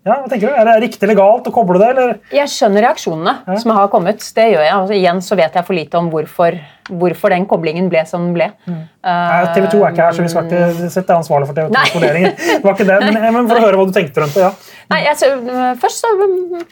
Ja, 0.08 0.18
hva 0.22 0.32
tenker 0.32 0.48
du? 0.48 0.56
Er 0.56 0.68
det 0.70 0.76
riktig 0.86 1.04
eller 1.04 1.18
galt 1.20 1.48
å 1.50 1.54
koble 1.54 1.82
det, 1.82 1.90
eller? 1.94 2.16
Jeg 2.34 2.52
skjønner 2.54 2.86
reaksjonene 2.88 3.60
som 3.62 3.74
har 3.76 3.92
kommet. 3.92 4.24
Det 4.38 4.48
gjør 4.54 4.64
jeg. 4.64 4.74
Altså, 4.74 4.96
igjen 4.96 5.22
så 5.26 5.38
vet 5.40 5.58
jeg 5.60 5.68
for 5.68 5.78
lite 5.78 6.00
om 6.00 6.08
hvorfor, 6.14 6.58
hvorfor 6.88 7.36
den 7.36 7.48
koblingen 7.50 7.90
ble 7.92 8.04
som 8.08 8.30
den 8.30 8.36
ble. 8.38 8.50
Nei, 8.68 9.42
TV 9.56 9.68
2 9.74 9.82
er 9.84 9.96
ikke 9.96 10.08
her, 10.08 10.16
så 10.16 10.26
vi 10.26 10.32
skal 10.32 10.48
ikke 10.48 10.92
sette 10.94 11.18
ansvarlig 11.18 11.50
for 11.50 11.60
TV 11.60 11.72
2s 11.76 11.96
vurderinger. 11.98 12.36
Det 12.38 12.62
var 12.64 12.78
ikke 12.78 12.90
det, 12.90 13.00
men, 13.04 13.20
men 13.38 13.52
for 13.52 13.60
å 13.60 13.66
høre 13.68 13.82
hva 13.82 13.88
du 13.90 13.96
tenkte 13.96 14.24
rundt 14.24 14.38
det, 14.38 14.46
ja. 14.48 14.54
Nei, 14.88 15.02
altså, 15.12 15.34
først 15.82 16.06
så 16.06 16.14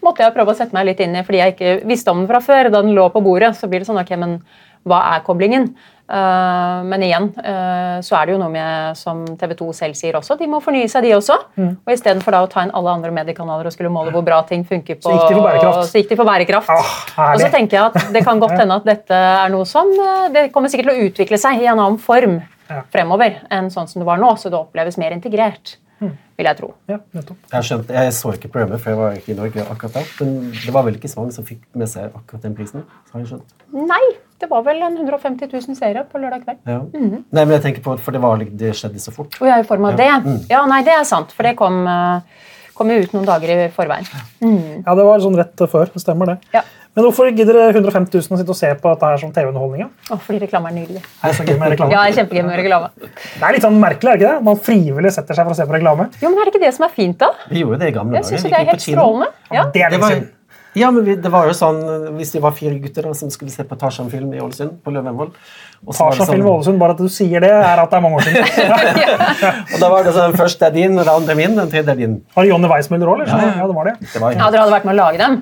måtte 0.05 0.23
jeg 0.23 0.35
prøve 0.37 0.53
å 0.53 0.57
sette 0.57 0.75
meg 0.77 0.87
litt 0.87 1.01
inn 1.03 1.17
i 1.19 1.25
fordi 1.27 1.41
jeg 1.41 1.55
ikke 1.57 1.73
visste 1.89 2.13
om 2.13 2.23
den 2.23 2.29
fra 2.31 2.39
før. 2.43 2.71
Da 2.71 2.79
den 2.79 2.95
lå 2.95 3.09
på 3.11 3.23
bordet, 3.25 3.51
så 3.59 3.67
blir 3.71 3.83
det 3.83 3.89
sånn 3.89 3.99
ok, 3.99 4.15
men 4.21 4.39
hva 4.85 5.01
er 5.15 5.23
koblingen? 5.25 5.71
Eh, 6.05 6.81
men 6.85 7.01
igjen 7.01 7.31
eh, 7.41 7.95
så 8.05 8.13
er 8.19 8.27
det 8.27 8.35
jo 8.35 8.37
noe 8.37 8.51
med, 8.53 8.93
som 8.99 9.23
TV 9.41 9.55
2 9.57 9.69
selv 9.73 9.97
sier 9.97 10.17
også, 10.19 10.37
de 10.37 10.45
må 10.49 10.59
fornye 10.61 10.85
seg, 10.91 11.07
de 11.07 11.15
også. 11.17 11.37
Mm. 11.57 11.71
Og 11.81 11.93
istedenfor 11.95 12.37
å 12.37 12.43
ta 12.51 12.61
inn 12.67 12.73
alle 12.77 12.93
andre 12.93 13.13
mediekanaler 13.15 13.65
og 13.65 13.73
skulle 13.73 13.89
måle 13.93 14.13
hvor 14.13 14.25
bra 14.25 14.43
ting 14.45 14.61
funker 14.69 14.99
på 15.01 15.09
Så 15.09 15.15
gikk 15.15 15.31
de 15.31 15.39
for 15.39 15.47
bærekraft. 15.47 15.89
så 15.89 16.03
de 16.05 16.19
for 16.19 16.29
bærekraft. 16.29 16.69
Ah, 17.17 17.31
og 17.33 17.41
så 17.41 17.49
tenker 17.53 17.79
jeg 17.79 17.89
at 17.89 18.13
det 18.13 18.21
kan 18.27 18.41
godt 18.43 18.57
hende 18.61 18.77
at 18.77 18.85
dette 18.85 19.17
er 19.17 19.49
noe 19.53 19.65
som 19.69 19.89
eh, 19.89 20.27
Det 20.35 20.45
kommer 20.53 20.69
sikkert 20.69 20.91
til 20.91 20.93
å 20.93 21.09
utvikle 21.09 21.41
seg 21.41 21.63
i 21.63 21.71
en 21.71 21.79
annen 21.79 21.97
form 22.01 22.41
Ja. 22.65 22.79
fremover 22.89 23.43
enn 23.53 23.67
sånn 23.69 23.85
som 23.85 24.01
det 24.01 24.07
var 24.07 24.17
nå, 24.17 24.31
så 24.41 24.49
det 24.49 24.57
oppleves 24.57 24.95
mer 24.97 25.13
integrert. 25.13 25.75
Vil 25.99 26.45
jeg 26.49 26.57
tro. 26.57 26.73
ja 26.91 26.97
nettopp. 27.15 27.37
Jeg, 27.51 27.63
skjønte, 27.63 27.93
jeg 27.95 28.13
så 28.13 28.33
ikke 28.35 28.49
programmet, 28.51 28.81
for 28.83 28.89
jeg 28.91 28.99
var 28.99 29.13
ikke 29.19 29.31
i 29.31 29.35
Norge 29.37 29.63
akkurat 29.71 29.93
da. 29.93 30.01
Men 30.19 30.51
det 30.51 30.73
var 30.75 30.83
vel 30.83 30.95
ikke 30.99 31.07
så 31.11 31.21
mange 31.21 31.31
som 31.37 31.45
fikk 31.47 31.61
med 31.73 31.87
seg 31.91 32.11
akkurat 32.15 32.41
den 32.43 32.55
prisen? 32.57 32.83
har 33.13 33.21
jeg 33.23 33.29
skjønt. 33.31 33.53
Nei, 33.73 34.01
det 34.43 34.49
var 34.51 34.65
vel 34.67 34.81
en 34.83 34.97
150 34.97 35.47
000 35.53 35.75
seere 35.79 36.03
på 36.11 36.19
lørdag 36.19 36.43
kveld. 36.43 36.59
Ja. 36.67 36.79
Mhm. 36.93 37.23
Nei, 37.31 37.45
men 37.45 37.55
jeg 37.55 37.63
tenker 37.69 37.81
på, 37.85 37.97
For 37.99 38.11
det, 38.11 38.21
var, 38.21 38.37
det 38.43 38.73
skjedde 38.75 38.99
så 38.99 39.13
fort. 39.15 39.37
Å 39.39 39.47
ja, 39.47 39.59
i 39.59 39.63
form 39.67 39.85
av 39.85 39.95
Ja. 39.99 40.19
det. 40.19 40.35
Ja, 40.51 40.65
nei, 40.67 40.81
det 40.83 40.93
er 40.99 41.03
sant, 41.07 41.31
for 41.31 41.43
det 41.47 41.55
kom, 41.55 41.85
eh, 41.87 42.21
kom 42.75 42.91
ut 42.91 43.13
noen 43.15 43.27
dager 43.27 43.51
i 43.53 43.69
forveien. 43.75 44.07
Ja, 44.85 44.95
det 44.97 45.05
var 45.07 45.21
sånn 45.23 45.37
rett 45.39 45.63
før. 45.71 45.89
Det 45.93 46.01
stemmer, 46.03 46.35
det. 46.35 46.55
Ja. 46.57 46.63
Men 46.95 47.03
hvorfor 47.09 47.27
gidder 47.27 47.57
dere 47.57 47.73
150 47.75 48.21
000 48.23 48.35
å 48.35 48.39
sitte 48.39 48.53
og 48.53 48.55
se 48.55 48.69
på 48.79 48.91
dette 48.93 49.07
her 49.09 49.19
som 49.19 49.31
TV-underholdning? 49.35 49.81
ja? 49.83 50.13
Å, 50.15 50.17
fordi 50.23 50.39
reklame 50.45 50.69
er 50.71 50.75
nydelig. 50.77 51.01
Det 51.03 51.27
er 51.27 51.35
så 51.35 51.43
gøy 51.43 51.57
med 51.59 51.73
reklame. 51.73 51.91
Ja, 51.91 52.03
det 52.07 52.15
kjempegøy 52.15 52.45
med 52.47 52.59
reklame. 52.61 52.91
Det 53.01 53.43
er 53.43 53.57
litt 53.57 53.65
sånn 53.65 53.81
merkelig, 53.81 54.13
er 54.13 54.15
det 54.15 54.23
ikke 54.23 54.31
det? 54.37 54.45
Man 54.47 54.61
frivillig 54.69 55.11
setter 55.11 55.35
seg 55.35 55.49
for 55.49 55.57
å 55.57 55.59
se 55.59 55.67
på 55.67 55.75
reklame. 55.75 56.07
Jo, 56.21 56.31
men 56.31 56.39
er 56.39 56.47
det 56.47 56.53
ikke 56.55 56.63
det 56.63 56.71
som 56.77 56.87
er 56.87 56.93
fint, 56.95 57.17
da? 57.19 57.33
Vi 57.51 57.65
gjorde 57.65 57.81
det 57.83 57.91
i 57.91 57.97
gamle 57.97 58.15
Jeg 58.15 58.23
dager. 58.23 58.31
syns 58.39 58.47
Vi 58.47 58.53
det 58.53 58.61
er 58.61 58.71
helt 58.71 58.85
strålende. 58.87 59.27
Ja. 59.57 59.65
Det 59.75 59.83
er 59.83 59.91
Det 59.95 59.99
var, 60.05 60.15
ja, 60.75 60.91
men 60.91 61.05
vi, 61.07 61.17
det 61.19 61.31
var 61.31 61.47
jo 61.47 61.53
sånn 61.55 61.77
Hvis 62.17 62.33
vi 62.35 62.41
var 62.43 62.51
fire 62.55 62.79
gutter 62.83 63.05
da, 63.07 63.13
som 63.15 63.29
skulle 63.31 63.51
se 63.51 63.63
på 63.67 63.77
Tarzan-film 63.79 64.31
i 64.35 64.41
Ålesund, 64.43 64.79
på 64.83 64.91
Løvenvoll 64.95 65.31
og 65.85 65.93
så 65.93 66.05
var 66.05 66.13
det 66.15 66.19
Tarzan-film 66.19 66.45
sånn, 66.45 66.53
Ålesund, 66.55 66.79
bare 66.81 66.95
at 66.95 67.01
du 67.03 67.09
sier 67.11 67.43
det, 67.43 67.49
er 67.51 67.81
at 67.83 67.91
det 67.91 67.97
er 67.97 68.03
mange 68.05 68.21
år 68.21 68.27
siden. 68.29 68.45
og 69.73 69.75
da 69.83 69.89
var 69.91 70.07
det 70.07 70.13
sånn 70.15 70.37
Først 70.39 70.63
er 70.65 70.71
din, 70.75 70.95
det 70.97 71.07
andre 71.11 71.35
min, 71.37 71.57
den 71.59 71.69
tredje 71.73 71.91
er 71.93 71.99
din. 71.99 72.15
Var 72.35 72.47
det 72.47 72.53
Jonny 72.53 72.71
Weissmuller 72.71 73.11
òg, 73.11 73.19
eller? 73.25 73.33
Ja, 73.33 73.51
ja. 73.59 73.67
Det 73.69 73.75
var 73.81 73.91
det. 73.91 73.95
Det 74.13 74.21
var 74.23 74.37
Ja, 74.37 74.47
Dere 74.53 74.63
hadde 74.65 74.75
vært 74.77 74.87
med 74.89 74.95
å 74.95 74.99
lage 75.03 75.21
dem? 75.21 75.37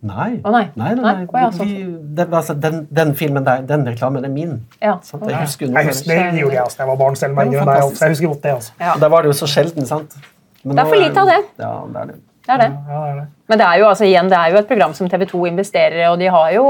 Nei. 0.00 0.30
Oh, 0.48 0.48
nei. 0.54 0.62
nei, 0.80 0.94
nei, 0.96 1.02
Nei, 1.04 1.14
nei. 1.28 1.40
ja, 1.42 1.48
sånn. 1.52 1.68
Vi, 1.68 1.82
den, 2.16 2.30
altså, 2.38 2.54
den, 2.56 2.78
den 2.88 3.10
filmen 3.18 3.44
der, 3.44 3.66
den 3.68 3.82
reklamen 3.84 4.24
er 4.24 4.32
min. 4.32 4.54
Ja. 4.80 4.94
Sant? 5.04 5.26
Jeg 5.28 5.42
husker 5.42 5.68
Jeg 5.68 5.88
husker, 5.90 6.22
det 6.32 6.40
gjorde 6.40 6.56
jeg 6.56 6.64
også 6.64 6.78
da 6.78 6.84
jeg 6.86 6.90
var 6.92 7.00
barn 7.02 7.18
selv. 7.20 7.36
meg, 7.36 7.52
altså. 7.58 8.06
Jeg 8.06 8.14
husker 8.14 8.30
godt 8.32 8.46
det. 8.46 8.54
altså. 8.62 8.72
ja. 8.80 8.94
Da 9.02 9.10
var 9.12 9.26
det 9.26 9.32
jo 9.34 9.36
så 9.42 9.48
sjelden, 9.50 9.84
sant? 9.90 10.16
Men 10.64 10.76
Det 10.78 10.84
er 10.86 10.88
for 10.94 11.02
lite 11.02 11.20
av 11.20 11.28
det. 11.28 11.38
Ja, 11.60 11.74
det 11.92 12.00
er 12.00 12.08
det. 12.14 12.16
Det 12.46 12.54
er 12.54 12.62
det. 12.64 12.70
Ja, 12.88 13.02
det 13.04 13.10
er 13.12 13.20
det. 13.20 13.26
Men 13.52 13.60
det 13.60 13.66
er 13.68 13.82
jo 13.82 13.88
altså, 13.90 14.04
igjen, 14.08 14.30
det 14.32 14.38
er 14.40 14.54
jo 14.54 14.62
et 14.62 14.70
program 14.72 14.96
som 14.96 15.08
TV 15.12 15.26
2 15.28 15.42
investerer 15.52 16.00
i, 16.00 16.08
og 16.08 16.16
de 16.24 16.32
har 16.32 16.48
jo 16.56 16.64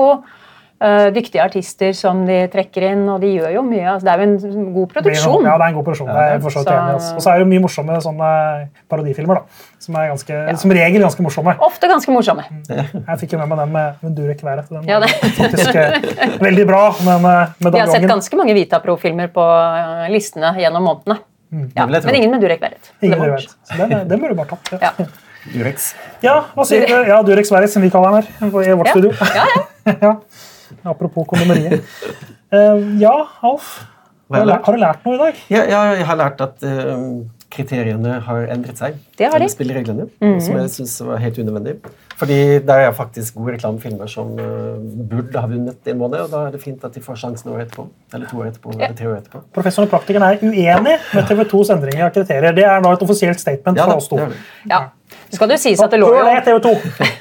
dyktige 1.13 1.43
artister 1.45 1.93
som 1.93 2.23
de 2.25 2.39
trekker 2.49 2.87
inn, 2.89 3.03
og 3.13 3.21
de 3.21 3.35
gjør 3.35 3.51
jo 3.53 3.63
mye. 3.67 3.83
Altså, 3.93 4.07
det 4.07 4.13
er 4.15 4.23
jo 4.23 4.51
en 4.63 4.69
god 4.73 4.87
produksjon. 4.95 5.45
Ja, 5.45 5.57
det 5.61 5.67
er 5.67 5.69
en 5.69 5.75
god 5.77 5.85
produksjon. 5.85 6.09
det 6.09 6.23
er 6.25 6.41
så 6.41 6.63
enig 6.65 6.95
altså. 6.95 7.11
Og 7.19 7.21
så 7.27 7.31
er 7.35 7.43
det 7.43 7.49
mye 7.51 7.61
morsomme 7.67 7.99
sånne 8.01 8.31
parodifilmer, 8.89 9.43
da. 9.43 9.67
Som 9.85 9.99
er 10.01 10.09
ganske, 10.13 10.39
som 10.63 10.73
regel 10.77 11.05
ganske 11.05 11.25
morsomme. 11.27 11.55
Ofte 11.69 11.89
ganske 11.91 12.13
morsomme. 12.15 12.45
Jeg 12.71 13.19
fikk 13.21 13.33
jo 13.37 13.43
med 13.43 13.49
meg 13.53 13.59
den 13.65 13.73
med, 13.77 14.01
med 14.07 14.17
Durek 14.17 14.41
Været. 14.47 14.69
Den 14.73 14.89
Ja, 14.89 15.01
det- 15.05 15.13
faktisk 15.37 15.75
eh, 15.75 16.39
veldig 16.41 16.67
bra. 16.69 16.83
Men 17.05 17.25
eh, 17.29 17.49
med 17.61 17.73
Vi 17.73 17.79
har 17.85 17.87
sett 17.93 18.09
ganske 18.09 18.37
mange 18.41 18.55
Vitapro-filmer 18.57 19.29
på 19.37 19.45
eh, 19.45 20.07
listene 20.13 20.55
gjennom 20.61 20.85
månedene. 20.89 21.19
Ja, 21.77 21.85
jeg 21.91 22.03
tro. 22.03 22.07
men 22.09 22.15
ingen 22.23 22.31
med 22.31 22.41
Durek 22.41 22.61
Været. 22.63 22.93
Ingen 23.03 23.19
dere 23.21 23.37
bort. 23.37 23.57
den, 23.77 23.93
eh, 23.93 24.05
den 24.07 24.21
burde 24.21 24.33
du 24.35 24.39
bare 24.41 24.49
tatt. 24.57 24.73
Ja. 24.81 24.93
Ja. 24.99 25.07
Durex. 25.55 25.95
ja, 26.23 26.35
hva 26.55 26.65
sier 26.69 26.83
du? 26.87 26.93
Ja, 27.09 27.23
Durex 27.25 27.49
Sverre, 27.49 27.69
som 27.73 27.81
vi 27.83 27.89
kaller 27.91 28.13
han 28.13 28.23
her 28.23 28.47
i 28.47 28.75
vårt 28.77 28.87
Ja. 28.87 28.93
studio. 28.93 29.13
Ja, 29.35 29.97
ja. 30.03 30.15
ja. 30.71 30.91
Apropos 30.91 31.27
kondomeriet. 31.31 31.83
Uh, 32.53 33.01
ja, 33.01 33.17
Alf. 33.43 33.81
Har 34.31 34.39
har 34.39 34.47
du, 34.47 34.51
lært, 34.53 34.65
har 34.65 34.73
du 34.77 34.79
lært 34.79 35.05
noe 35.07 35.15
i 35.17 35.19
dag? 35.19 35.39
Ja, 35.51 35.63
ja, 35.67 35.79
jeg 35.99 36.07
har 36.07 36.19
lært 36.21 36.43
at 36.45 36.63
uh, 36.63 37.07
kriteriene 37.51 38.21
har 38.23 38.45
endret 38.55 38.79
seg. 38.79 38.99
Det 39.19 39.27
har 39.27 39.43
de. 39.43 39.49
Spillereglene, 39.51 40.07
Som 40.45 40.59
jeg 40.61 40.71
syns 40.71 40.95
var 41.03 41.19
helt 41.19 41.41
unødvendig. 41.43 41.81
Fordi 42.21 42.37
det 42.63 42.77
er 42.85 42.93
faktisk 42.95 43.35
gode 43.41 43.57
reklamefilmer 43.57 44.11
som 44.13 44.31
uh, 44.39 44.77
burde 45.11 45.41
ha 45.41 45.51
vunnet 45.51 45.91
en 45.91 45.99
måned, 45.99 46.21
og 46.27 46.31
da 46.31 46.45
er 46.47 46.55
det 46.55 46.63
fint 46.63 46.85
at 46.87 46.95
de 46.95 47.03
får 47.03 47.19
sjansen 47.25 47.51
året 47.51 47.67
etterpå. 47.67 47.89
Eller 48.15 48.31
to 48.31 48.39
år 48.39 48.53
etterpå. 48.53 48.77
Eller 48.77 48.95
tre 48.99 49.11
år 49.11 49.19
etterpå. 49.19 49.43
Professoren 49.57 49.91
og 49.91 49.95
praktikeren 49.97 50.29
er 50.29 50.45
uenig 50.47 50.97
med 51.01 51.27
TV 51.33 51.43
2s 51.51 51.75
endringer 51.75 52.07
av 52.07 52.15
kriterier. 52.15 52.55
Det 52.61 52.69
er 52.71 52.87
da 52.87 52.95
et 52.95 53.05
offisielt 53.09 53.43
statement 53.43 53.83
Ja, 53.83 53.89
fra 53.91 53.99
oss 53.99 54.11
to. 54.13 54.23
ja. 54.71 54.85
Det 55.31 55.39
skal 55.39 55.51
du 55.51 55.57
sies 55.59 55.81
at 55.83 55.91
det 55.91 55.99
lå 56.03 56.07
jo 56.11 56.23
det, 56.27 56.39
TV 56.47 56.59
2! 56.63 56.71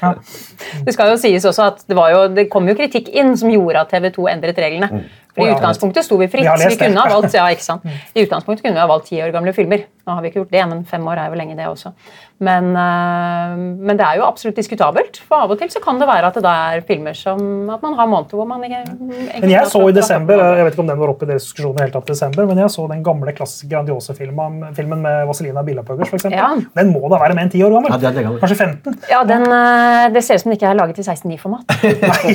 Ja. 0.60 0.82
Det 0.86 0.94
skal 0.96 1.12
jo 1.12 1.18
sies 1.20 1.46
også 1.48 1.70
at 1.70 1.82
det, 1.86 1.96
var 1.96 2.12
jo, 2.14 2.26
det 2.34 2.48
kom 2.52 2.68
jo 2.68 2.76
kritikk 2.78 3.10
inn 3.12 3.36
som 3.40 3.52
gjorde 3.52 3.84
at 3.84 3.92
TV 3.92 4.10
2 4.14 4.28
endret 4.34 4.60
reglene. 4.60 5.04
For 5.30 5.46
I 5.46 5.54
utgangspunktet 5.54 6.04
sto 6.06 6.18
vi 6.18 6.26
fritt. 6.30 6.46
Vi 6.46 6.70
Vi 6.72 6.78
kunne 6.80 7.04
ha 7.04 7.10
valgt, 7.12 7.34
ja, 7.38 7.46
ikke 7.54 7.64
sant? 7.64 7.86
I 8.16 8.24
utgangspunktet 8.24 8.64
kunne 8.64 8.74
vi 8.74 8.82
ha 8.82 8.88
valgt 8.90 9.10
ti 9.12 9.20
år 9.22 9.30
gamle 9.34 9.54
filmer. 9.54 9.86
Nå 10.06 10.16
har 10.16 10.24
vi 10.24 10.30
ikke 10.30 10.40
gjort 10.40 10.54
det, 10.56 10.64
men 10.72 10.82
fem 10.88 11.06
år 11.06 11.20
er 11.22 11.30
jo 11.30 11.38
lenge, 11.38 11.54
det 11.56 11.68
også. 11.70 11.92
Men, 12.40 12.70
øh, 12.72 13.56
men 13.84 13.98
det 13.98 14.04
er 14.06 14.16
jo 14.16 14.24
absolutt 14.24 14.56
diskutabelt. 14.56 15.20
For 15.28 15.44
av 15.44 15.52
og 15.52 15.58
til 15.60 15.68
så 15.70 15.82
kan 15.84 16.00
det 16.00 16.08
være 16.08 16.30
at 16.30 16.38
det 16.38 16.42
da 16.46 16.54
er 16.72 16.84
filmer 16.88 17.16
som 17.16 17.68
at 17.70 17.82
man 17.84 17.98
har 17.98 18.08
måneder 18.08 18.38
hvor 18.38 18.48
man 18.48 18.64
ikke 18.64 18.80
Men 18.96 19.50
jeg 19.52 19.68
så 19.68 19.82
i 19.90 19.92
desember 19.92 20.40
jeg 20.40 20.64
vet 20.64 20.72
ikke 20.72 20.84
om 20.86 20.88
den 20.88 21.02
var 21.02 21.12
oppe 21.12 21.26
i 21.26 21.30
deres 21.30 21.44
diskusjon 21.44 21.76
helt 21.82 21.98
opp 22.00 22.08
i 22.08 22.14
desember, 22.14 22.48
men 22.48 22.62
jeg 22.62 22.72
så 22.72 22.86
den 22.88 23.04
gamle 23.04 23.34
klassiske 23.36 23.68
Grandiose-filmen 23.70 24.72
filmen 24.74 25.04
med 25.04 25.26
Vazelina 25.28 25.62
Billapuggers. 25.66 26.08
For 26.08 26.16
eksempel. 26.16 26.40
Ja. 26.40 26.80
Den 26.80 26.94
må 26.94 27.04
da 27.12 27.20
være 27.20 27.36
mer 27.36 27.44
enn 27.44 27.52
ti 27.52 27.60
år 27.66 27.76
gammel? 27.76 27.92
Ja. 27.92 28.34
Kanskje 28.40 28.56
15? 28.56 28.98
Ja, 29.12 29.20
den, 29.28 29.46
øh, 29.46 30.08
Det 30.14 30.24
ser 30.24 30.40
ut 30.40 30.46
som 30.46 30.49
den 30.50 30.56
ikke 30.58 30.66
er 30.68 30.76
laget 30.78 30.98
i 30.98 31.04
16.9-format. 31.06 31.70
Nei, 32.10 32.32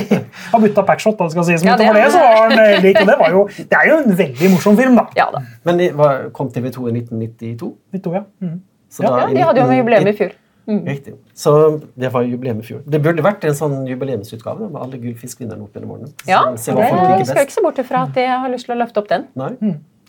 har 0.52 0.62
bytta 0.64 0.84
packshot, 0.88 1.18
da, 1.20 1.28
skal 1.34 1.44
sies. 1.50 1.62
Men 1.66 1.74
Ja, 1.74 1.76
det- 1.82 1.92
det 1.94 2.06
så 2.16 2.22
var 2.24 2.48
den 2.54 2.62
eh, 2.64 2.80
lik. 2.86 3.00
Og 3.02 3.10
det, 3.12 3.18
var 3.20 3.30
jo, 3.36 3.44
det 3.58 3.76
er 3.82 3.90
jo 3.92 3.98
en 4.02 4.16
veldig 4.22 4.50
morsom 4.56 4.80
film, 4.80 4.96
da. 4.98 5.06
Ja 5.18 5.28
da. 5.34 5.44
Men 5.68 5.78
det 5.84 5.90
var, 6.00 6.26
kom 6.36 6.50
TV 6.54 6.70
2 6.74 6.88
i 6.88 6.96
1992? 7.02 7.70
Victoria. 7.94 8.24
Mm. 8.40 8.58
Så 8.90 9.04
Ja, 9.04 9.10
da 9.12 9.20
Ja, 9.20 9.30
de 9.36 9.46
hadde 9.50 9.60
jo 9.62 9.66
med 9.70 9.80
jubileum 9.82 10.08
i 10.10 10.16
fjor. 10.16 10.34
Riktig. 10.66 11.12
Så 11.38 11.52
det 11.94 12.08
var 12.10 12.24
jubileum 12.26 12.58
i 12.58 12.64
fjor. 12.66 12.80
Det 12.90 12.98
burde 13.02 13.22
vært 13.22 13.44
en 13.46 13.54
sånn 13.54 13.84
jubileumsutgave 13.86 14.66
med 14.70 14.80
alle 14.82 14.98
gullfiskvinnerne 14.98 15.62
opp 15.62 15.76
gjennom 15.76 15.92
årene. 15.94 16.08
Ja, 16.26 16.40
så, 16.58 16.74
det 16.74 16.88
skal 16.88 17.20
best. 17.20 17.36
ikke 17.44 17.54
se 17.54 17.62
bort 17.62 17.78
ifra 17.78 18.00
at 18.08 18.16
de 18.18 18.24
har 18.26 18.50
lyst 18.50 18.66
til 18.66 18.74
å 18.74 18.78
løfte 18.80 18.98
opp 19.04 19.12
den. 19.12 19.28
Nei? 19.38 19.52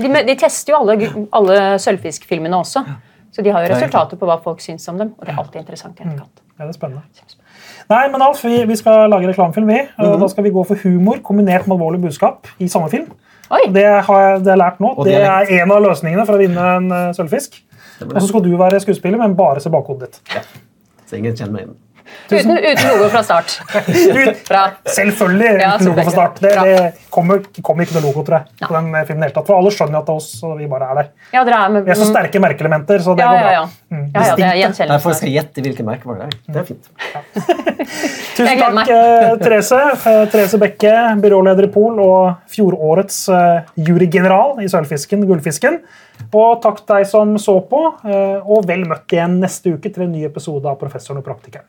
De, 0.01 0.09
de 0.31 0.35
tester 0.37 0.73
jo 0.73 0.79
alle, 0.81 1.11
alle 1.37 1.59
sølvfiskfilmene 1.83 2.57
også. 2.57 2.81
Så 3.33 3.43
de 3.45 3.53
har 3.53 3.65
jo 3.65 3.69
er 3.69 3.75
resultater 3.75 4.17
på 4.17 4.25
hva 4.29 4.39
folk 4.41 4.61
syns 4.63 4.87
om 4.89 4.97
dem. 4.97 5.13
Og 5.19 5.25
det 5.27 5.33
er 5.35 5.41
alltid 5.43 5.61
interessant 5.61 5.99
i 5.99 6.05
etterkant. 6.07 6.41
Ja, 6.57 6.65
det 6.65 6.73
er 6.73 6.77
spennende. 6.77 7.03
Nei, 7.89 8.07
men 8.11 8.21
Alf, 8.25 8.41
vi, 8.43 8.63
vi 8.67 8.75
skal 8.75 9.09
lage 9.09 9.27
reklamefilm, 9.29 9.67
vi. 9.69 9.79
og 9.97 10.07
Mhm. 10.15 10.19
Da 10.21 10.27
skal 10.27 10.43
vi 10.43 10.49
gå 10.49 10.63
for 10.65 10.75
humor 10.83 11.17
kombinert 11.23 11.67
med 11.67 11.77
alvorlig 11.77 12.01
budskap 12.01 12.47
i 12.59 12.67
samme 12.67 12.89
film. 12.89 13.11
Oi! 13.51 13.61
Det 13.71 13.85
har 14.03 14.19
jeg, 14.21 14.39
det 14.43 14.47
har 14.51 14.57
lært 14.59 14.79
nå. 14.83 14.89
Og 14.97 15.05
Det 15.05 15.15
er 15.23 15.61
en 15.61 15.71
av 15.71 15.81
løsningene 15.85 16.25
for 16.27 16.35
å 16.35 16.41
vinne 16.41 16.65
en 16.77 16.91
eh, 16.91 17.13
sølvfisk. 17.15 17.61
Og 18.03 18.21
så 18.21 18.27
skal 18.27 18.43
du 18.43 18.51
være 18.57 18.79
skuespiller, 18.83 19.17
men 19.17 19.35
bare 19.35 19.59
se 19.63 19.69
bakhodet 19.69 20.01
ditt. 20.09 20.19
Ja. 20.35 20.41
Så 21.07 21.15
ingen 21.17 21.33
kjenner 21.35 21.53
meg 21.53 21.61
igjen. 21.63 21.75
Uten, 22.27 22.57
uten 22.57 22.87
logo 22.89 23.09
fra 23.09 23.21
start. 23.23 23.59
Ut. 24.21 24.41
Bra. 24.49 24.63
Selvfølgelig 24.85 25.51
Ja, 25.61 25.75
uten 25.75 25.89
logo 25.91 26.03
fra 26.03 26.11
start. 26.11 26.39
Det, 26.43 26.51
det 26.67 27.09
kommer, 27.13 27.43
kommer 27.63 27.87
ikke 27.87 27.97
noe 27.97 28.05
logo, 28.07 28.23
tror 28.27 28.41
jeg. 28.41 28.67
på 28.67 28.73
den 28.75 28.89
eh, 28.95 29.05
filmen 29.07 29.27
Helt 29.27 29.35
tatt. 29.37 29.47
For 29.47 29.57
alle 29.57 29.71
skjønner 29.73 29.97
jo 29.97 30.01
at 30.01 30.09
det 30.09 30.15
er 30.15 30.21
oss, 30.21 30.31
og 30.47 30.55
vi 30.59 30.69
bare 30.71 30.89
er 30.91 30.99
der. 31.01 31.11
Ja, 31.35 31.43
dere 31.47 31.61
er 31.65 31.75
med 31.75 31.87
Vi 31.87 31.93
er 31.93 31.99
så 31.99 32.07
sterke 32.09 32.41
merkeelementer, 32.43 33.03
så 33.03 33.15
det 33.17 33.25
Ja, 33.25 33.31
går 33.31 33.45
bra. 33.45 33.53
ja. 33.55 33.63
Mm, 33.87 34.01
ja, 34.13 34.25
ja 34.27 34.35
det 34.39 34.47
er 34.47 34.59
gjenkjennelse. 34.61 35.13
skal 35.21 35.33
gjette 35.37 35.63
hvilke 35.67 35.85
merker 35.87 36.19
det 36.19 36.27
er. 36.27 36.35
Det 36.47 36.61
er 36.63 36.67
fint. 36.67 36.91
Tusen 38.37 38.51
Jeg 38.51 38.59
takk, 38.61 38.91
eh, 38.97 39.31
Therese. 39.43 39.79
Eh, 40.11 40.19
Therese 40.33 40.61
Bekke, 40.61 40.95
byråleder 41.23 41.69
i 41.69 41.71
Pol, 41.73 42.01
og 42.03 42.51
fjorårets 42.51 43.23
jurygeneral 43.87 44.59
i 44.63 44.67
Sølvfisken, 44.71 45.23
Gullfisken. 45.29 45.81
Og 46.33 46.61
takk 46.63 46.81
til 46.83 46.95
deg 46.95 47.07
som 47.09 47.35
så 47.41 47.59
på, 47.69 47.81
og 48.09 48.65
vel 48.67 48.87
møtt 48.89 49.13
igjen 49.13 49.37
neste 49.41 49.75
uke 49.77 49.91
til 49.93 50.07
en 50.07 50.15
ny 50.15 50.25
episode 50.25 50.65
av 50.65 50.79
Professoren 50.81 51.21
og 51.21 51.27
praktikeren. 51.27 51.67